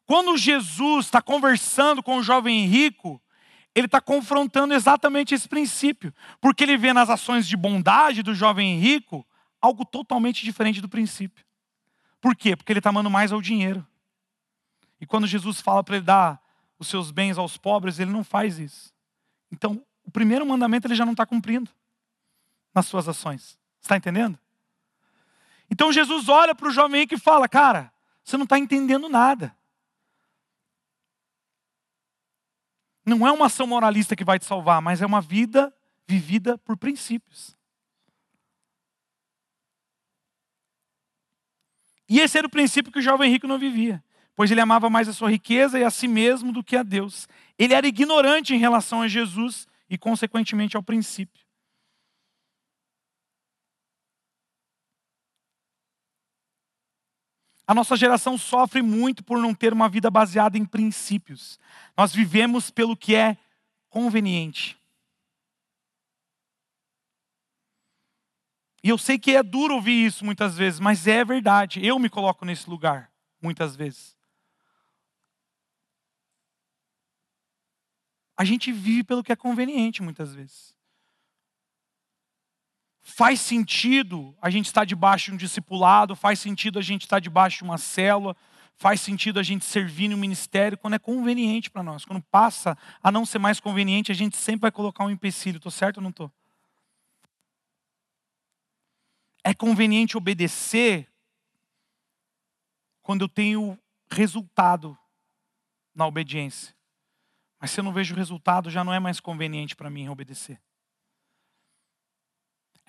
Quando 0.06 0.38
Jesus 0.38 1.06
está 1.06 1.22
conversando 1.22 2.02
com 2.02 2.18
o 2.18 2.24
jovem 2.24 2.66
rico, 2.66 3.22
ele 3.80 3.88
está 3.88 4.01
confrontando 4.01 4.73
exatamente 4.73 5.34
esse 5.34 5.47
princípio, 5.47 6.13
porque 6.39 6.63
ele 6.63 6.77
vê 6.77 6.93
nas 6.93 7.09
ações 7.09 7.47
de 7.47 7.57
bondade 7.57 8.21
do 8.21 8.34
jovem 8.34 8.77
rico 8.77 9.25
algo 9.61 9.86
totalmente 9.86 10.43
diferente 10.43 10.82
do 10.82 10.89
princípio. 10.89 11.45
Por 12.21 12.36
quê? 12.36 12.55
Porque 12.55 12.71
ele 12.71 12.80
está 12.80 12.89
amando 12.89 13.09
mais 13.09 13.32
ao 13.32 13.41
dinheiro. 13.41 13.86
E 14.99 15.05
quando 15.05 15.25
Jesus 15.25 15.61
fala 15.61 15.84
para 15.84 15.95
ele 15.95 16.05
dar 16.05 16.41
os 16.77 16.88
seus 16.88 17.11
bens 17.11 17.38
aos 17.38 17.57
pobres, 17.57 17.99
ele 17.99 18.11
não 18.11 18.23
faz 18.23 18.59
isso. 18.59 18.93
Então, 19.51 19.82
o 20.03 20.11
primeiro 20.11 20.45
mandamento 20.45 20.88
ele 20.88 20.95
já 20.95 21.05
não 21.05 21.13
está 21.13 21.25
cumprindo 21.25 21.69
nas 22.73 22.86
suas 22.86 23.07
ações. 23.07 23.57
Está 23.82 23.95
entendendo? 23.95 24.38
Então 25.69 25.93
Jesus 25.93 26.27
olha 26.27 26.53
para 26.53 26.67
o 26.67 26.71
jovem 26.71 27.07
que 27.07 27.17
fala: 27.17 27.47
Cara, 27.47 27.93
você 28.23 28.36
não 28.36 28.43
está 28.43 28.57
entendendo 28.57 29.07
nada. 29.07 29.55
Não 33.10 33.26
é 33.26 33.32
uma 33.32 33.47
ação 33.47 33.66
moralista 33.66 34.16
que 34.16 34.24
vai 34.24 34.38
te 34.38 34.45
salvar, 34.45 34.82
mas 34.82 35.01
é 35.01 35.05
uma 35.05 35.20
vida 35.20 35.74
vivida 36.07 36.57
por 36.60 36.78
princípios. 36.78 37.57
E 42.07 42.20
esse 42.20 42.38
era 42.38 42.45
o 42.45 42.49
princípio 42.49 42.91
que 42.91 42.99
o 42.99 43.01
jovem 43.01 43.32
rico 43.32 43.47
não 43.47 43.57
vivia, 43.57 44.03
pois 44.36 44.51
ele 44.51 44.62
amava 44.62 44.89
mais 44.89 45.07
a 45.07 45.14
sua 45.14 45.30
riqueza 45.30 45.80
e 45.80 45.84
a 45.84 45.89
si 45.89 46.07
mesmo 46.07 46.51
do 46.51 46.64
que 46.64 46.76
a 46.76 46.84
Deus. 46.84 47.28
Ele 47.57 47.74
era 47.74 47.88
ignorante 47.88 48.53
em 48.53 48.57
relação 48.57 49.01
a 49.01 49.07
Jesus 49.07 49.68
e, 49.89 49.97
consequentemente, 49.97 50.78
ao 50.78 50.84
princípio. 50.84 51.49
A 57.70 57.76
nossa 57.76 57.95
geração 57.95 58.36
sofre 58.36 58.82
muito 58.82 59.24
por 59.24 59.38
não 59.38 59.53
ter 59.53 59.72
uma 59.72 59.88
vida 59.88 60.09
baseada 60.09 60.57
em 60.57 60.65
princípios. 60.65 61.59
Nós 61.95 62.11
vivemos 62.11 62.72
pelo 62.72 62.97
que 62.97 63.13
é 63.13 63.38
conveniente. 63.91 64.76
E 68.84 68.89
eu 68.89 68.97
sei 68.97 69.20
que 69.20 69.36
é 69.36 69.43
duro 69.43 69.76
ouvir 69.76 70.03
isso 70.03 70.26
muitas 70.26 70.57
vezes, 70.57 70.80
mas 70.80 71.05
é 71.05 71.24
verdade. 71.24 71.86
Eu 71.86 71.99
me 71.99 72.09
coloco 72.09 72.43
nesse 72.43 72.67
lugar 72.67 73.13
muitas 73.39 73.76
vezes. 73.76 74.17
A 78.36 78.43
gente 78.43 78.72
vive 78.72 79.03
pelo 79.03 79.24
que 79.24 79.32
é 79.32 79.36
conveniente 79.36 80.01
muitas 80.01 80.34
vezes. 80.34 80.76
Faz 83.02 83.41
sentido 83.41 84.36
a 84.41 84.50
gente 84.50 84.66
estar 84.66 84.86
debaixo 84.86 85.26
de 85.26 85.34
um 85.34 85.38
discipulado, 85.38 86.16
faz 86.16 86.39
sentido 86.39 86.80
a 86.80 86.82
gente 86.82 87.04
estar 87.04 87.20
debaixo 87.20 87.60
de 87.60 87.64
uma 87.64 87.78
célula, 87.78 88.36
faz 88.76 89.02
sentido 89.02 89.39
a 89.39 89.43
gente 89.43 89.66
servir 89.66 90.08
no 90.08 90.18
ministério 90.18 90.78
quando 90.78 90.93
é 90.93 91.00
conveniente 91.00 91.70
para 91.70 91.84
nós. 91.84 92.06
Quando 92.06 92.22
passa 92.24 92.78
a 93.02 93.12
não 93.12 93.26
ser 93.26 93.39
mais 93.39 93.60
conveniente, 93.60 94.12
a 94.12 94.16
gente 94.16 94.38
sempre 94.38 94.62
vai 94.62 94.72
colocar 94.72 95.04
um 95.04 95.10
empecilho. 95.10 95.58
Estou 95.58 95.72
certo 95.72 95.97
ou 95.97 96.04
não 96.04 96.10
estou? 96.10 96.32
É 99.43 99.54
conveniente 99.54 100.18
obedecer 100.18 101.10
quando 103.02 103.22
eu 103.22 103.30
tenho 103.30 103.78
resultado 104.12 104.97
na 105.95 106.06
obediência. 106.06 106.76
Mas 107.60 107.72
se 107.72 107.80
eu 107.80 107.84
não 107.84 107.91
vejo 107.91 108.16
resultado, 108.16 108.70
já 108.70 108.84
não 108.84 108.93
é 108.93 109.00
mais 109.00 109.20
conveniente 109.20 109.76
para 109.76 109.89
mim 109.89 110.08
obedecer. 110.08 110.62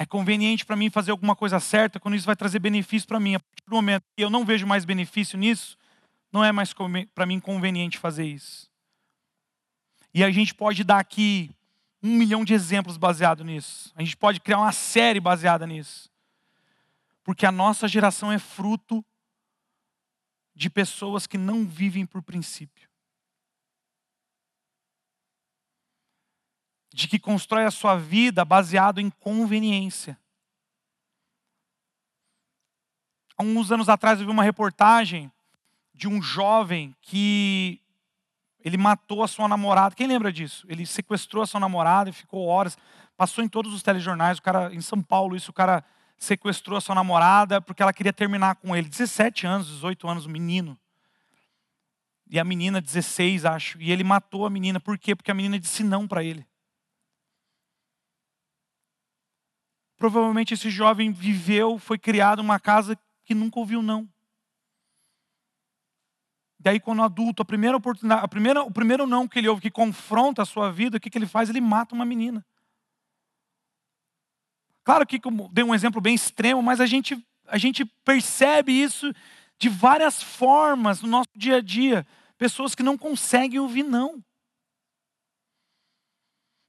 É 0.01 0.07
conveniente 0.07 0.65
para 0.65 0.77
mim 0.77 0.89
fazer 0.89 1.11
alguma 1.11 1.37
coisa 1.37 1.61
certa 1.61 2.01
quando 2.01 2.15
isso 2.15 2.25
vai 2.25 2.35
trazer 2.35 2.59
benefício 2.59 3.07
para 3.07 3.21
mim. 3.21 3.35
A 3.35 3.39
partir 3.39 3.63
do 3.67 3.77
momento 3.77 4.03
que 4.17 4.25
eu 4.25 4.31
não 4.31 4.47
vejo 4.47 4.67
mais 4.67 4.87
benefício 4.87 5.39
nisso, 5.39 5.77
não 6.33 6.43
é 6.43 6.51
mais 6.51 6.73
para 7.15 7.27
mim 7.27 7.39
conveniente 7.39 7.99
fazer 7.99 8.25
isso. 8.25 8.71
E 10.15 10.25
a 10.25 10.31
gente 10.31 10.55
pode 10.55 10.85
dar 10.85 11.01
aqui 11.01 11.51
um 12.03 12.17
milhão 12.17 12.47
de 12.47 12.55
exemplos 12.55 12.97
baseado 12.97 13.45
nisso. 13.45 13.93
A 13.95 14.03
gente 14.03 14.17
pode 14.17 14.41
criar 14.41 14.61
uma 14.61 14.73
série 14.73 15.21
baseada 15.21 15.67
nisso. 15.67 16.11
Porque 17.23 17.45
a 17.45 17.53
nossa 17.53 17.87
geração 17.87 18.33
é 18.33 18.39
fruto 18.39 19.05
de 20.55 20.71
pessoas 20.71 21.27
que 21.27 21.37
não 21.37 21.67
vivem 21.67 22.07
por 22.07 22.23
princípio. 22.23 22.89
De 26.93 27.07
que 27.07 27.19
constrói 27.19 27.65
a 27.65 27.71
sua 27.71 27.97
vida 27.97 28.45
baseado 28.45 29.01
em 29.01 29.11
conveniência. 29.11 30.19
Há 33.37 33.43
uns 33.43 33.73
anos 33.73 33.89
atrás 33.89 34.21
eu 34.21 34.27
vi 34.27 34.33
uma 34.33 34.43
reportagem 34.43 35.31
de 35.95 36.09
um 36.09 36.21
jovem 36.21 36.95
que 37.01 37.81
ele 38.63 38.77
matou 38.77 39.23
a 39.23 39.29
sua 39.29 39.49
namorada. 39.49 39.95
Quem 39.95 40.07
lembra 40.07 40.33
disso? 40.33 40.67
Ele 40.69 40.85
sequestrou 40.85 41.43
a 41.43 41.47
sua 41.47 41.61
namorada 41.61 42.11
e 42.11 42.13
ficou 42.13 42.47
horas. 42.47 42.77
Passou 43.17 43.43
em 43.43 43.49
todos 43.49 43.73
os 43.73 43.83
telejornais. 43.83 44.39
O 44.39 44.43
cara 44.43 44.75
em 44.75 44.81
São 44.81 45.03
Paulo, 45.03 45.35
isso 45.37 45.51
o 45.51 45.55
cara 45.55 45.85
sequestrou 46.19 46.77
a 46.77 46.81
sua 46.81 46.95
namorada 46.95 47.61
porque 47.63 47.83
ela 47.83 47.93
queria 47.93 48.13
terminar 48.13 48.57
com 48.57 48.77
ele. 48.77 48.89
17 48.89 49.47
anos, 49.47 49.69
18 49.69 50.07
anos, 50.09 50.27
menino. 50.27 50.79
E 52.29 52.39
a 52.39 52.45
menina 52.45 52.81
16, 52.81 53.45
acho. 53.45 53.81
E 53.81 53.91
ele 53.91 54.05
matou 54.05 54.45
a 54.45 54.51
menina. 54.51 54.79
Por 54.79 54.99
quê? 54.99 55.17
Porque 55.17 55.31
a 55.31 55.35
menina 55.35 55.59
disse 55.59 55.83
não 55.83 56.07
para 56.07 56.23
ele. 56.23 56.47
Provavelmente 60.01 60.55
esse 60.55 60.71
jovem 60.71 61.13
viveu, 61.13 61.79
foi 61.79 61.99
criado 61.99 62.41
uma 62.41 62.59
casa 62.59 62.99
que 63.23 63.35
nunca 63.35 63.59
ouviu 63.59 63.83
não. 63.83 64.09
Daí, 66.59 66.81
quando 66.81 67.03
adulto, 67.03 67.43
a 67.43 67.45
primeira 67.45 67.77
oportunidade, 67.77 68.25
a 68.25 68.27
primeira, 68.27 68.63
o 68.63 68.71
primeiro 68.71 69.07
não 69.07 69.29
que 69.29 69.39
ele 69.39 69.49
ouve, 69.49 69.61
que 69.61 69.71
confronta 69.71 70.41
a 70.41 70.47
sua 70.47 70.73
vida, 70.73 70.97
o 70.97 71.01
que, 71.01 71.11
que 71.11 71.19
ele 71.19 71.27
faz? 71.27 71.51
Ele 71.51 71.61
mata 71.61 71.95
uma 71.95 72.07
menina. 72.07 72.43
Claro 74.83 75.07
que 75.07 75.21
dei 75.53 75.65
um 75.65 75.75
exemplo 75.75 76.01
bem 76.01 76.15
extremo, 76.15 76.63
mas 76.63 76.81
a 76.81 76.87
gente, 76.87 77.23
a 77.47 77.59
gente 77.59 77.85
percebe 77.85 78.73
isso 78.73 79.13
de 79.59 79.69
várias 79.69 80.23
formas 80.23 81.03
no 81.03 81.09
nosso 81.09 81.29
dia 81.37 81.57
a 81.57 81.61
dia. 81.61 82.07
Pessoas 82.39 82.75
que 82.75 82.83
não 82.83 82.97
conseguem 82.97 83.61
ouvir 83.61 83.83
não. 83.83 84.25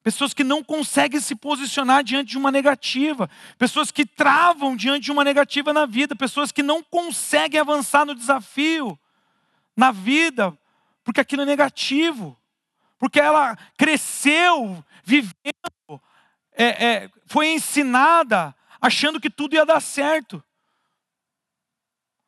Pessoas 0.04 0.34
que 0.34 0.44
não 0.44 0.64
conseguem 0.64 1.20
se 1.20 1.36
posicionar 1.36 2.04
diante 2.04 2.30
de 2.32 2.38
uma 2.38 2.52
negativa. 2.52 3.30
Pessoas 3.58 3.92
que 3.92 4.06
travam 4.06 4.76
diante 4.76 5.04
de 5.04 5.12
uma 5.12 5.24
negativa 5.24 5.72
na 5.72 5.86
vida. 5.86 6.16
Pessoas 6.16 6.52
que 6.52 6.64
não 6.64 6.82
conseguem 6.82 7.60
avançar 7.60 8.06
no 8.06 8.16
desafio, 8.16 8.98
na 9.76 9.92
vida, 9.92 10.58
porque 11.04 11.22
aquilo 11.22 11.44
é 11.44 11.46
negativo. 11.46 12.36
Porque 12.98 13.20
ela 13.20 13.56
cresceu 13.78 14.84
vivendo, 15.04 16.02
é, 16.54 16.86
é, 16.86 17.10
foi 17.28 17.50
ensinada 17.50 18.56
achando 18.80 19.20
que 19.20 19.30
tudo 19.30 19.54
ia 19.54 19.66
dar 19.66 19.82
certo. 19.82 20.44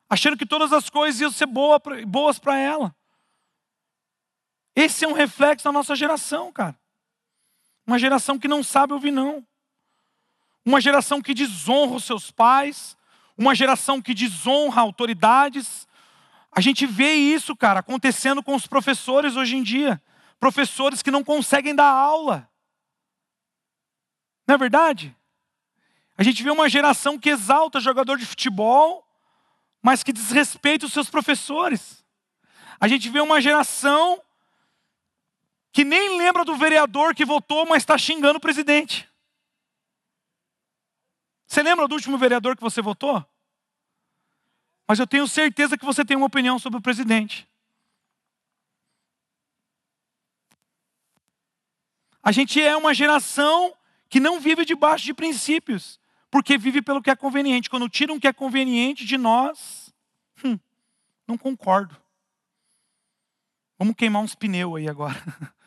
Achando 0.07 0.37
que 0.37 0.45
todas 0.45 0.71
as 0.71 0.91
coisas 0.91 1.21
iam 1.21 1.31
ser 1.31 1.47
boa, 1.47 1.81
boas 2.05 2.37
para 2.37 2.55
ela. 2.55 2.95
Esse 4.75 5.05
é 5.05 5.07
um 5.07 5.13
reflexo 5.13 5.65
da 5.65 5.71
nossa 5.71 5.95
geração, 5.95 6.51
cara. 6.51 6.82
Uma 7.85 7.99
geração 7.99 8.39
que 8.39 8.47
não 8.47 8.63
sabe 8.63 8.93
ouvir 8.93 9.11
não. 9.11 9.45
Uma 10.65 10.79
geração 10.79 11.21
que 11.21 11.33
desonra 11.33 11.95
os 11.95 12.05
seus 12.05 12.31
pais, 12.31 12.97
uma 13.37 13.53
geração 13.53 14.01
que 14.01 14.13
desonra 14.13 14.81
autoridades. 14.81 15.87
A 16.51 16.61
gente 16.61 16.85
vê 16.85 17.13
isso, 17.13 17.55
cara, 17.55 17.81
acontecendo 17.81 18.41
com 18.41 18.55
os 18.55 18.65
professores 18.65 19.35
hoje 19.35 19.57
em 19.57 19.63
dia. 19.63 20.01
Professores 20.39 21.01
que 21.01 21.11
não 21.11 21.23
conseguem 21.23 21.75
dar 21.75 21.89
aula. 21.89 22.49
Não 24.47 24.55
é 24.55 24.57
verdade? 24.57 25.15
A 26.17 26.23
gente 26.23 26.43
vê 26.43 26.51
uma 26.51 26.69
geração 26.69 27.17
que 27.17 27.29
exalta 27.29 27.79
jogador 27.79 28.17
de 28.17 28.25
futebol, 28.25 29.05
mas 29.81 30.03
que 30.03 30.13
desrespeita 30.13 30.85
os 30.85 30.93
seus 30.93 31.09
professores. 31.09 32.05
A 32.79 32.87
gente 32.87 33.09
vê 33.09 33.19
uma 33.19 33.41
geração 33.41 34.21
que 35.73 35.83
nem 35.83 36.17
lembra 36.19 36.45
do 36.45 36.55
vereador 36.55 37.15
que 37.15 37.25
votou, 37.25 37.65
mas 37.65 37.81
está 37.81 37.97
xingando 37.97 38.37
o 38.37 38.41
presidente. 38.41 39.09
Você 41.47 41.63
lembra 41.63 41.87
do 41.87 41.95
último 41.95 42.15
vereador 42.15 42.55
que 42.55 42.61
você 42.61 42.79
votou? 42.79 43.25
Mas 44.87 44.99
eu 44.99 45.07
tenho 45.07 45.27
certeza 45.27 45.75
que 45.75 45.83
você 45.83 46.05
tem 46.05 46.15
uma 46.15 46.27
opinião 46.27 46.59
sobre 46.59 46.77
o 46.77 46.81
presidente. 46.81 47.49
A 52.21 52.31
gente 52.31 52.61
é 52.61 52.77
uma 52.77 52.93
geração 52.93 53.75
que 54.07 54.19
não 54.19 54.39
vive 54.39 54.63
debaixo 54.65 55.05
de 55.05 55.13
princípios, 55.13 55.99
porque 56.29 56.55
vive 56.55 56.83
pelo 56.83 57.01
que 57.01 57.09
é 57.09 57.15
conveniente. 57.15 57.69
Quando 57.69 57.89
tiram 57.89 58.15
o 58.15 58.19
que 58.19 58.27
é 58.27 58.33
conveniente 58.33 59.05
de 59.05 59.17
nós, 59.17 59.91
hum, 60.45 60.59
não 61.27 61.35
concordo. 61.35 61.99
Vamos 63.79 63.95
queimar 63.95 64.21
uns 64.21 64.35
pneus 64.35 64.77
aí 64.77 64.87
agora. 64.87 65.19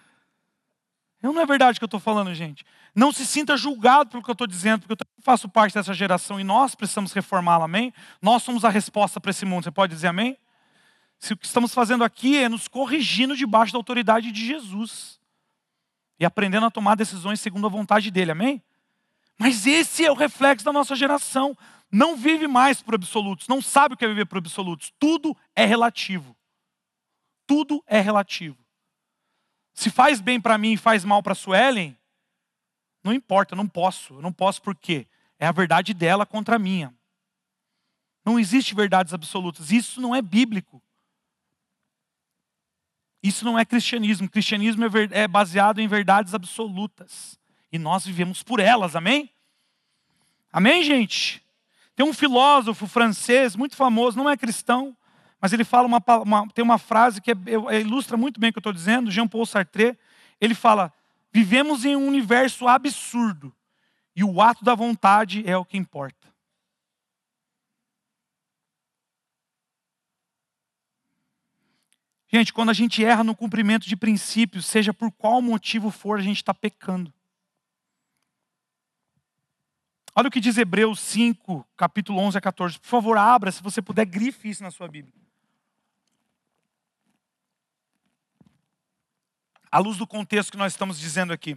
Não 1.22 1.40
é 1.40 1.46
verdade 1.46 1.76
o 1.76 1.80
que 1.80 1.84
eu 1.84 1.86
estou 1.86 2.00
falando, 2.00 2.34
gente. 2.34 2.64
Não 2.94 3.12
se 3.12 3.26
sinta 3.26 3.56
julgado 3.56 4.10
pelo 4.10 4.22
que 4.22 4.30
eu 4.30 4.34
estou 4.34 4.46
dizendo, 4.46 4.86
porque 4.86 5.02
eu 5.02 5.22
faço 5.22 5.48
parte 5.48 5.74
dessa 5.74 5.92
geração 5.92 6.38
e 6.38 6.44
nós 6.44 6.74
precisamos 6.74 7.12
reformá-la, 7.12 7.64
amém? 7.64 7.92
Nós 8.20 8.42
somos 8.42 8.64
a 8.64 8.68
resposta 8.68 9.20
para 9.20 9.30
esse 9.30 9.44
mundo, 9.44 9.64
você 9.64 9.70
pode 9.70 9.94
dizer 9.94 10.08
amém? 10.08 10.36
Se 11.18 11.32
o 11.32 11.36
que 11.36 11.46
estamos 11.46 11.72
fazendo 11.72 12.04
aqui 12.04 12.36
é 12.36 12.48
nos 12.48 12.68
corrigindo 12.68 13.36
debaixo 13.36 13.72
da 13.72 13.78
autoridade 13.78 14.30
de 14.30 14.46
Jesus 14.46 15.18
e 16.18 16.24
aprendendo 16.24 16.66
a 16.66 16.70
tomar 16.70 16.94
decisões 16.94 17.40
segundo 17.40 17.66
a 17.66 17.70
vontade 17.70 18.10
dele, 18.10 18.32
amém? 18.32 18.62
Mas 19.38 19.66
esse 19.66 20.04
é 20.04 20.10
o 20.10 20.14
reflexo 20.14 20.64
da 20.64 20.72
nossa 20.72 20.94
geração. 20.94 21.56
Não 21.90 22.16
vive 22.16 22.46
mais 22.46 22.82
por 22.82 22.94
absolutos, 22.94 23.48
não 23.48 23.62
sabe 23.62 23.94
o 23.94 23.96
que 23.96 24.04
é 24.04 24.08
viver 24.08 24.26
por 24.26 24.38
absolutos. 24.38 24.92
Tudo 24.98 25.36
é 25.54 25.64
relativo. 25.64 26.36
Tudo 27.46 27.82
é 27.86 28.00
relativo. 28.00 28.65
Se 29.76 29.90
faz 29.90 30.22
bem 30.22 30.40
para 30.40 30.56
mim 30.56 30.72
e 30.72 30.76
faz 30.78 31.04
mal 31.04 31.22
para 31.22 31.34
Suelen, 31.34 31.96
Não 33.04 33.12
importa, 33.12 33.54
não 33.54 33.68
posso. 33.68 34.20
Não 34.20 34.32
posso 34.32 34.60
por 34.60 34.74
quê? 34.74 35.06
É 35.38 35.46
a 35.46 35.52
verdade 35.52 35.94
dela 35.94 36.26
contra 36.26 36.56
a 36.56 36.58
minha. 36.58 36.92
Não 38.24 38.40
existe 38.40 38.74
verdades 38.74 39.14
absolutas. 39.14 39.70
Isso 39.70 40.00
não 40.00 40.12
é 40.12 40.20
bíblico. 40.20 40.82
Isso 43.22 43.44
não 43.44 43.56
é 43.56 43.64
cristianismo. 43.64 44.28
Cristianismo 44.28 44.84
é, 44.84 44.88
é 45.22 45.28
baseado 45.28 45.78
em 45.78 45.86
verdades 45.86 46.34
absolutas. 46.34 47.38
E 47.70 47.78
nós 47.78 48.04
vivemos 48.04 48.42
por 48.42 48.58
elas, 48.58 48.96
amém? 48.96 49.30
Amém, 50.50 50.82
gente? 50.82 51.44
Tem 51.94 52.04
um 52.04 52.14
filósofo 52.14 52.88
francês 52.88 53.54
muito 53.54 53.76
famoso, 53.76 54.16
não 54.16 54.28
é 54.28 54.36
cristão, 54.36 54.96
mas 55.46 55.52
ele 55.52 55.62
fala 55.62 55.86
uma, 55.86 56.02
uma 56.24 56.48
tem 56.48 56.64
uma 56.64 56.76
frase 56.76 57.20
que 57.20 57.30
é, 57.30 57.34
é, 57.70 57.80
ilustra 57.80 58.16
muito 58.16 58.40
bem 58.40 58.50
o 58.50 58.52
que 58.52 58.58
eu 58.58 58.60
estou 58.60 58.72
dizendo, 58.72 59.12
Jean-Paul 59.12 59.46
Sartre. 59.46 59.96
Ele 60.40 60.56
fala: 60.56 60.92
Vivemos 61.32 61.84
em 61.84 61.94
um 61.94 62.04
universo 62.08 62.66
absurdo 62.66 63.54
e 64.16 64.24
o 64.24 64.42
ato 64.42 64.64
da 64.64 64.74
vontade 64.74 65.48
é 65.48 65.56
o 65.56 65.64
que 65.64 65.76
importa. 65.76 66.26
Gente, 72.26 72.52
quando 72.52 72.70
a 72.70 72.74
gente 72.74 73.04
erra 73.04 73.22
no 73.22 73.36
cumprimento 73.36 73.86
de 73.86 73.94
princípios, 73.94 74.66
seja 74.66 74.92
por 74.92 75.12
qual 75.12 75.40
motivo 75.40 75.92
for, 75.92 76.18
a 76.18 76.22
gente 76.22 76.38
está 76.38 76.52
pecando. 76.52 77.14
Olha 80.12 80.26
o 80.26 80.30
que 80.30 80.40
diz 80.40 80.58
Hebreus 80.58 80.98
5, 80.98 81.64
capítulo 81.76 82.18
11 82.18 82.36
a 82.36 82.40
14. 82.40 82.80
Por 82.80 82.88
favor, 82.88 83.16
abra, 83.16 83.52
se 83.52 83.62
você 83.62 83.80
puder, 83.80 84.06
grife 84.06 84.48
isso 84.48 84.64
na 84.64 84.72
sua 84.72 84.88
Bíblia. 84.88 85.14
À 89.76 89.78
luz 89.78 89.98
do 89.98 90.06
contexto 90.06 90.52
que 90.52 90.56
nós 90.56 90.72
estamos 90.72 90.98
dizendo 90.98 91.34
aqui. 91.34 91.54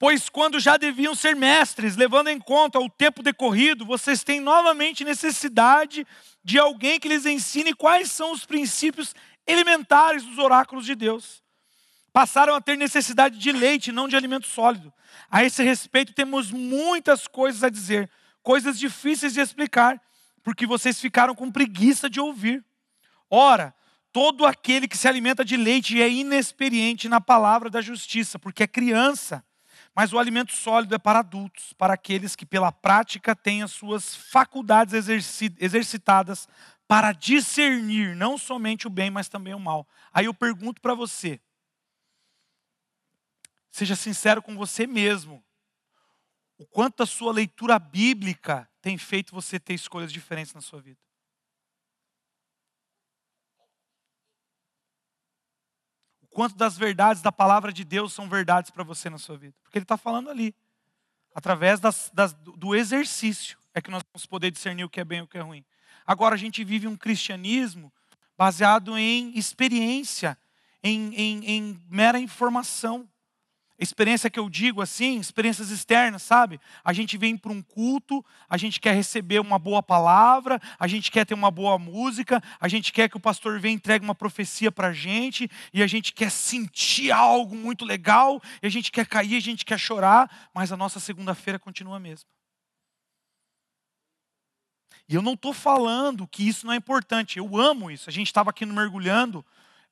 Pois 0.00 0.28
quando 0.28 0.58
já 0.58 0.76
deviam 0.76 1.14
ser 1.14 1.36
mestres, 1.36 1.94
levando 1.94 2.26
em 2.26 2.40
conta 2.40 2.80
o 2.80 2.90
tempo 2.90 3.22
decorrido, 3.22 3.86
vocês 3.86 4.24
têm 4.24 4.40
novamente 4.40 5.04
necessidade 5.04 6.04
de 6.42 6.58
alguém 6.58 6.98
que 6.98 7.06
lhes 7.06 7.24
ensine 7.24 7.72
quais 7.72 8.10
são 8.10 8.32
os 8.32 8.44
princípios 8.44 9.14
elementares 9.46 10.24
dos 10.24 10.38
oráculos 10.38 10.84
de 10.84 10.96
Deus. 10.96 11.40
Passaram 12.12 12.56
a 12.56 12.60
ter 12.60 12.76
necessidade 12.76 13.38
de 13.38 13.52
leite, 13.52 13.92
não 13.92 14.08
de 14.08 14.16
alimento 14.16 14.48
sólido. 14.48 14.92
A 15.30 15.44
esse 15.44 15.62
respeito, 15.62 16.12
temos 16.12 16.50
muitas 16.50 17.28
coisas 17.28 17.62
a 17.62 17.70
dizer, 17.70 18.10
coisas 18.42 18.76
difíceis 18.76 19.34
de 19.34 19.40
explicar, 19.40 20.02
porque 20.42 20.66
vocês 20.66 21.00
ficaram 21.00 21.32
com 21.32 21.48
preguiça 21.48 22.10
de 22.10 22.18
ouvir. 22.18 22.64
Ora, 23.30 23.72
todo 24.12 24.46
aquele 24.46 24.88
que 24.88 24.96
se 24.96 25.08
alimenta 25.08 25.44
de 25.44 25.56
leite 25.56 26.00
é 26.00 26.08
inexperiente 26.08 27.08
na 27.08 27.20
palavra 27.20 27.70
da 27.70 27.80
justiça, 27.80 28.38
porque 28.38 28.62
é 28.62 28.66
criança. 28.66 29.44
Mas 29.94 30.12
o 30.12 30.18
alimento 30.18 30.52
sólido 30.52 30.94
é 30.94 30.98
para 30.98 31.18
adultos, 31.18 31.72
para 31.72 31.94
aqueles 31.94 32.36
que 32.36 32.46
pela 32.46 32.70
prática 32.70 33.34
têm 33.34 33.62
as 33.62 33.72
suas 33.72 34.14
faculdades 34.14 35.08
exercitadas 35.58 36.48
para 36.86 37.12
discernir 37.12 38.16
não 38.16 38.38
somente 38.38 38.86
o 38.86 38.90
bem, 38.90 39.10
mas 39.10 39.28
também 39.28 39.54
o 39.54 39.60
mal. 39.60 39.86
Aí 40.12 40.26
eu 40.26 40.34
pergunto 40.34 40.80
para 40.80 40.94
você, 40.94 41.40
Seja 43.70 43.94
sincero 43.94 44.42
com 44.42 44.56
você 44.56 44.86
mesmo. 44.86 45.42
O 46.58 46.66
quanto 46.66 47.02
a 47.02 47.06
sua 47.06 47.32
leitura 47.32 47.78
bíblica 47.78 48.68
tem 48.82 48.98
feito 48.98 49.34
você 49.34 49.58
ter 49.58 49.74
escolhas 49.74 50.12
diferentes 50.12 50.52
na 50.52 50.60
sua 50.60 50.80
vida. 50.80 51.00
Quanto 56.30 56.56
das 56.56 56.78
verdades 56.78 57.22
da 57.22 57.32
palavra 57.32 57.72
de 57.72 57.84
Deus 57.84 58.12
são 58.12 58.28
verdades 58.28 58.70
para 58.70 58.84
você 58.84 59.10
na 59.10 59.18
sua 59.18 59.36
vida. 59.36 59.54
Porque 59.62 59.78
Ele 59.78 59.84
está 59.84 59.96
falando 59.96 60.30
ali. 60.30 60.54
Através 61.34 61.78
das, 61.78 62.10
das, 62.12 62.32
do 62.32 62.74
exercício 62.74 63.58
é 63.74 63.80
que 63.80 63.90
nós 63.90 64.02
vamos 64.12 64.26
poder 64.26 64.50
discernir 64.50 64.84
o 64.84 64.88
que 64.88 65.00
é 65.00 65.04
bem 65.04 65.20
e 65.20 65.22
o 65.22 65.26
que 65.26 65.38
é 65.38 65.40
ruim. 65.40 65.64
Agora 66.06 66.34
a 66.34 66.38
gente 66.38 66.64
vive 66.64 66.88
um 66.88 66.96
cristianismo 66.96 67.92
baseado 68.36 68.96
em 68.96 69.36
experiência, 69.38 70.36
em, 70.82 71.14
em, 71.14 71.44
em 71.44 71.80
mera 71.88 72.18
informação. 72.18 73.08
Experiência 73.80 74.28
que 74.28 74.38
eu 74.38 74.50
digo 74.50 74.82
assim, 74.82 75.18
experiências 75.18 75.70
externas, 75.70 76.20
sabe? 76.20 76.60
A 76.84 76.92
gente 76.92 77.16
vem 77.16 77.34
para 77.34 77.50
um 77.50 77.62
culto, 77.62 78.22
a 78.46 78.58
gente 78.58 78.78
quer 78.78 78.94
receber 78.94 79.40
uma 79.40 79.58
boa 79.58 79.82
palavra, 79.82 80.60
a 80.78 80.86
gente 80.86 81.10
quer 81.10 81.24
ter 81.24 81.32
uma 81.32 81.50
boa 81.50 81.78
música, 81.78 82.42
a 82.60 82.68
gente 82.68 82.92
quer 82.92 83.08
que 83.08 83.16
o 83.16 83.20
pastor 83.20 83.58
venha 83.58 83.72
e 83.72 83.76
entregue 83.76 84.04
uma 84.04 84.14
profecia 84.14 84.70
para 84.70 84.88
a 84.88 84.92
gente, 84.92 85.50
e 85.72 85.82
a 85.82 85.86
gente 85.86 86.12
quer 86.12 86.30
sentir 86.30 87.10
algo 87.10 87.56
muito 87.56 87.86
legal, 87.86 88.38
e 88.62 88.66
a 88.66 88.70
gente 88.70 88.92
quer 88.92 89.06
cair, 89.06 89.34
a 89.34 89.40
gente 89.40 89.64
quer 89.64 89.78
chorar, 89.78 90.50
mas 90.52 90.70
a 90.70 90.76
nossa 90.76 91.00
segunda-feira 91.00 91.58
continua 91.58 91.96
a 91.96 92.00
mesma. 92.00 92.28
E 95.08 95.14
eu 95.14 95.22
não 95.22 95.32
estou 95.32 95.54
falando 95.54 96.28
que 96.28 96.46
isso 96.46 96.66
não 96.66 96.74
é 96.74 96.76
importante, 96.76 97.38
eu 97.38 97.56
amo 97.56 97.90
isso. 97.90 98.10
A 98.10 98.12
gente 98.12 98.26
estava 98.26 98.50
aqui 98.50 98.66
no 98.66 98.74
Mergulhando 98.74 99.44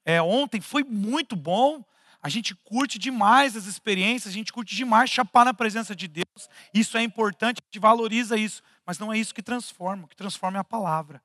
é, 0.04 0.20
ontem, 0.20 0.60
foi 0.60 0.84
muito 0.84 1.34
bom. 1.34 1.82
A 2.20 2.28
gente 2.28 2.54
curte 2.54 2.98
demais 2.98 3.56
as 3.56 3.66
experiências, 3.66 4.32
a 4.32 4.36
gente 4.36 4.52
curte 4.52 4.74
demais 4.74 5.08
chapar 5.08 5.44
na 5.44 5.54
presença 5.54 5.94
de 5.94 6.08
Deus. 6.08 6.48
Isso 6.74 6.98
é 6.98 7.02
importante, 7.02 7.60
a 7.62 7.64
gente 7.66 7.78
valoriza 7.78 8.36
isso, 8.36 8.62
mas 8.84 8.98
não 8.98 9.12
é 9.12 9.18
isso 9.18 9.34
que 9.34 9.42
transforma. 9.42 10.04
O 10.04 10.08
que 10.08 10.16
transforma 10.16 10.58
é 10.58 10.60
a 10.60 10.64
palavra 10.64 11.22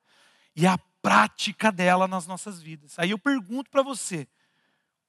e 0.54 0.66
a 0.66 0.78
prática 1.02 1.72
dela 1.72 2.06
nas 2.06 2.26
nossas 2.26 2.60
vidas. 2.62 2.98
Aí 2.98 3.10
eu 3.10 3.18
pergunto 3.18 3.70
para 3.70 3.82
você: 3.82 4.28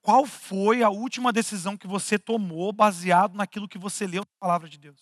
qual 0.02 0.26
foi 0.26 0.84
a 0.84 0.90
última 0.90 1.32
decisão 1.32 1.78
que 1.78 1.88
você 1.88 2.18
tomou 2.18 2.74
baseado 2.74 3.36
naquilo 3.36 3.68
que 3.68 3.78
você 3.78 4.08
leu 4.08 4.22
na 4.22 4.40
palavra 4.40 4.68
de 4.68 4.78
Deus? 4.78 5.00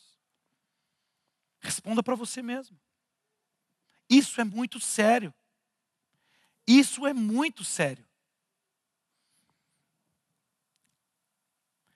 Responda 1.61 2.03
para 2.03 2.15
você 2.15 2.41
mesmo. 2.41 2.77
Isso 4.09 4.39
é 4.41 4.43
muito 4.43 4.79
sério. 4.79 5.33
Isso 6.67 7.07
é 7.07 7.13
muito 7.13 7.63
sério. 7.63 8.02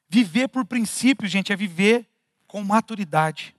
Viver 0.09 0.47
por 0.47 0.65
princípios, 0.65 1.31
gente, 1.31 1.51
é 1.51 1.55
viver 1.55 2.07
com 2.47 2.63
maturidade. 2.63 3.55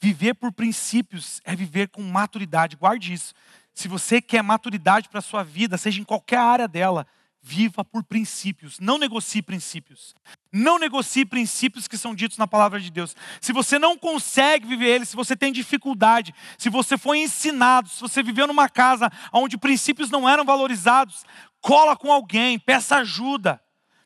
Viver 0.00 0.34
por 0.34 0.52
princípios 0.52 1.40
é 1.44 1.54
viver 1.54 1.88
com 1.88 2.02
maturidade. 2.02 2.76
Guarde 2.76 3.12
isso. 3.12 3.34
Se 3.74 3.88
você 3.88 4.20
quer 4.20 4.42
maturidade 4.42 5.08
para 5.08 5.18
a 5.18 5.22
sua 5.22 5.42
vida, 5.42 5.78
seja 5.78 6.00
em 6.00 6.04
qualquer 6.04 6.38
área 6.38 6.68
dela, 6.68 7.06
viva 7.40 7.84
por 7.84 8.04
princípios. 8.04 8.78
Não 8.78 8.98
negocie 8.98 9.42
princípios. 9.42 10.14
Não 10.52 10.78
negocie 10.78 11.24
princípios 11.24 11.88
que 11.88 11.98
são 11.98 12.14
ditos 12.14 12.38
na 12.38 12.46
palavra 12.46 12.80
de 12.80 12.90
Deus. 12.90 13.16
Se 13.40 13.52
você 13.52 13.78
não 13.78 13.98
consegue 13.98 14.66
viver 14.66 14.88
eles, 14.88 15.08
se 15.08 15.16
você 15.16 15.36
tem 15.36 15.52
dificuldade, 15.52 16.32
se 16.56 16.70
você 16.70 16.96
foi 16.96 17.18
ensinado, 17.18 17.88
se 17.88 18.00
você 18.00 18.22
viveu 18.22 18.46
numa 18.46 18.68
casa 18.68 19.10
onde 19.32 19.58
princípios 19.58 20.10
não 20.10 20.28
eram 20.28 20.44
valorizados, 20.44 21.24
cola 21.60 21.96
com 21.96 22.12
alguém, 22.12 22.58
peça 22.58 22.96
ajuda. 22.96 23.60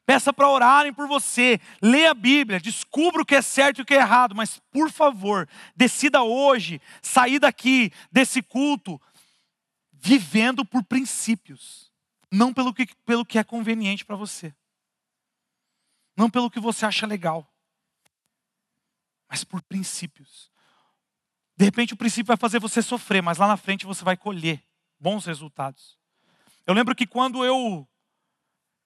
Peça 0.07 0.33
para 0.33 0.49
orarem 0.49 0.95
por 0.95 1.09
você. 1.09 1.61
Leia 1.83 2.13
a 2.13 2.15
Bíblia, 2.15 2.61
descubra 2.61 3.21
o 3.21 3.27
que 3.27 3.35
é 3.35 3.43
certo 3.43 3.79
e 3.79 3.83
o 3.83 3.85
que 3.85 3.95
é 3.95 3.99
errado, 3.99 4.37
mas 4.37 4.61
por 4.71 4.91
favor, 4.91 5.49
decida 5.75 6.23
hoje 6.23 6.81
sair 7.03 7.41
daqui 7.41 7.93
desse 8.11 8.41
culto 8.41 9.01
vivendo 9.93 10.65
por 10.65 10.85
princípios, 10.85 11.93
não 12.31 12.55
pelo 12.55 12.73
que, 12.73 12.87
pelo 13.05 13.27
que 13.27 13.39
é 13.39 13.43
conveniente 13.43 14.05
para 14.05 14.15
você, 14.15 14.55
não 16.17 16.31
pelo 16.31 16.51
que 16.51 16.61
você 16.61 16.87
acha 16.87 17.05
legal, 17.05 17.53
mas 19.29 19.43
por 19.43 19.61
princípios. 19.63 20.53
De 21.57 21.65
repente 21.65 21.95
o 21.95 21.97
princípio 21.97 22.27
vai 22.27 22.37
fazer 22.37 22.61
você 22.61 22.81
sofrer, 22.81 23.23
mas 23.23 23.39
lá 23.39 23.49
na 23.49 23.57
frente 23.57 23.85
você 23.85 24.05
vai 24.05 24.17
colher 24.17 24.63
bons 25.01 25.27
resultados. 25.27 25.99
Eu 26.65 26.75
lembro 26.75 26.95
que 26.95 27.07
quando 27.07 27.45
eu 27.45 27.89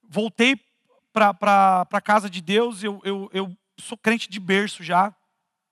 voltei 0.09 0.57
para 1.13 1.87
a 1.91 2.01
casa 2.01 2.31
de 2.31 2.41
Deus, 2.41 2.83
eu, 2.83 3.01
eu, 3.05 3.31
eu 3.33 3.57
sou 3.79 3.99
crente 3.99 4.29
de 4.29 4.39
berço 4.39 4.83
já, 4.83 5.15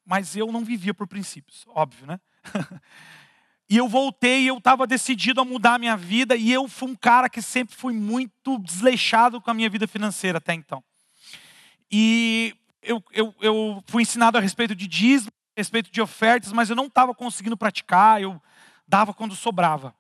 mas 0.05 0.37
eu 0.37 0.51
não 0.51 0.65
vivia 0.65 0.95
por 0.95 1.07
princípios, 1.07 1.65
óbvio, 1.69 2.07
né? 2.07 2.21
e 3.69 3.77
eu 3.77 3.89
voltei, 3.89 4.49
eu 4.49 4.59
estava 4.59 4.87
decidido 4.87 5.41
a 5.41 5.45
mudar 5.45 5.75
a 5.75 5.79
minha 5.79 5.97
vida, 5.97 6.35
e 6.35 6.53
eu 6.53 6.67
fui 6.67 6.91
um 6.91 6.97
cara 6.97 7.29
que 7.29 7.43
sempre 7.43 7.75
fui 7.75 7.93
muito 7.93 8.59
desleixado 8.59 9.41
com 9.41 9.51
a 9.51 9.55
minha 9.55 9.69
vida 9.69 9.87
financeira 9.87 10.39
até 10.39 10.55
então. 10.55 10.83
E 11.91 12.55
eu, 12.83 13.03
eu, 13.13 13.35
eu 13.41 13.85
fui 13.87 14.03
ensinado 14.03 14.39
a 14.39 14.41
respeito 14.41 14.75
de 14.75 14.87
dízimo, 14.87 15.31
a 15.57 15.61
respeito 15.61 15.91
de 15.91 16.01
ofertas, 16.01 16.53
mas 16.53 16.71
eu 16.71 16.77
não 16.77 16.87
estava 16.87 17.15
conseguindo 17.15 17.57
praticar, 17.57 18.21
eu 18.21 18.41
dava 18.87 19.13
quando 19.13 19.37
sobrava. 19.37 19.95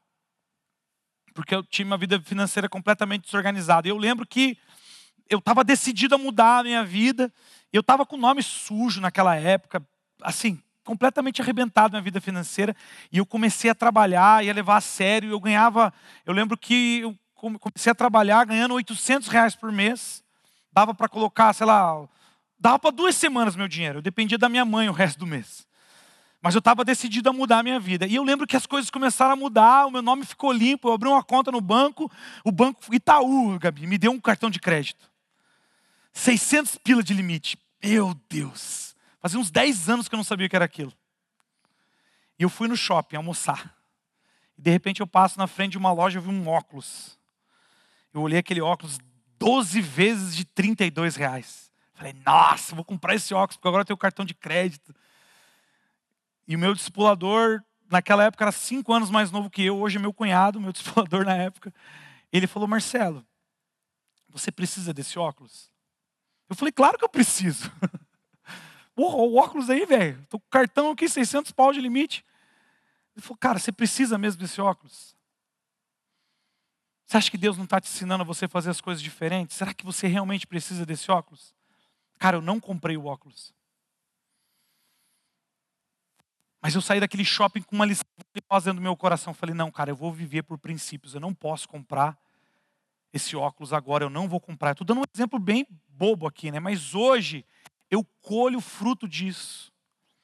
Porque 1.34 1.54
eu 1.54 1.62
tinha 1.62 1.86
uma 1.86 1.98
vida 1.98 2.20
financeira 2.20 2.68
completamente 2.68 3.24
desorganizada. 3.24 3.86
E 3.86 3.90
eu 3.90 3.96
lembro 3.96 4.26
que 4.26 4.58
eu 5.28 5.38
estava 5.38 5.62
decidido 5.62 6.14
a 6.14 6.18
mudar 6.18 6.58
a 6.58 6.62
minha 6.62 6.84
vida. 6.84 7.32
Eu 7.72 7.80
estava 7.80 8.06
com 8.06 8.16
o 8.16 8.18
nome 8.18 8.42
sujo 8.42 9.00
naquela 9.00 9.36
época, 9.36 9.82
assim, 10.22 10.60
completamente 10.84 11.42
arrebentado 11.42 11.92
na 11.92 12.00
vida 12.00 12.20
financeira. 12.20 12.74
E 13.12 13.18
eu 13.18 13.26
comecei 13.26 13.70
a 13.70 13.74
trabalhar 13.74 14.44
e 14.44 14.48
a 14.48 14.54
levar 14.54 14.76
a 14.76 14.80
sério. 14.80 15.30
Eu 15.30 15.40
ganhava, 15.40 15.92
eu 16.24 16.32
lembro 16.32 16.56
que 16.56 17.00
eu 17.00 17.16
comecei 17.34 17.92
a 17.92 17.94
trabalhar 17.94 18.44
ganhando 18.46 18.74
800 18.74 19.28
reais 19.28 19.54
por 19.54 19.70
mês. 19.70 20.22
Dava 20.72 20.94
para 20.94 21.08
colocar, 21.08 21.52
sei 21.52 21.66
lá, 21.66 22.08
dava 22.58 22.78
para 22.78 22.90
duas 22.90 23.14
semanas 23.14 23.54
meu 23.54 23.68
dinheiro. 23.68 23.98
Eu 23.98 24.02
dependia 24.02 24.38
da 24.38 24.48
minha 24.48 24.64
mãe 24.64 24.88
o 24.88 24.92
resto 24.92 25.18
do 25.18 25.26
mês. 25.26 25.66
Mas 26.40 26.54
eu 26.54 26.60
estava 26.60 26.84
decidido 26.84 27.28
a 27.28 27.32
mudar 27.32 27.58
a 27.58 27.62
minha 27.62 27.80
vida. 27.80 28.06
E 28.06 28.14
eu 28.14 28.22
lembro 28.22 28.46
que 28.46 28.56
as 28.56 28.64
coisas 28.64 28.90
começaram 28.90 29.32
a 29.32 29.36
mudar, 29.36 29.86
o 29.86 29.90
meu 29.90 30.02
nome 30.02 30.24
ficou 30.24 30.52
limpo, 30.52 30.88
eu 30.88 30.92
abri 30.92 31.08
uma 31.08 31.22
conta 31.22 31.50
no 31.50 31.60
banco, 31.60 32.10
o 32.44 32.52
banco 32.52 32.80
Itaú, 32.94 33.58
Gabi, 33.58 33.86
me 33.86 33.98
deu 33.98 34.12
um 34.12 34.20
cartão 34.20 34.48
de 34.48 34.60
crédito. 34.60 35.10
600 36.12 36.76
pila 36.78 37.02
de 37.02 37.14
limite. 37.14 37.58
Meu 37.82 38.14
Deus. 38.28 38.96
Fazia 39.20 39.38
uns 39.38 39.50
10 39.50 39.88
anos 39.88 40.08
que 40.08 40.14
eu 40.14 40.16
não 40.16 40.24
sabia 40.24 40.46
o 40.46 40.50
que 40.50 40.56
era 40.56 40.64
aquilo. 40.64 40.92
E 42.38 42.42
eu 42.42 42.48
fui 42.48 42.68
no 42.68 42.76
shopping 42.76 43.16
almoçar. 43.16 43.74
E 44.56 44.62
de 44.62 44.70
repente 44.70 45.00
eu 45.00 45.06
passo 45.06 45.38
na 45.38 45.46
frente 45.46 45.72
de 45.72 45.78
uma 45.78 45.92
loja 45.92 46.18
e 46.18 46.22
vi 46.22 46.28
um 46.28 46.48
óculos. 46.48 47.18
Eu 48.12 48.22
olhei 48.22 48.38
aquele 48.38 48.60
óculos 48.60 48.98
12 49.38 49.80
vezes 49.80 50.36
de 50.36 50.44
32 50.44 51.16
reais. 51.16 51.70
Falei, 51.94 52.14
nossa, 52.24 52.74
vou 52.74 52.84
comprar 52.84 53.14
esse 53.14 53.34
óculos, 53.34 53.56
porque 53.56 53.68
agora 53.68 53.82
eu 53.82 53.86
tenho 53.86 53.96
cartão 53.96 54.24
de 54.24 54.34
crédito. 54.34 54.94
E 56.46 56.54
o 56.54 56.58
meu 56.58 56.74
discipulador, 56.74 57.62
naquela 57.90 58.24
época, 58.24 58.44
era 58.44 58.52
cinco 58.52 58.92
anos 58.92 59.10
mais 59.10 59.30
novo 59.30 59.50
que 59.50 59.62
eu, 59.62 59.78
hoje 59.78 59.98
é 59.98 60.00
meu 60.00 60.12
cunhado, 60.12 60.60
meu 60.60 60.72
discipulador 60.72 61.24
na 61.24 61.34
época. 61.36 61.74
Ele 62.32 62.46
falou, 62.46 62.68
Marcelo, 62.68 63.26
você 64.28 64.52
precisa 64.52 64.94
desse 64.94 65.18
óculos? 65.18 65.70
Eu 66.48 66.56
falei, 66.56 66.72
claro 66.72 66.98
que 66.98 67.04
eu 67.04 67.08
preciso. 67.08 67.70
Porra, 68.94 69.16
o 69.16 69.36
óculos 69.36 69.70
aí, 69.70 69.84
velho. 69.86 70.24
Tô 70.28 70.40
com 70.40 70.48
cartão 70.48 70.90
aqui, 70.90 71.08
600 71.08 71.52
pau 71.52 71.72
de 71.72 71.80
limite. 71.80 72.24
Ele 73.14 73.22
falou, 73.22 73.38
cara, 73.38 73.58
você 73.58 73.70
precisa 73.70 74.16
mesmo 74.18 74.40
desse 74.40 74.60
óculos? 74.60 75.16
Você 77.06 77.16
acha 77.16 77.30
que 77.30 77.38
Deus 77.38 77.56
não 77.56 77.64
está 77.64 77.80
te 77.80 77.88
ensinando 77.88 78.22
a 78.22 78.26
você 78.26 78.46
fazer 78.46 78.70
as 78.70 78.80
coisas 78.80 79.02
diferentes? 79.02 79.56
Será 79.56 79.72
que 79.72 79.84
você 79.84 80.06
realmente 80.06 80.46
precisa 80.46 80.84
desse 80.84 81.10
óculos? 81.10 81.54
Cara, 82.18 82.36
eu 82.36 82.42
não 82.42 82.60
comprei 82.60 82.96
o 82.96 83.06
óculos. 83.06 83.54
Mas 86.60 86.74
eu 86.74 86.80
saí 86.80 87.00
daquele 87.00 87.24
shopping 87.24 87.62
com 87.62 87.76
uma 87.76 87.86
lição 87.86 88.04
dentro 88.34 88.74
do 88.74 88.80
meu 88.80 88.96
coração. 88.96 89.32
Falei, 89.32 89.54
não, 89.54 89.70
cara, 89.70 89.90
eu 89.90 89.96
vou 89.96 90.12
viver 90.12 90.42
por 90.42 90.58
princípios. 90.58 91.14
Eu 91.14 91.20
não 91.20 91.32
posso 91.32 91.68
comprar 91.68 92.18
esse 93.12 93.36
óculos 93.36 93.72
agora. 93.72 94.04
Eu 94.04 94.10
não 94.10 94.28
vou 94.28 94.40
comprar. 94.40 94.72
Estou 94.72 94.86
dando 94.86 95.00
um 95.00 95.04
exemplo 95.14 95.38
bem 95.38 95.66
bobo 95.98 96.26
aqui, 96.26 96.50
né? 96.52 96.60
Mas 96.60 96.94
hoje 96.94 97.44
eu 97.90 98.04
colho 98.20 98.58
o 98.58 98.62
fruto 98.62 99.08
disso. 99.08 99.72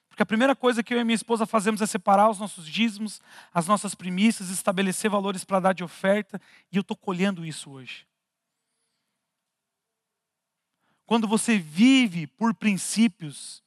Porque 0.09 0.23
a 0.23 0.27
primeira 0.27 0.55
coisa 0.55 0.83
que 0.83 0.95
eu 0.95 1.01
e 1.01 1.05
minha 1.05 1.17
esposa 1.17 1.45
fazemos 1.45 1.83
é 1.83 1.87
separar 1.87 2.31
os 2.31 2.39
nossos 2.39 2.67
dízimos, 2.67 3.21
as 3.53 3.67
nossas 3.67 3.97
primícias, 3.97 4.49
estabelecer 4.49 5.11
valores 5.11 5.45
para 5.45 5.59
dar 5.59 5.73
de 5.73 5.83
oferta. 5.83 6.41
E 6.71 6.77
eu 6.77 6.83
estou 6.83 6.97
colhendo 6.97 7.45
isso 7.45 7.71
hoje. 7.73 8.07
Quando 11.05 11.27
você 11.27 11.59
vive 11.59 12.29
por 12.29 12.55
princípios, 12.55 13.63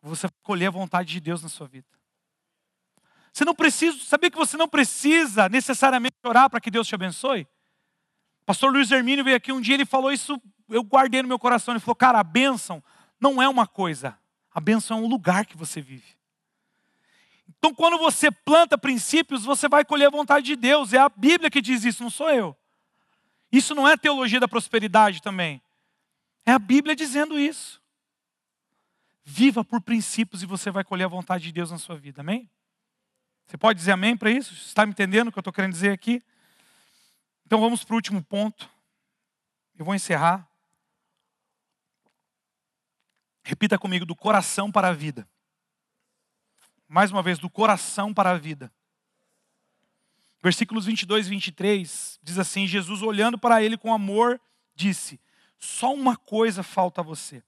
você 0.00 0.26
vai 0.26 0.36
colher 0.42 0.68
a 0.68 0.70
vontade 0.70 1.12
de 1.12 1.20
Deus 1.20 1.42
na 1.42 1.50
sua 1.50 1.68
vida. 1.68 1.86
Você 3.32 3.44
não 3.44 3.54
precisa, 3.54 3.98
sabia 3.98 4.30
que 4.30 4.36
você 4.36 4.56
não 4.56 4.68
precisa 4.68 5.48
necessariamente 5.48 6.16
orar 6.24 6.48
para 6.48 6.60
que 6.60 6.70
Deus 6.70 6.88
te 6.88 6.94
abençoe? 6.94 7.46
pastor 8.44 8.72
Luiz 8.72 8.90
Hermínio 8.90 9.24
veio 9.24 9.36
aqui 9.36 9.52
um 9.52 9.60
dia, 9.60 9.74
ele 9.74 9.86
falou 9.86 10.12
isso, 10.12 10.40
eu 10.72 10.82
guardei 10.82 11.22
no 11.22 11.28
meu 11.28 11.38
coração. 11.38 11.74
Ele 11.74 11.80
falou, 11.80 11.96
cara, 11.96 12.18
a 12.18 12.24
bênção 12.24 12.82
não 13.20 13.40
é 13.42 13.48
uma 13.48 13.66
coisa, 13.66 14.18
a 14.52 14.60
bênção 14.60 14.98
é 14.98 15.00
um 15.00 15.06
lugar 15.06 15.46
que 15.46 15.56
você 15.56 15.80
vive. 15.80 16.16
Então, 17.58 17.72
quando 17.72 17.98
você 17.98 18.30
planta 18.30 18.76
princípios, 18.76 19.44
você 19.44 19.68
vai 19.68 19.84
colher 19.84 20.06
a 20.06 20.10
vontade 20.10 20.46
de 20.46 20.56
Deus. 20.56 20.92
É 20.92 20.98
a 20.98 21.08
Bíblia 21.08 21.50
que 21.50 21.60
diz 21.60 21.84
isso, 21.84 22.02
não 22.02 22.10
sou 22.10 22.30
eu. 22.30 22.56
Isso 23.52 23.74
não 23.74 23.86
é 23.86 23.96
teologia 23.96 24.40
da 24.40 24.48
prosperidade 24.48 25.22
também. 25.22 25.62
É 26.44 26.52
a 26.52 26.58
Bíblia 26.58 26.96
dizendo 26.96 27.38
isso. 27.38 27.80
Viva 29.24 29.64
por 29.64 29.80
princípios 29.80 30.42
e 30.42 30.46
você 30.46 30.70
vai 30.70 30.82
colher 30.82 31.04
a 31.04 31.08
vontade 31.08 31.44
de 31.44 31.52
Deus 31.52 31.70
na 31.70 31.78
sua 31.78 31.96
vida, 31.96 32.22
amém? 32.22 32.50
Você 33.46 33.56
pode 33.56 33.78
dizer 33.78 33.92
amém 33.92 34.16
para 34.16 34.30
isso? 34.30 34.54
Você 34.54 34.68
está 34.68 34.84
me 34.84 34.92
entendendo 34.92 35.28
o 35.28 35.32
que 35.32 35.38
eu 35.38 35.42
estou 35.42 35.52
querendo 35.52 35.72
dizer 35.72 35.92
aqui? 35.92 36.22
Então 37.46 37.60
vamos 37.60 37.84
para 37.84 37.94
o 37.94 37.96
último 37.96 38.22
ponto. 38.22 38.68
Eu 39.78 39.84
vou 39.84 39.94
encerrar. 39.94 40.48
Repita 43.42 43.78
comigo: 43.78 44.06
do 44.06 44.14
coração 44.14 44.70
para 44.70 44.88
a 44.88 44.92
vida. 44.92 45.28
Mais 46.88 47.10
uma 47.10 47.22
vez, 47.22 47.38
do 47.38 47.48
coração 47.50 48.12
para 48.12 48.30
a 48.30 48.38
vida. 48.38 48.72
Versículos 50.42 50.86
22 50.86 51.26
e 51.26 51.30
23 51.30 52.20
diz 52.22 52.38
assim: 52.38 52.66
Jesus, 52.66 53.02
olhando 53.02 53.38
para 53.38 53.62
ele 53.62 53.76
com 53.76 53.94
amor, 53.94 54.40
disse: 54.74 55.20
Só 55.58 55.94
uma 55.94 56.16
coisa 56.16 56.62
falta 56.62 57.00
a 57.00 57.04
você. 57.04 57.42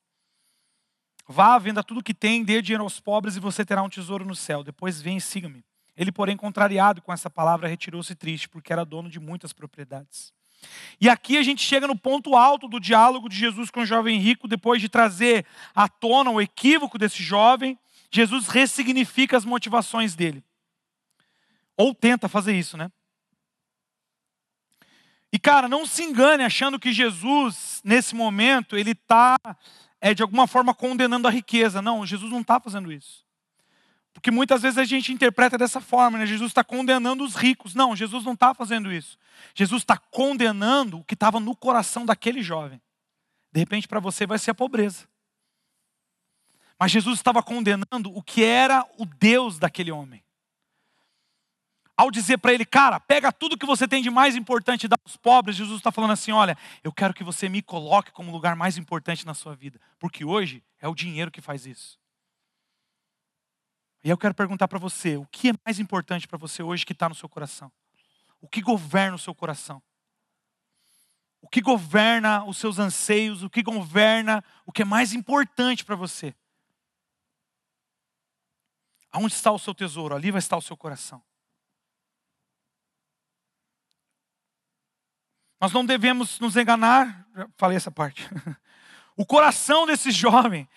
Vá, 1.27 1.59
venda 1.59 1.83
tudo 1.83 2.03
que 2.03 2.15
tem, 2.15 2.45
dê 2.45 2.61
dinheiro 2.61 2.85
aos 2.85 3.01
pobres 3.01 3.35
e 3.37 3.41
você 3.41 3.65
terá 3.65 3.83
um 3.83 3.89
tesouro 3.89 4.25
no 4.25 4.37
céu. 4.37 4.63
Depois 4.63 5.01
vem 5.01 5.17
e 5.17 5.21
siga-me. 5.21 5.65
Ele, 5.97 6.13
porém, 6.13 6.37
contrariado 6.37 7.01
com 7.01 7.13
essa 7.13 7.31
palavra, 7.31 7.69
retirou-se 7.69 8.15
triste, 8.15 8.49
porque 8.49 8.73
era 8.73 8.85
dono 8.85 9.09
de 9.09 9.19
muitas 9.19 9.53
propriedades. 9.53 10.33
E 11.01 11.09
aqui 11.09 11.37
a 11.37 11.43
gente 11.43 11.63
chega 11.63 11.87
no 11.87 11.97
ponto 11.97 12.37
alto 12.37 12.69
do 12.69 12.81
diálogo 12.81 13.29
de 13.29 13.37
Jesus 13.37 13.71
com 13.71 13.81
o 13.81 13.87
jovem 13.87 14.19
rico, 14.19 14.49
depois 14.49 14.81
de 14.81 14.89
trazer 14.89 15.45
à 15.75 15.89
tona 15.89 16.31
o 16.31 16.41
equívoco 16.41 16.99
desse 16.99 17.23
jovem, 17.23 17.79
Jesus 18.11 18.49
ressignifica 18.49 19.37
as 19.37 19.45
motivações 19.45 20.15
dele. 20.15 20.43
Ou 21.77 21.95
tenta 21.95 22.29
fazer 22.29 22.57
isso, 22.57 22.77
né? 22.77 22.91
E 25.33 25.39
cara, 25.39 25.69
não 25.69 25.85
se 25.85 26.05
engane 26.05 26.45
achando 26.45 26.79
que 26.79 26.93
Jesus, 26.93 27.81
nesse 27.85 28.15
momento, 28.15 28.77
ele 28.77 28.93
está, 28.93 29.37
é, 30.01 30.15
de 30.15 30.23
alguma 30.23 30.47
forma, 30.47 30.73
condenando 30.73 31.27
a 31.27 31.31
riqueza. 31.31 31.83
Não, 31.83 32.07
Jesus 32.07 32.31
não 32.31 32.41
está 32.41 32.61
fazendo 32.61 32.93
isso. 32.93 33.24
Porque 34.15 34.31
muitas 34.31 34.63
vezes 34.63 34.79
a 34.79 34.85
gente 34.85 35.13
interpreta 35.13 35.59
dessa 35.59 35.81
forma, 35.81 36.17
né? 36.17 36.25
Jesus 36.25 36.51
está 36.53 36.63
condenando 36.63 37.25
os 37.25 37.35
ricos. 37.35 37.75
Não, 37.75 37.95
Jesus 37.95 38.25
não 38.25 38.33
está 38.33 38.55
fazendo 38.55 38.91
isso. 38.91 39.19
Jesus 39.55 39.83
está 39.83 39.99
condenando 39.99 41.01
o 41.01 41.05
que 41.05 41.15
estava 41.15 41.41
no 41.41 41.55
coração 41.55 42.07
daquele 42.07 42.41
jovem. 42.41 42.81
De 43.53 43.61
repente, 43.61 43.89
para 43.89 44.01
você 44.01 44.25
vai 44.27 44.39
ser 44.39 44.53
a 44.53 44.55
pobreza. 44.55 45.07
Mas 46.79 46.93
Jesus 46.93 47.19
estava 47.19 47.43
condenando 47.43 48.11
o 48.15 48.23
que 48.23 48.43
era 48.43 48.87
o 48.99 49.05
Deus 49.05 49.59
daquele 49.59 49.91
homem. 49.91 50.25
Ao 51.97 52.11
dizer 52.11 52.39
para 52.39 52.53
ele, 52.53 52.65
cara, 52.65 52.99
pega 52.99 53.33
tudo 53.33 53.59
que 53.59 53.67
você 53.67 53.87
tem 53.87 54.03
de 54.03 54.11
mais 54.11 54.35
importante 54.35 54.85
e 54.85 54.89
dá 54.89 54.97
aos 55.05 55.17
pobres, 55.17 55.57
Jesus 55.57 55.79
está 55.79 55.93
falando 55.93 56.13
assim: 56.13 56.33
olha, 56.33 56.57
eu 56.83 56.93
quero 56.93 57.15
que 57.15 57.23
você 57.23 57.49
me 57.49 57.63
coloque 57.63 58.11
como 58.11 58.33
lugar 58.33 58.57
mais 58.57 58.77
importante 58.77 59.27
na 59.27 59.35
sua 59.35 59.55
vida. 59.55 59.81
Porque 59.99 60.25
hoje 60.25 60.63
é 60.81 60.89
o 60.89 60.95
dinheiro 60.95 61.31
que 61.31 61.41
faz 61.41 61.67
isso. 61.67 61.99
E 64.05 64.11
eu 64.11 64.19
quero 64.19 64.35
perguntar 64.35 64.69
para 64.69 64.79
você: 64.79 65.17
o 65.17 65.25
que 65.27 65.49
é 65.49 65.53
mais 65.65 65.81
importante 65.81 66.29
para 66.29 66.37
você 66.37 66.63
hoje 66.63 66.85
que 66.85 66.93
está 66.93 67.09
no 67.09 67.15
seu 67.15 67.29
coração? 67.29 67.73
O 68.39 68.47
que 68.47 68.61
governa 68.61 69.17
o 69.17 69.19
seu 69.19 69.35
coração? 69.35 69.83
O 71.41 71.49
que 71.49 71.63
governa 71.63 72.45
os 72.45 72.59
seus 72.59 72.79
anseios? 72.79 73.43
O 73.43 73.49
que 73.49 73.63
governa 73.63 74.45
o 74.67 74.73
que 74.73 74.83
é 74.83 74.85
mais 74.85 75.15
importante 75.15 75.85
para 75.85 75.97
você? 75.97 76.35
Aonde 79.11 79.33
está 79.33 79.51
o 79.51 79.59
seu 79.59 79.75
tesouro? 79.75 80.15
Ali 80.15 80.31
vai 80.31 80.39
estar 80.39 80.59
o 80.59 80.63
seu 80.63 80.77
coração. 80.77 81.23
Nós 85.59 85.73
não 85.73 85.87
devemos 85.87 86.39
nos 86.41 86.57
enganar, 86.57 87.27
falei 87.57 87.77
essa 87.77 87.91
parte. 87.91 88.29
O 89.17 89.25
coração 89.25 89.87
desse 89.87 90.11
jovem 90.11 90.69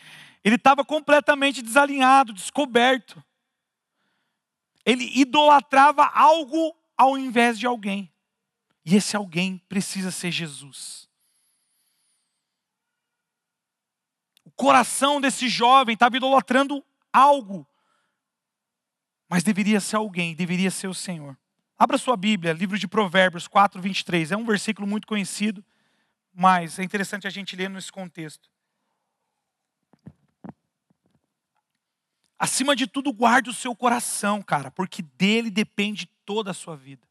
ele 0.47 0.55
estava 0.55 0.85
completamente 0.85 1.61
desalinhado, 1.61 2.31
descoberto. 2.31 3.21
Ele 4.85 5.03
idolatrava 5.19 6.05
algo 6.05 6.73
ao 6.95 7.17
invés 7.17 7.59
de 7.59 7.67
alguém. 7.67 8.09
E 8.85 8.95
esse 8.95 9.17
alguém 9.17 9.57
precisa 9.67 10.09
ser 10.09 10.31
Jesus. 10.31 11.09
O 14.45 14.51
coração 14.51 15.19
desse 15.19 15.49
jovem 15.49 15.95
estava 15.95 16.15
idolatrando 16.15 16.81
algo, 17.11 17.67
mas 19.27 19.43
deveria 19.43 19.81
ser 19.81 19.97
alguém, 19.97 20.33
deveria 20.33 20.71
ser 20.71 20.87
o 20.87 20.93
Senhor. 20.93 21.37
Abra 21.77 21.97
sua 21.97 22.15
Bíblia, 22.15 22.53
livro 22.53 22.79
de 22.79 22.87
Provérbios 22.87 23.49
4, 23.49 23.81
23. 23.81 24.31
É 24.31 24.37
um 24.37 24.45
versículo 24.45 24.87
muito 24.87 25.05
conhecido, 25.05 25.63
mas 26.33 26.79
é 26.79 26.83
interessante 26.83 27.27
a 27.27 27.29
gente 27.29 27.53
ler 27.53 27.69
nesse 27.69 27.91
contexto. 27.91 28.49
Acima 32.39 32.75
de 32.75 32.85
tudo, 32.85 33.11
guarde 33.11 33.49
o 33.49 33.53
seu 33.53 33.75
coração, 33.75 34.41
cara, 34.41 34.69
porque 34.69 35.01
dele 35.01 35.49
depende 35.49 36.07
toda 36.23 36.51
a 36.51 36.53
sua 36.53 36.75
vida. 36.75 37.07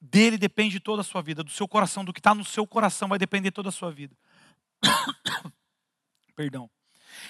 Dele 0.00 0.38
depende 0.38 0.80
toda 0.80 1.02
a 1.02 1.04
sua 1.04 1.20
vida, 1.20 1.44
do 1.44 1.50
seu 1.50 1.68
coração, 1.68 2.04
do 2.04 2.12
que 2.12 2.20
está 2.20 2.34
no 2.34 2.44
seu 2.44 2.66
coração 2.66 3.08
vai 3.08 3.18
depender 3.18 3.50
toda 3.50 3.68
a 3.68 3.72
sua 3.72 3.90
vida. 3.90 4.16
Perdão. 6.34 6.70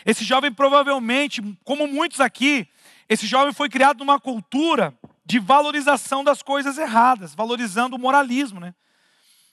Esse 0.05 0.24
jovem 0.24 0.53
provavelmente, 0.53 1.43
como 1.64 1.89
muitos 1.89 2.20
aqui, 2.20 2.68
esse 3.09 3.26
jovem 3.26 3.53
foi 3.53 3.68
criado 3.68 3.99
numa 3.99 4.20
cultura 4.20 4.97
de 5.24 5.39
valorização 5.39 6.22
das 6.22 6.43
coisas 6.43 6.78
erradas, 6.78 7.34
valorizando 7.34 7.97
o 7.97 7.99
moralismo, 7.99 8.61
né? 8.61 8.74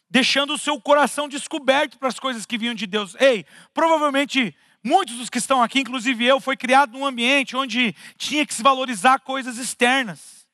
deixando 0.09 0.53
o 0.53 0.57
seu 0.57 0.79
coração 0.79 1.27
descoberto 1.27 1.97
para 1.97 2.07
as 2.07 2.19
coisas 2.19 2.45
que 2.45 2.57
vinham 2.57 2.75
de 2.75 2.85
Deus. 2.85 3.15
Ei, 3.19 3.45
provavelmente 3.73 4.55
muitos 4.85 5.15
dos 5.15 5.29
que 5.29 5.39
estão 5.39 5.63
aqui, 5.63 5.79
inclusive 5.79 6.23
eu, 6.23 6.39
foi 6.39 6.55
criado 6.55 6.93
num 6.93 7.05
ambiente 7.05 7.57
onde 7.57 7.95
tinha 8.17 8.45
que 8.45 8.53
se 8.53 8.61
valorizar 8.61 9.19
coisas 9.19 9.57
externas. 9.57 10.45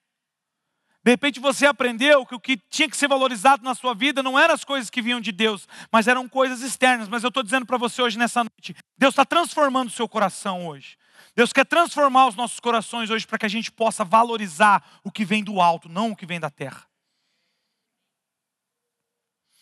De 1.03 1.11
repente 1.11 1.39
você 1.39 1.65
aprendeu 1.65 2.25
que 2.25 2.35
o 2.35 2.39
que 2.39 2.57
tinha 2.69 2.87
que 2.87 2.95
ser 2.95 3.07
valorizado 3.07 3.63
na 3.63 3.75
sua 3.75 3.93
vida 3.93 4.23
não 4.23 4.39
eram 4.39 4.53
as 4.53 4.63
coisas 4.63 4.89
que 4.89 5.01
vinham 5.01 5.19
de 5.19 5.31
Deus, 5.31 5.67
mas 5.91 6.07
eram 6.07 6.29
coisas 6.29 6.61
externas. 6.61 7.09
Mas 7.09 7.23
eu 7.23 7.27
estou 7.27 7.43
dizendo 7.43 7.65
para 7.65 7.77
você 7.77 8.01
hoje, 8.01 8.17
nessa 8.17 8.43
noite, 8.43 8.75
Deus 8.97 9.11
está 9.13 9.25
transformando 9.25 9.89
o 9.89 9.91
seu 9.91 10.07
coração 10.07 10.67
hoje. 10.67 10.97
Deus 11.35 11.51
quer 11.51 11.65
transformar 11.65 12.27
os 12.27 12.35
nossos 12.35 12.59
corações 12.59 13.09
hoje 13.09 13.25
para 13.25 13.37
que 13.37 13.45
a 13.45 13.49
gente 13.49 13.71
possa 13.71 14.05
valorizar 14.05 14.83
o 15.03 15.11
que 15.11 15.25
vem 15.25 15.43
do 15.43 15.59
alto, 15.59 15.89
não 15.89 16.11
o 16.11 16.15
que 16.15 16.25
vem 16.25 16.39
da 16.39 16.49
terra. 16.49 16.85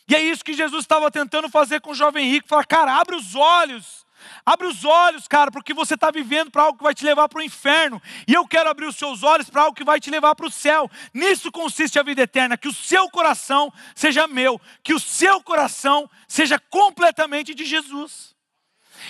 E 0.09 0.15
é 0.15 0.21
isso 0.21 0.43
que 0.43 0.53
Jesus 0.53 0.83
estava 0.83 1.09
tentando 1.09 1.47
fazer 1.49 1.79
com 1.79 1.91
o 1.91 1.95
jovem 1.95 2.29
rico: 2.29 2.47
falar, 2.47 2.65
cara, 2.65 2.99
abre 2.99 3.15
os 3.15 3.35
olhos. 3.35 4.05
Abre 4.45 4.67
os 4.67 4.83
olhos, 4.83 5.27
cara, 5.27 5.51
porque 5.51 5.73
você 5.73 5.95
está 5.95 6.11
vivendo 6.11 6.51
para 6.51 6.63
algo 6.63 6.77
que 6.77 6.83
vai 6.83 6.93
te 6.93 7.05
levar 7.05 7.27
para 7.29 7.39
o 7.39 7.43
inferno. 7.43 8.01
E 8.27 8.33
eu 8.33 8.47
quero 8.47 8.69
abrir 8.69 8.85
os 8.85 8.95
seus 8.95 9.23
olhos 9.23 9.49
para 9.49 9.63
algo 9.63 9.75
que 9.75 9.83
vai 9.83 9.99
te 9.99 10.09
levar 10.09 10.35
para 10.35 10.47
o 10.47 10.51
céu. 10.51 10.89
Nisso 11.13 11.51
consiste 11.51 11.99
a 11.99 12.03
vida 12.03 12.21
eterna: 12.21 12.57
que 12.57 12.67
o 12.67 12.73
seu 12.73 13.09
coração 13.09 13.71
seja 13.95 14.27
meu, 14.27 14.59
que 14.83 14.93
o 14.93 14.99
seu 14.99 15.41
coração 15.41 16.09
seja 16.27 16.59
completamente 16.59 17.53
de 17.53 17.65
Jesus. 17.65 18.35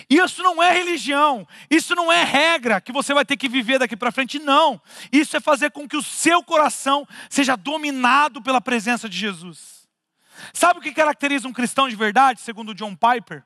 Isso 0.09 0.43
não 0.43 0.61
é 0.61 0.71
religião, 0.71 1.47
isso 1.69 1.95
não 1.95 2.11
é 2.11 2.23
regra 2.23 2.79
que 2.79 2.91
você 2.91 3.13
vai 3.13 3.25
ter 3.25 3.37
que 3.37 3.49
viver 3.49 3.79
daqui 3.79 3.97
para 3.97 4.11
frente, 4.11 4.39
não. 4.39 4.81
Isso 5.11 5.35
é 5.35 5.39
fazer 5.39 5.71
com 5.71 5.87
que 5.87 5.97
o 5.97 6.03
seu 6.03 6.43
coração 6.43 7.07
seja 7.29 7.55
dominado 7.55 8.41
pela 8.41 8.61
presença 8.61 9.09
de 9.09 9.17
Jesus. 9.17 9.87
Sabe 10.53 10.79
o 10.79 10.81
que 10.81 10.91
caracteriza 10.91 11.47
um 11.47 11.53
cristão 11.53 11.89
de 11.89 11.95
verdade, 11.95 12.41
segundo 12.41 12.73
John 12.73 12.95
Piper? 12.95 13.43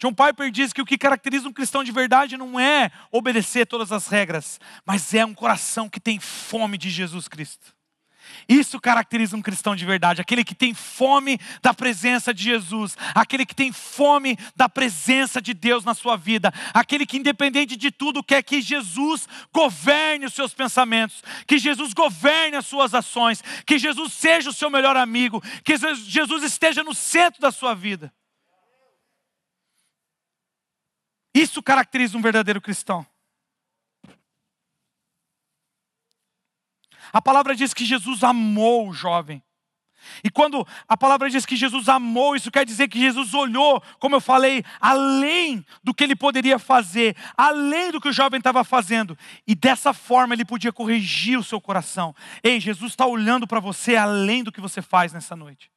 John 0.00 0.14
Piper 0.14 0.50
diz 0.50 0.72
que 0.72 0.80
o 0.80 0.86
que 0.86 0.96
caracteriza 0.96 1.46
um 1.46 1.52
cristão 1.52 1.84
de 1.84 1.92
verdade 1.92 2.38
não 2.38 2.58
é 2.58 2.90
obedecer 3.12 3.66
todas 3.66 3.92
as 3.92 4.08
regras, 4.08 4.58
mas 4.84 5.12
é 5.12 5.26
um 5.26 5.34
coração 5.34 5.90
que 5.90 6.00
tem 6.00 6.18
fome 6.18 6.78
de 6.78 6.88
Jesus 6.88 7.28
Cristo. 7.28 7.74
Isso 8.48 8.80
caracteriza 8.80 9.36
um 9.36 9.42
cristão 9.42 9.76
de 9.76 9.84
verdade, 9.84 10.22
aquele 10.22 10.42
que 10.42 10.54
tem 10.54 10.72
fome 10.72 11.38
da 11.60 11.74
presença 11.74 12.32
de 12.32 12.44
Jesus, 12.44 12.96
aquele 13.14 13.44
que 13.44 13.54
tem 13.54 13.72
fome 13.72 14.38
da 14.56 14.68
presença 14.68 15.40
de 15.40 15.52
Deus 15.52 15.84
na 15.84 15.92
sua 15.92 16.16
vida, 16.16 16.50
aquele 16.72 17.04
que, 17.04 17.18
independente 17.18 17.76
de 17.76 17.90
tudo, 17.90 18.24
quer 18.24 18.42
que 18.42 18.62
Jesus 18.62 19.28
governe 19.52 20.24
os 20.24 20.32
seus 20.32 20.54
pensamentos, 20.54 21.22
que 21.46 21.58
Jesus 21.58 21.92
governe 21.92 22.56
as 22.56 22.66
suas 22.66 22.94
ações, 22.94 23.42
que 23.66 23.78
Jesus 23.78 24.14
seja 24.14 24.48
o 24.48 24.54
seu 24.54 24.70
melhor 24.70 24.96
amigo, 24.96 25.42
que 25.62 25.76
Jesus 25.76 26.42
esteja 26.42 26.82
no 26.82 26.94
centro 26.94 27.40
da 27.40 27.52
sua 27.52 27.74
vida. 27.74 28.10
Isso 31.34 31.62
caracteriza 31.62 32.16
um 32.18 32.22
verdadeiro 32.22 32.60
cristão. 32.60 33.06
A 37.12 37.20
palavra 37.20 37.54
diz 37.54 37.74
que 37.74 37.84
Jesus 37.84 38.22
amou 38.22 38.88
o 38.88 38.92
jovem. 38.92 39.42
E 40.24 40.30
quando 40.30 40.66
a 40.88 40.96
palavra 40.96 41.28
diz 41.28 41.44
que 41.44 41.56
Jesus 41.56 41.88
amou, 41.88 42.34
isso 42.34 42.50
quer 42.50 42.64
dizer 42.64 42.88
que 42.88 42.98
Jesus 42.98 43.34
olhou, 43.34 43.82
como 43.98 44.16
eu 44.16 44.20
falei, 44.20 44.64
além 44.80 45.64
do 45.82 45.92
que 45.92 46.02
ele 46.02 46.16
poderia 46.16 46.58
fazer, 46.58 47.16
além 47.36 47.90
do 47.90 48.00
que 48.00 48.08
o 48.08 48.12
jovem 48.12 48.38
estava 48.38 48.64
fazendo, 48.64 49.16
e 49.46 49.54
dessa 49.54 49.92
forma 49.92 50.34
ele 50.34 50.44
podia 50.44 50.72
corrigir 50.72 51.38
o 51.38 51.44
seu 51.44 51.60
coração. 51.60 52.14
Ei, 52.42 52.58
Jesus 52.58 52.92
está 52.92 53.06
olhando 53.06 53.46
para 53.46 53.60
você 53.60 53.96
além 53.96 54.42
do 54.42 54.52
que 54.52 54.60
você 54.60 54.80
faz 54.80 55.12
nessa 55.12 55.36
noite. 55.36 55.70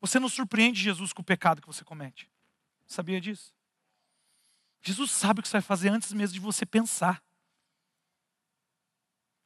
Você 0.00 0.20
não 0.20 0.28
surpreende 0.28 0.80
Jesus 0.80 1.12
com 1.12 1.22
o 1.22 1.24
pecado 1.24 1.60
que 1.60 1.66
você 1.66 1.82
comete. 1.82 2.28
Sabia 2.86 3.20
disso? 3.20 3.52
Jesus 4.82 5.10
sabe 5.10 5.40
o 5.40 5.42
que 5.42 5.48
você 5.48 5.54
vai 5.54 5.62
fazer 5.62 5.88
antes 5.88 6.12
mesmo 6.12 6.34
de 6.34 6.40
você 6.40 6.66
pensar. 6.66 7.22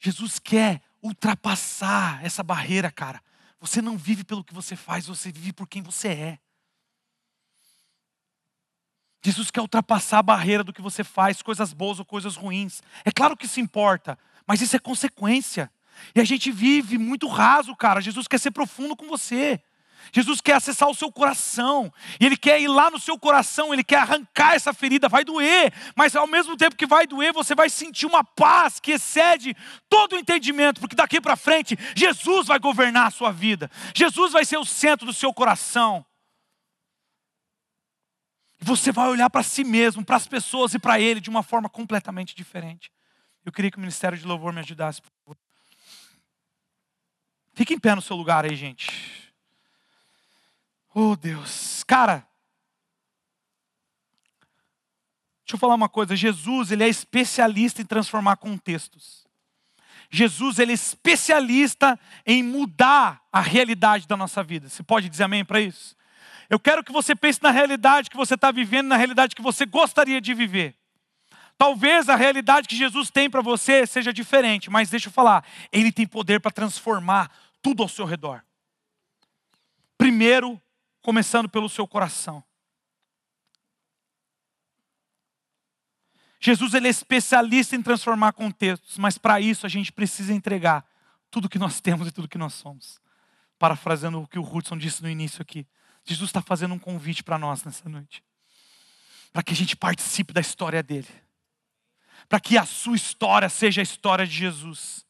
Jesus 0.00 0.38
quer 0.38 0.82
ultrapassar 1.02 2.24
essa 2.24 2.42
barreira, 2.42 2.90
cara. 2.90 3.22
Você 3.60 3.82
não 3.82 3.96
vive 3.96 4.24
pelo 4.24 4.44
que 4.44 4.54
você 4.54 4.76
faz, 4.76 5.06
você 5.06 5.30
vive 5.32 5.52
por 5.52 5.68
quem 5.68 5.82
você 5.82 6.08
é. 6.08 6.38
Jesus 9.24 9.50
quer 9.50 9.60
ultrapassar 9.60 10.18
a 10.18 10.22
barreira 10.22 10.62
do 10.62 10.72
que 10.72 10.80
você 10.80 11.02
faz, 11.02 11.42
coisas 11.42 11.72
boas 11.72 11.98
ou 11.98 12.04
coisas 12.04 12.36
ruins. 12.36 12.82
É 13.04 13.10
claro 13.10 13.36
que 13.36 13.46
isso 13.46 13.60
importa, 13.60 14.18
mas 14.46 14.60
isso 14.60 14.76
é 14.76 14.78
consequência. 14.78 15.70
E 16.14 16.20
a 16.20 16.24
gente 16.24 16.52
vive 16.52 16.96
muito 16.96 17.26
raso, 17.26 17.74
cara. 17.74 18.00
Jesus 18.00 18.28
quer 18.28 18.38
ser 18.38 18.52
profundo 18.52 18.96
com 18.96 19.08
você. 19.08 19.60
Jesus 20.12 20.40
quer 20.40 20.54
acessar 20.54 20.88
o 20.88 20.94
seu 20.94 21.12
coração, 21.12 21.92
e 22.20 22.26
Ele 22.26 22.36
quer 22.36 22.60
ir 22.60 22.68
lá 22.68 22.90
no 22.90 22.98
seu 22.98 23.18
coração, 23.18 23.72
Ele 23.72 23.84
quer 23.84 23.98
arrancar 23.98 24.54
essa 24.54 24.72
ferida, 24.72 25.08
vai 25.08 25.24
doer, 25.24 25.72
mas 25.94 26.16
ao 26.16 26.26
mesmo 26.26 26.56
tempo 26.56 26.76
que 26.76 26.86
vai 26.86 27.06
doer, 27.06 27.32
você 27.32 27.54
vai 27.54 27.68
sentir 27.68 28.06
uma 28.06 28.24
paz 28.24 28.80
que 28.80 28.92
excede 28.92 29.56
todo 29.88 30.14
o 30.14 30.18
entendimento, 30.18 30.80
porque 30.80 30.96
daqui 30.96 31.20
para 31.20 31.36
frente, 31.36 31.76
Jesus 31.94 32.46
vai 32.46 32.58
governar 32.58 33.06
a 33.06 33.10
sua 33.10 33.30
vida, 33.30 33.70
Jesus 33.94 34.32
vai 34.32 34.44
ser 34.44 34.56
o 34.58 34.64
centro 34.64 35.06
do 35.06 35.12
seu 35.12 35.32
coração. 35.32 36.04
Você 38.60 38.90
vai 38.90 39.08
olhar 39.08 39.30
para 39.30 39.42
si 39.42 39.62
mesmo, 39.62 40.04
para 40.04 40.16
as 40.16 40.26
pessoas 40.26 40.74
e 40.74 40.78
para 40.78 40.98
Ele 40.98 41.20
de 41.20 41.30
uma 41.30 41.44
forma 41.44 41.68
completamente 41.68 42.34
diferente. 42.34 42.90
Eu 43.44 43.52
queria 43.52 43.70
que 43.70 43.76
o 43.76 43.80
Ministério 43.80 44.18
de 44.18 44.26
Louvor 44.26 44.52
me 44.52 44.60
ajudasse, 44.60 45.00
por 45.00 45.10
favor. 45.20 45.38
Fique 47.54 47.74
em 47.74 47.78
pé 47.78 47.94
no 47.94 48.02
seu 48.02 48.16
lugar 48.16 48.44
aí, 48.44 48.54
gente. 48.54 49.17
Oh 51.00 51.14
Deus, 51.14 51.84
cara. 51.84 52.26
Deixa 55.44 55.54
eu 55.54 55.58
falar 55.58 55.76
uma 55.76 55.88
coisa, 55.88 56.16
Jesus, 56.16 56.72
ele 56.72 56.82
é 56.82 56.88
especialista 56.88 57.80
em 57.80 57.84
transformar 57.84 58.36
contextos. 58.36 59.24
Jesus, 60.10 60.58
ele 60.58 60.72
é 60.72 60.74
especialista 60.74 61.96
em 62.26 62.42
mudar 62.42 63.22
a 63.30 63.40
realidade 63.40 64.08
da 64.08 64.16
nossa 64.16 64.42
vida. 64.42 64.68
Você 64.68 64.82
pode 64.82 65.08
dizer 65.08 65.22
amém 65.22 65.44
para 65.44 65.60
isso? 65.60 65.94
Eu 66.50 66.58
quero 66.58 66.82
que 66.82 66.90
você 66.90 67.14
pense 67.14 67.40
na 67.40 67.52
realidade 67.52 68.10
que 68.10 68.16
você 68.16 68.34
está 68.34 68.50
vivendo, 68.50 68.88
na 68.88 68.96
realidade 68.96 69.36
que 69.36 69.42
você 69.42 69.64
gostaria 69.64 70.20
de 70.20 70.34
viver. 70.34 70.76
Talvez 71.56 72.08
a 72.08 72.16
realidade 72.16 72.66
que 72.66 72.76
Jesus 72.76 73.08
tem 73.08 73.30
para 73.30 73.40
você 73.40 73.86
seja 73.86 74.12
diferente, 74.12 74.68
mas 74.68 74.90
deixa 74.90 75.06
eu 75.06 75.12
falar, 75.12 75.44
Ele 75.70 75.92
tem 75.92 76.08
poder 76.08 76.40
para 76.40 76.50
transformar 76.50 77.30
tudo 77.62 77.84
ao 77.84 77.88
seu 77.88 78.04
redor. 78.04 78.42
Primeiro, 79.96 80.60
começando 81.08 81.48
pelo 81.48 81.70
seu 81.70 81.88
coração. 81.88 82.44
Jesus 86.38 86.74
ele 86.74 86.86
é 86.86 86.90
especialista 86.90 87.74
em 87.74 87.80
transformar 87.80 88.34
contextos, 88.34 88.98
mas 88.98 89.16
para 89.16 89.40
isso 89.40 89.64
a 89.64 89.70
gente 89.70 89.90
precisa 89.90 90.34
entregar 90.34 90.86
tudo 91.30 91.48
que 91.48 91.58
nós 91.58 91.80
temos 91.80 92.08
e 92.08 92.12
tudo 92.12 92.28
que 92.28 92.36
nós 92.36 92.52
somos. 92.52 93.00
Parafraseando 93.58 94.20
o 94.20 94.28
que 94.28 94.38
o 94.38 94.42
Hudson 94.42 94.76
disse 94.76 95.02
no 95.02 95.08
início 95.08 95.40
aqui. 95.40 95.66
Jesus 96.04 96.28
está 96.28 96.42
fazendo 96.42 96.74
um 96.74 96.78
convite 96.78 97.24
para 97.24 97.38
nós 97.38 97.64
nessa 97.64 97.88
noite. 97.88 98.22
Para 99.32 99.42
que 99.42 99.54
a 99.54 99.56
gente 99.56 99.74
participe 99.74 100.34
da 100.34 100.42
história 100.42 100.82
dele. 100.82 101.08
Para 102.28 102.38
que 102.38 102.58
a 102.58 102.66
sua 102.66 102.96
história 102.96 103.48
seja 103.48 103.80
a 103.80 103.82
história 103.82 104.26
de 104.26 104.36
Jesus 104.36 105.06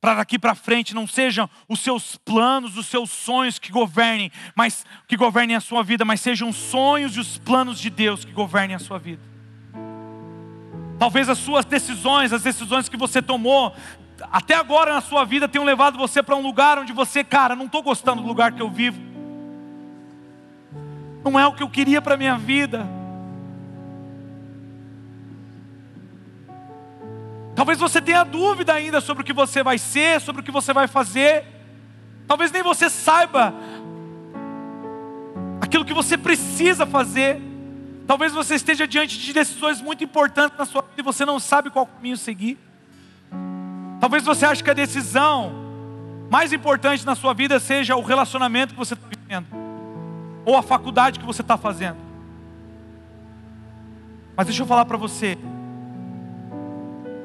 para 0.00 0.14
daqui 0.14 0.38
para 0.38 0.54
frente 0.54 0.94
não 0.94 1.06
sejam 1.06 1.48
os 1.68 1.80
seus 1.80 2.16
planos, 2.16 2.76
os 2.76 2.86
seus 2.86 3.10
sonhos 3.10 3.58
que 3.58 3.70
governem, 3.70 4.32
mas 4.54 4.86
que 5.06 5.16
governem 5.16 5.56
a 5.56 5.60
sua 5.60 5.82
vida, 5.82 6.04
mas 6.04 6.20
sejam 6.20 6.48
os 6.48 6.56
sonhos 6.56 7.16
e 7.16 7.20
os 7.20 7.36
planos 7.38 7.78
de 7.78 7.90
Deus 7.90 8.24
que 8.24 8.32
governem 8.32 8.74
a 8.74 8.78
sua 8.78 8.98
vida. 8.98 9.22
Talvez 10.98 11.28
as 11.28 11.38
suas 11.38 11.64
decisões, 11.64 12.32
as 12.32 12.42
decisões 12.42 12.88
que 12.88 12.96
você 12.96 13.20
tomou 13.20 13.74
até 14.30 14.54
agora 14.54 14.92
na 14.92 15.00
sua 15.00 15.24
vida 15.24 15.48
tenham 15.48 15.64
levado 15.64 15.96
você 15.96 16.22
para 16.22 16.36
um 16.36 16.42
lugar 16.42 16.78
onde 16.78 16.92
você, 16.92 17.24
cara, 17.24 17.56
não 17.56 17.66
estou 17.66 17.82
gostando 17.82 18.22
do 18.22 18.28
lugar 18.28 18.52
que 18.52 18.60
eu 18.60 18.70
vivo. 18.70 19.00
Não 21.24 21.38
é 21.38 21.46
o 21.46 21.52
que 21.52 21.62
eu 21.62 21.68
queria 21.68 22.00
para 22.00 22.16
minha 22.16 22.36
vida. 22.36 22.86
Talvez 27.60 27.78
você 27.78 28.00
tenha 28.00 28.24
dúvida 28.24 28.72
ainda 28.72 29.02
sobre 29.02 29.22
o 29.22 29.26
que 29.26 29.34
você 29.34 29.62
vai 29.62 29.76
ser, 29.76 30.18
sobre 30.22 30.40
o 30.40 30.42
que 30.42 30.50
você 30.50 30.72
vai 30.72 30.88
fazer. 30.88 31.44
Talvez 32.26 32.50
nem 32.50 32.62
você 32.62 32.88
saiba 32.88 33.52
aquilo 35.60 35.84
que 35.84 35.92
você 35.92 36.16
precisa 36.16 36.86
fazer. 36.86 37.38
Talvez 38.06 38.32
você 38.32 38.54
esteja 38.54 38.88
diante 38.88 39.18
de 39.18 39.30
decisões 39.34 39.78
muito 39.82 40.02
importantes 40.02 40.56
na 40.56 40.64
sua 40.64 40.80
vida 40.80 40.94
e 40.96 41.02
você 41.02 41.26
não 41.26 41.38
sabe 41.38 41.68
qual 41.68 41.84
caminho 41.86 42.16
seguir. 42.16 42.58
Talvez 44.00 44.24
você 44.24 44.46
ache 44.46 44.64
que 44.64 44.70
a 44.70 44.72
decisão 44.72 45.52
mais 46.30 46.54
importante 46.54 47.04
na 47.04 47.14
sua 47.14 47.34
vida 47.34 47.60
seja 47.60 47.94
o 47.94 48.00
relacionamento 48.00 48.72
que 48.72 48.80
você 48.80 48.94
está 48.94 49.06
vivendo, 49.06 49.48
ou 50.46 50.56
a 50.56 50.62
faculdade 50.62 51.18
que 51.18 51.26
você 51.26 51.42
está 51.42 51.58
fazendo. 51.58 51.98
Mas 54.34 54.46
deixa 54.46 54.62
eu 54.62 54.66
falar 54.66 54.86
para 54.86 54.96
você, 54.96 55.36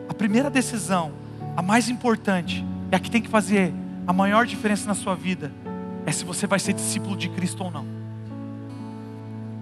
a 0.08 0.14
primeira 0.14 0.50
decisão, 0.50 1.12
a 1.56 1.62
mais 1.62 1.90
importante, 1.90 2.66
é 2.92 2.96
a 2.96 3.00
que 3.00 3.10
tem 3.10 3.22
que 3.22 3.30
fazer 3.30 3.74
A 4.08 4.14
maior 4.14 4.46
diferença 4.46 4.88
na 4.88 4.94
sua 4.94 5.16
vida 5.16 5.52
é 6.06 6.12
se 6.12 6.24
você 6.24 6.46
vai 6.46 6.60
ser 6.60 6.74
discípulo 6.74 7.18
de 7.18 7.28
Cristo 7.30 7.64
ou 7.64 7.72
não. 7.72 7.86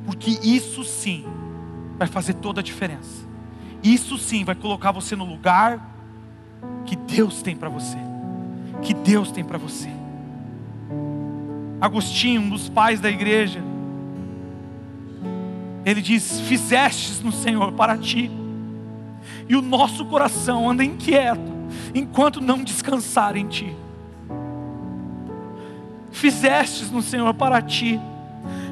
Porque 0.05 0.31
isso 0.43 0.83
sim 0.83 1.25
vai 1.97 2.07
fazer 2.07 2.33
toda 2.33 2.59
a 2.59 2.63
diferença. 2.63 3.25
Isso 3.81 4.17
sim 4.17 4.43
vai 4.43 4.55
colocar 4.55 4.91
você 4.91 5.15
no 5.15 5.23
lugar 5.23 5.79
que 6.85 6.95
Deus 6.95 7.41
tem 7.41 7.55
para 7.55 7.69
você. 7.69 7.97
Que 8.81 8.93
Deus 8.93 9.31
tem 9.31 9.43
para 9.43 9.57
você. 9.57 9.89
Agostinho, 11.79 12.41
um 12.41 12.49
dos 12.49 12.67
pais 12.67 12.99
da 12.99 13.09
igreja, 13.09 13.61
ele 15.85 16.01
diz: 16.01 16.39
Fizestes 16.41 17.21
no 17.21 17.31
Senhor 17.31 17.73
para 17.73 17.97
ti, 17.97 18.31
e 19.47 19.55
o 19.55 19.61
nosso 19.61 20.05
coração 20.05 20.69
anda 20.69 20.83
inquieto 20.83 21.51
enquanto 21.93 22.41
não 22.41 22.63
descansar 22.63 23.35
em 23.35 23.47
ti. 23.47 23.75
Fizestes 26.11 26.91
no 26.91 27.01
Senhor 27.01 27.33
para 27.33 27.61
ti, 27.61 27.99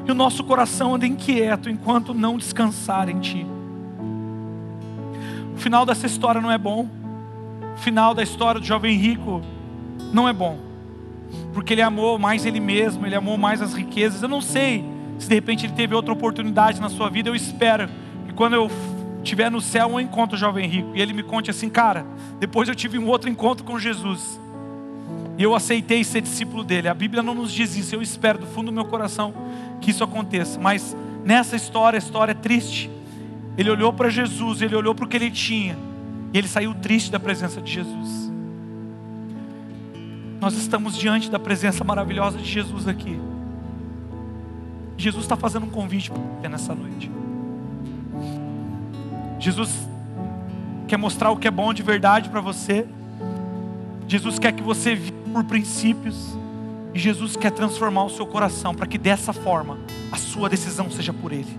e 0.06 0.10
o 0.10 0.14
nosso 0.14 0.42
coração 0.44 0.94
anda 0.94 1.06
inquieto 1.06 1.68
enquanto 1.68 2.14
não 2.14 2.36
descansar 2.36 3.08
em 3.08 3.18
ti. 3.20 3.46
O 5.54 5.58
final 5.58 5.86
dessa 5.86 6.06
história 6.06 6.40
não 6.40 6.50
é 6.50 6.58
bom. 6.58 6.88
O 7.74 7.78
final 7.78 8.14
da 8.14 8.22
história 8.22 8.60
do 8.60 8.66
jovem 8.66 8.96
rico 8.96 9.42
não 10.12 10.28
é 10.28 10.32
bom. 10.32 10.58
Porque 11.52 11.74
ele 11.74 11.82
amou 11.82 12.18
mais 12.18 12.44
ele 12.44 12.60
mesmo, 12.60 13.06
ele 13.06 13.14
amou 13.14 13.36
mais 13.38 13.62
as 13.62 13.74
riquezas. 13.74 14.22
Eu 14.22 14.28
não 14.28 14.40
sei 14.40 14.84
se 15.18 15.28
de 15.28 15.34
repente 15.34 15.66
ele 15.66 15.72
teve 15.72 15.94
outra 15.94 16.12
oportunidade 16.12 16.80
na 16.80 16.88
sua 16.88 17.08
vida, 17.08 17.28
eu 17.28 17.36
espero 17.36 17.88
que 18.26 18.32
quando 18.34 18.54
eu 18.54 18.68
estiver 19.22 19.50
no 19.50 19.60
céu 19.60 19.90
eu 19.90 20.00
encontro 20.00 20.36
jovem 20.36 20.68
rico 20.68 20.90
e 20.94 21.00
ele 21.00 21.12
me 21.12 21.22
conte 21.22 21.50
assim, 21.50 21.68
cara, 21.68 22.04
depois 22.38 22.68
eu 22.68 22.74
tive 22.74 22.98
um 22.98 23.06
outro 23.06 23.28
encontro 23.30 23.64
com 23.64 23.78
Jesus. 23.78 24.40
E 25.38 25.42
eu 25.42 25.54
aceitei 25.54 26.04
ser 26.04 26.20
discípulo 26.20 26.62
dele. 26.62 26.88
A 26.88 26.94
Bíblia 26.94 27.22
não 27.22 27.34
nos 27.34 27.52
diz 27.52 27.76
isso, 27.76 27.94
eu 27.94 28.02
espero 28.02 28.38
do 28.38 28.46
fundo 28.46 28.66
do 28.66 28.72
meu 28.72 28.84
coração 28.84 29.32
que 29.80 29.90
isso 29.90 30.04
aconteça. 30.04 30.60
Mas 30.60 30.96
nessa 31.24 31.56
história, 31.56 31.96
a 31.96 31.98
história 31.98 32.32
é 32.32 32.34
triste. 32.34 32.90
Ele 33.56 33.70
olhou 33.70 33.92
para 33.92 34.08
Jesus, 34.08 34.62
ele 34.62 34.74
olhou 34.74 34.94
para 34.94 35.04
o 35.04 35.08
que 35.08 35.16
ele 35.16 35.30
tinha, 35.30 35.76
e 36.32 36.38
ele 36.38 36.48
saiu 36.48 36.74
triste 36.74 37.10
da 37.10 37.20
presença 37.20 37.60
de 37.60 37.70
Jesus. 37.70 38.30
Nós 40.40 40.54
estamos 40.54 40.96
diante 40.98 41.30
da 41.30 41.38
presença 41.38 41.84
maravilhosa 41.84 42.38
de 42.38 42.48
Jesus 42.48 42.88
aqui. 42.88 43.20
Jesus 44.96 45.24
está 45.24 45.36
fazendo 45.36 45.66
um 45.66 45.70
convite 45.70 46.10
para 46.40 46.48
nessa 46.48 46.74
noite. 46.74 47.10
Jesus 49.42 49.88
quer 50.86 50.96
mostrar 50.96 51.32
o 51.32 51.36
que 51.36 51.48
é 51.48 51.50
bom 51.50 51.74
de 51.74 51.82
verdade 51.82 52.30
para 52.30 52.40
você. 52.40 52.86
Jesus 54.06 54.38
quer 54.38 54.52
que 54.52 54.62
você 54.62 54.94
viva 54.94 55.16
por 55.32 55.42
princípios. 55.44 56.38
E 56.94 56.98
Jesus 56.98 57.36
quer 57.36 57.50
transformar 57.50 58.04
o 58.04 58.10
seu 58.10 58.24
coração 58.24 58.72
para 58.72 58.86
que 58.86 58.96
dessa 58.96 59.32
forma 59.32 59.78
a 60.12 60.16
sua 60.16 60.48
decisão 60.48 60.88
seja 60.90 61.12
por 61.12 61.32
Ele, 61.32 61.58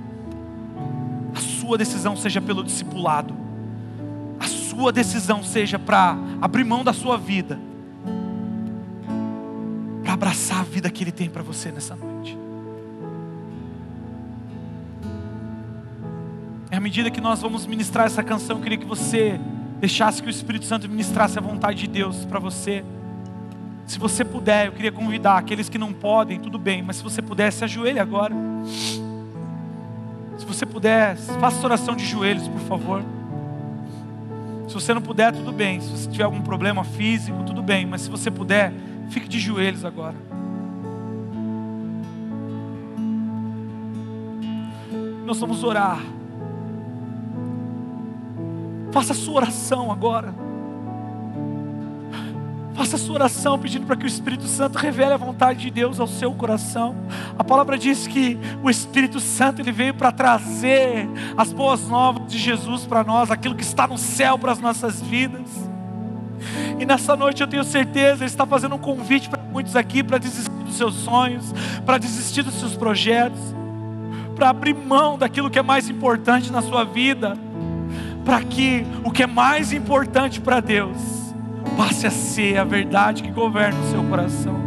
a 1.35 1.39
sua 1.39 1.77
decisão 1.77 2.15
seja 2.15 2.39
pelo 2.39 2.63
discipulado, 2.63 3.35
a 4.39 4.45
sua 4.45 4.91
decisão 4.91 5.43
seja 5.43 5.79
para 5.79 6.15
abrir 6.39 6.63
mão 6.63 6.83
da 6.83 6.93
sua 6.93 7.17
vida, 7.17 7.59
para 10.03 10.13
abraçar 10.13 10.59
a 10.59 10.63
vida 10.63 10.89
que 10.89 11.03
Ele 11.03 11.11
tem 11.11 11.29
para 11.29 11.41
você 11.41 11.71
nessa 11.71 11.95
noite. 11.95 12.42
Medida 16.83 17.09
que 17.09 17.21
nós 17.21 17.41
vamos 17.41 17.65
ministrar 17.65 18.05
essa 18.05 18.21
canção, 18.21 18.57
eu 18.57 18.61
queria 18.61 18.77
que 18.77 18.85
você 18.85 19.39
deixasse 19.79 20.21
que 20.21 20.27
o 20.27 20.29
Espírito 20.29 20.65
Santo 20.65 20.89
ministrasse 20.89 21.39
a 21.39 21.41
vontade 21.41 21.79
de 21.79 21.87
Deus 21.87 22.25
para 22.25 22.39
você. 22.39 22.83
Se 23.85 23.97
você 23.97 24.25
puder, 24.25 24.65
eu 24.67 24.73
queria 24.73 24.91
convidar 24.91 25.37
aqueles 25.37 25.69
que 25.69 25.77
não 25.77 25.93
podem, 25.93 26.41
tudo 26.41 26.59
bem, 26.59 26.83
mas 26.83 26.97
se 26.97 27.03
você 27.03 27.21
puder, 27.21 27.53
se 27.53 27.63
ajoelhe 27.63 27.99
agora. 27.99 28.35
Se 30.37 30.45
você 30.45 30.65
puder, 30.65 31.15
faça 31.15 31.65
oração 31.65 31.95
de 31.95 32.05
joelhos, 32.05 32.49
por 32.49 32.59
favor. 32.61 33.01
Se 34.67 34.73
você 34.73 34.93
não 34.93 35.01
puder, 35.01 35.31
tudo 35.31 35.53
bem. 35.53 35.79
Se 35.79 35.89
você 35.89 36.09
tiver 36.09 36.25
algum 36.25 36.41
problema 36.41 36.83
físico, 36.83 37.43
tudo 37.43 37.61
bem. 37.61 37.85
Mas 37.85 38.01
se 38.01 38.09
você 38.09 38.29
puder, 38.29 38.73
fique 39.09 39.29
de 39.29 39.39
joelhos 39.39 39.85
agora. 39.85 40.15
Nós 45.25 45.39
vamos 45.39 45.63
orar. 45.63 46.01
Faça 48.93 49.11
a 49.11 49.15
sua 49.15 49.33
oração 49.37 49.91
agora. 49.91 50.33
Faça 52.75 52.95
a 52.95 52.99
sua 52.99 53.15
oração 53.15 53.57
pedindo 53.57 53.87
para 53.87 53.95
que 53.95 54.05
o 54.05 54.07
Espírito 54.07 54.45
Santo 54.45 54.77
revele 54.77 55.13
a 55.13 55.17
vontade 55.17 55.61
de 55.61 55.71
Deus 55.71 55.99
ao 55.99 56.05
seu 56.05 56.31
coração. 56.33 56.95
A 57.37 57.43
palavra 57.43 57.75
diz 57.75 58.05
que 58.05 58.37
o 58.61 58.69
Espírito 58.69 59.19
Santo 59.19 59.61
ele 59.61 59.71
veio 59.71 59.95
para 59.95 60.11
trazer 60.11 61.09
as 61.35 61.51
boas 61.51 61.87
novas 61.87 62.31
de 62.31 62.37
Jesus 62.37 62.85
para 62.85 63.03
nós, 63.03 63.31
aquilo 63.31 63.55
que 63.55 63.63
está 63.63 63.87
no 63.87 63.97
céu 63.97 64.37
para 64.37 64.51
as 64.51 64.59
nossas 64.59 65.01
vidas. 65.01 65.49
E 66.79 66.85
nessa 66.85 67.15
noite 67.15 67.41
eu 67.41 67.47
tenho 67.47 67.63
certeza, 67.63 68.23
Ele 68.23 68.25
está 68.25 68.45
fazendo 68.45 68.75
um 68.75 68.79
convite 68.79 69.27
para 69.27 69.41
muitos 69.41 69.75
aqui 69.75 70.03
para 70.03 70.19
desistir 70.19 70.51
dos 70.51 70.75
seus 70.75 70.93
sonhos, 70.95 71.51
para 71.83 71.97
desistir 71.97 72.43
dos 72.43 72.59
seus 72.59 72.75
projetos, 72.75 73.39
para 74.35 74.49
abrir 74.49 74.75
mão 74.75 75.17
daquilo 75.17 75.49
que 75.49 75.57
é 75.57 75.63
mais 75.63 75.89
importante 75.89 76.51
na 76.51 76.61
sua 76.61 76.83
vida, 76.83 77.35
para 78.25 78.41
que 78.41 78.85
o 79.03 79.11
que 79.11 79.23
é 79.23 79.27
mais 79.27 79.73
importante 79.73 80.39
para 80.39 80.59
Deus 80.59 80.97
passe 81.77 82.07
a 82.07 82.11
ser 82.11 82.57
a 82.57 82.63
verdade 82.63 83.23
que 83.23 83.31
governa 83.31 83.79
o 83.79 83.91
seu 83.91 84.03
coração. 84.03 84.62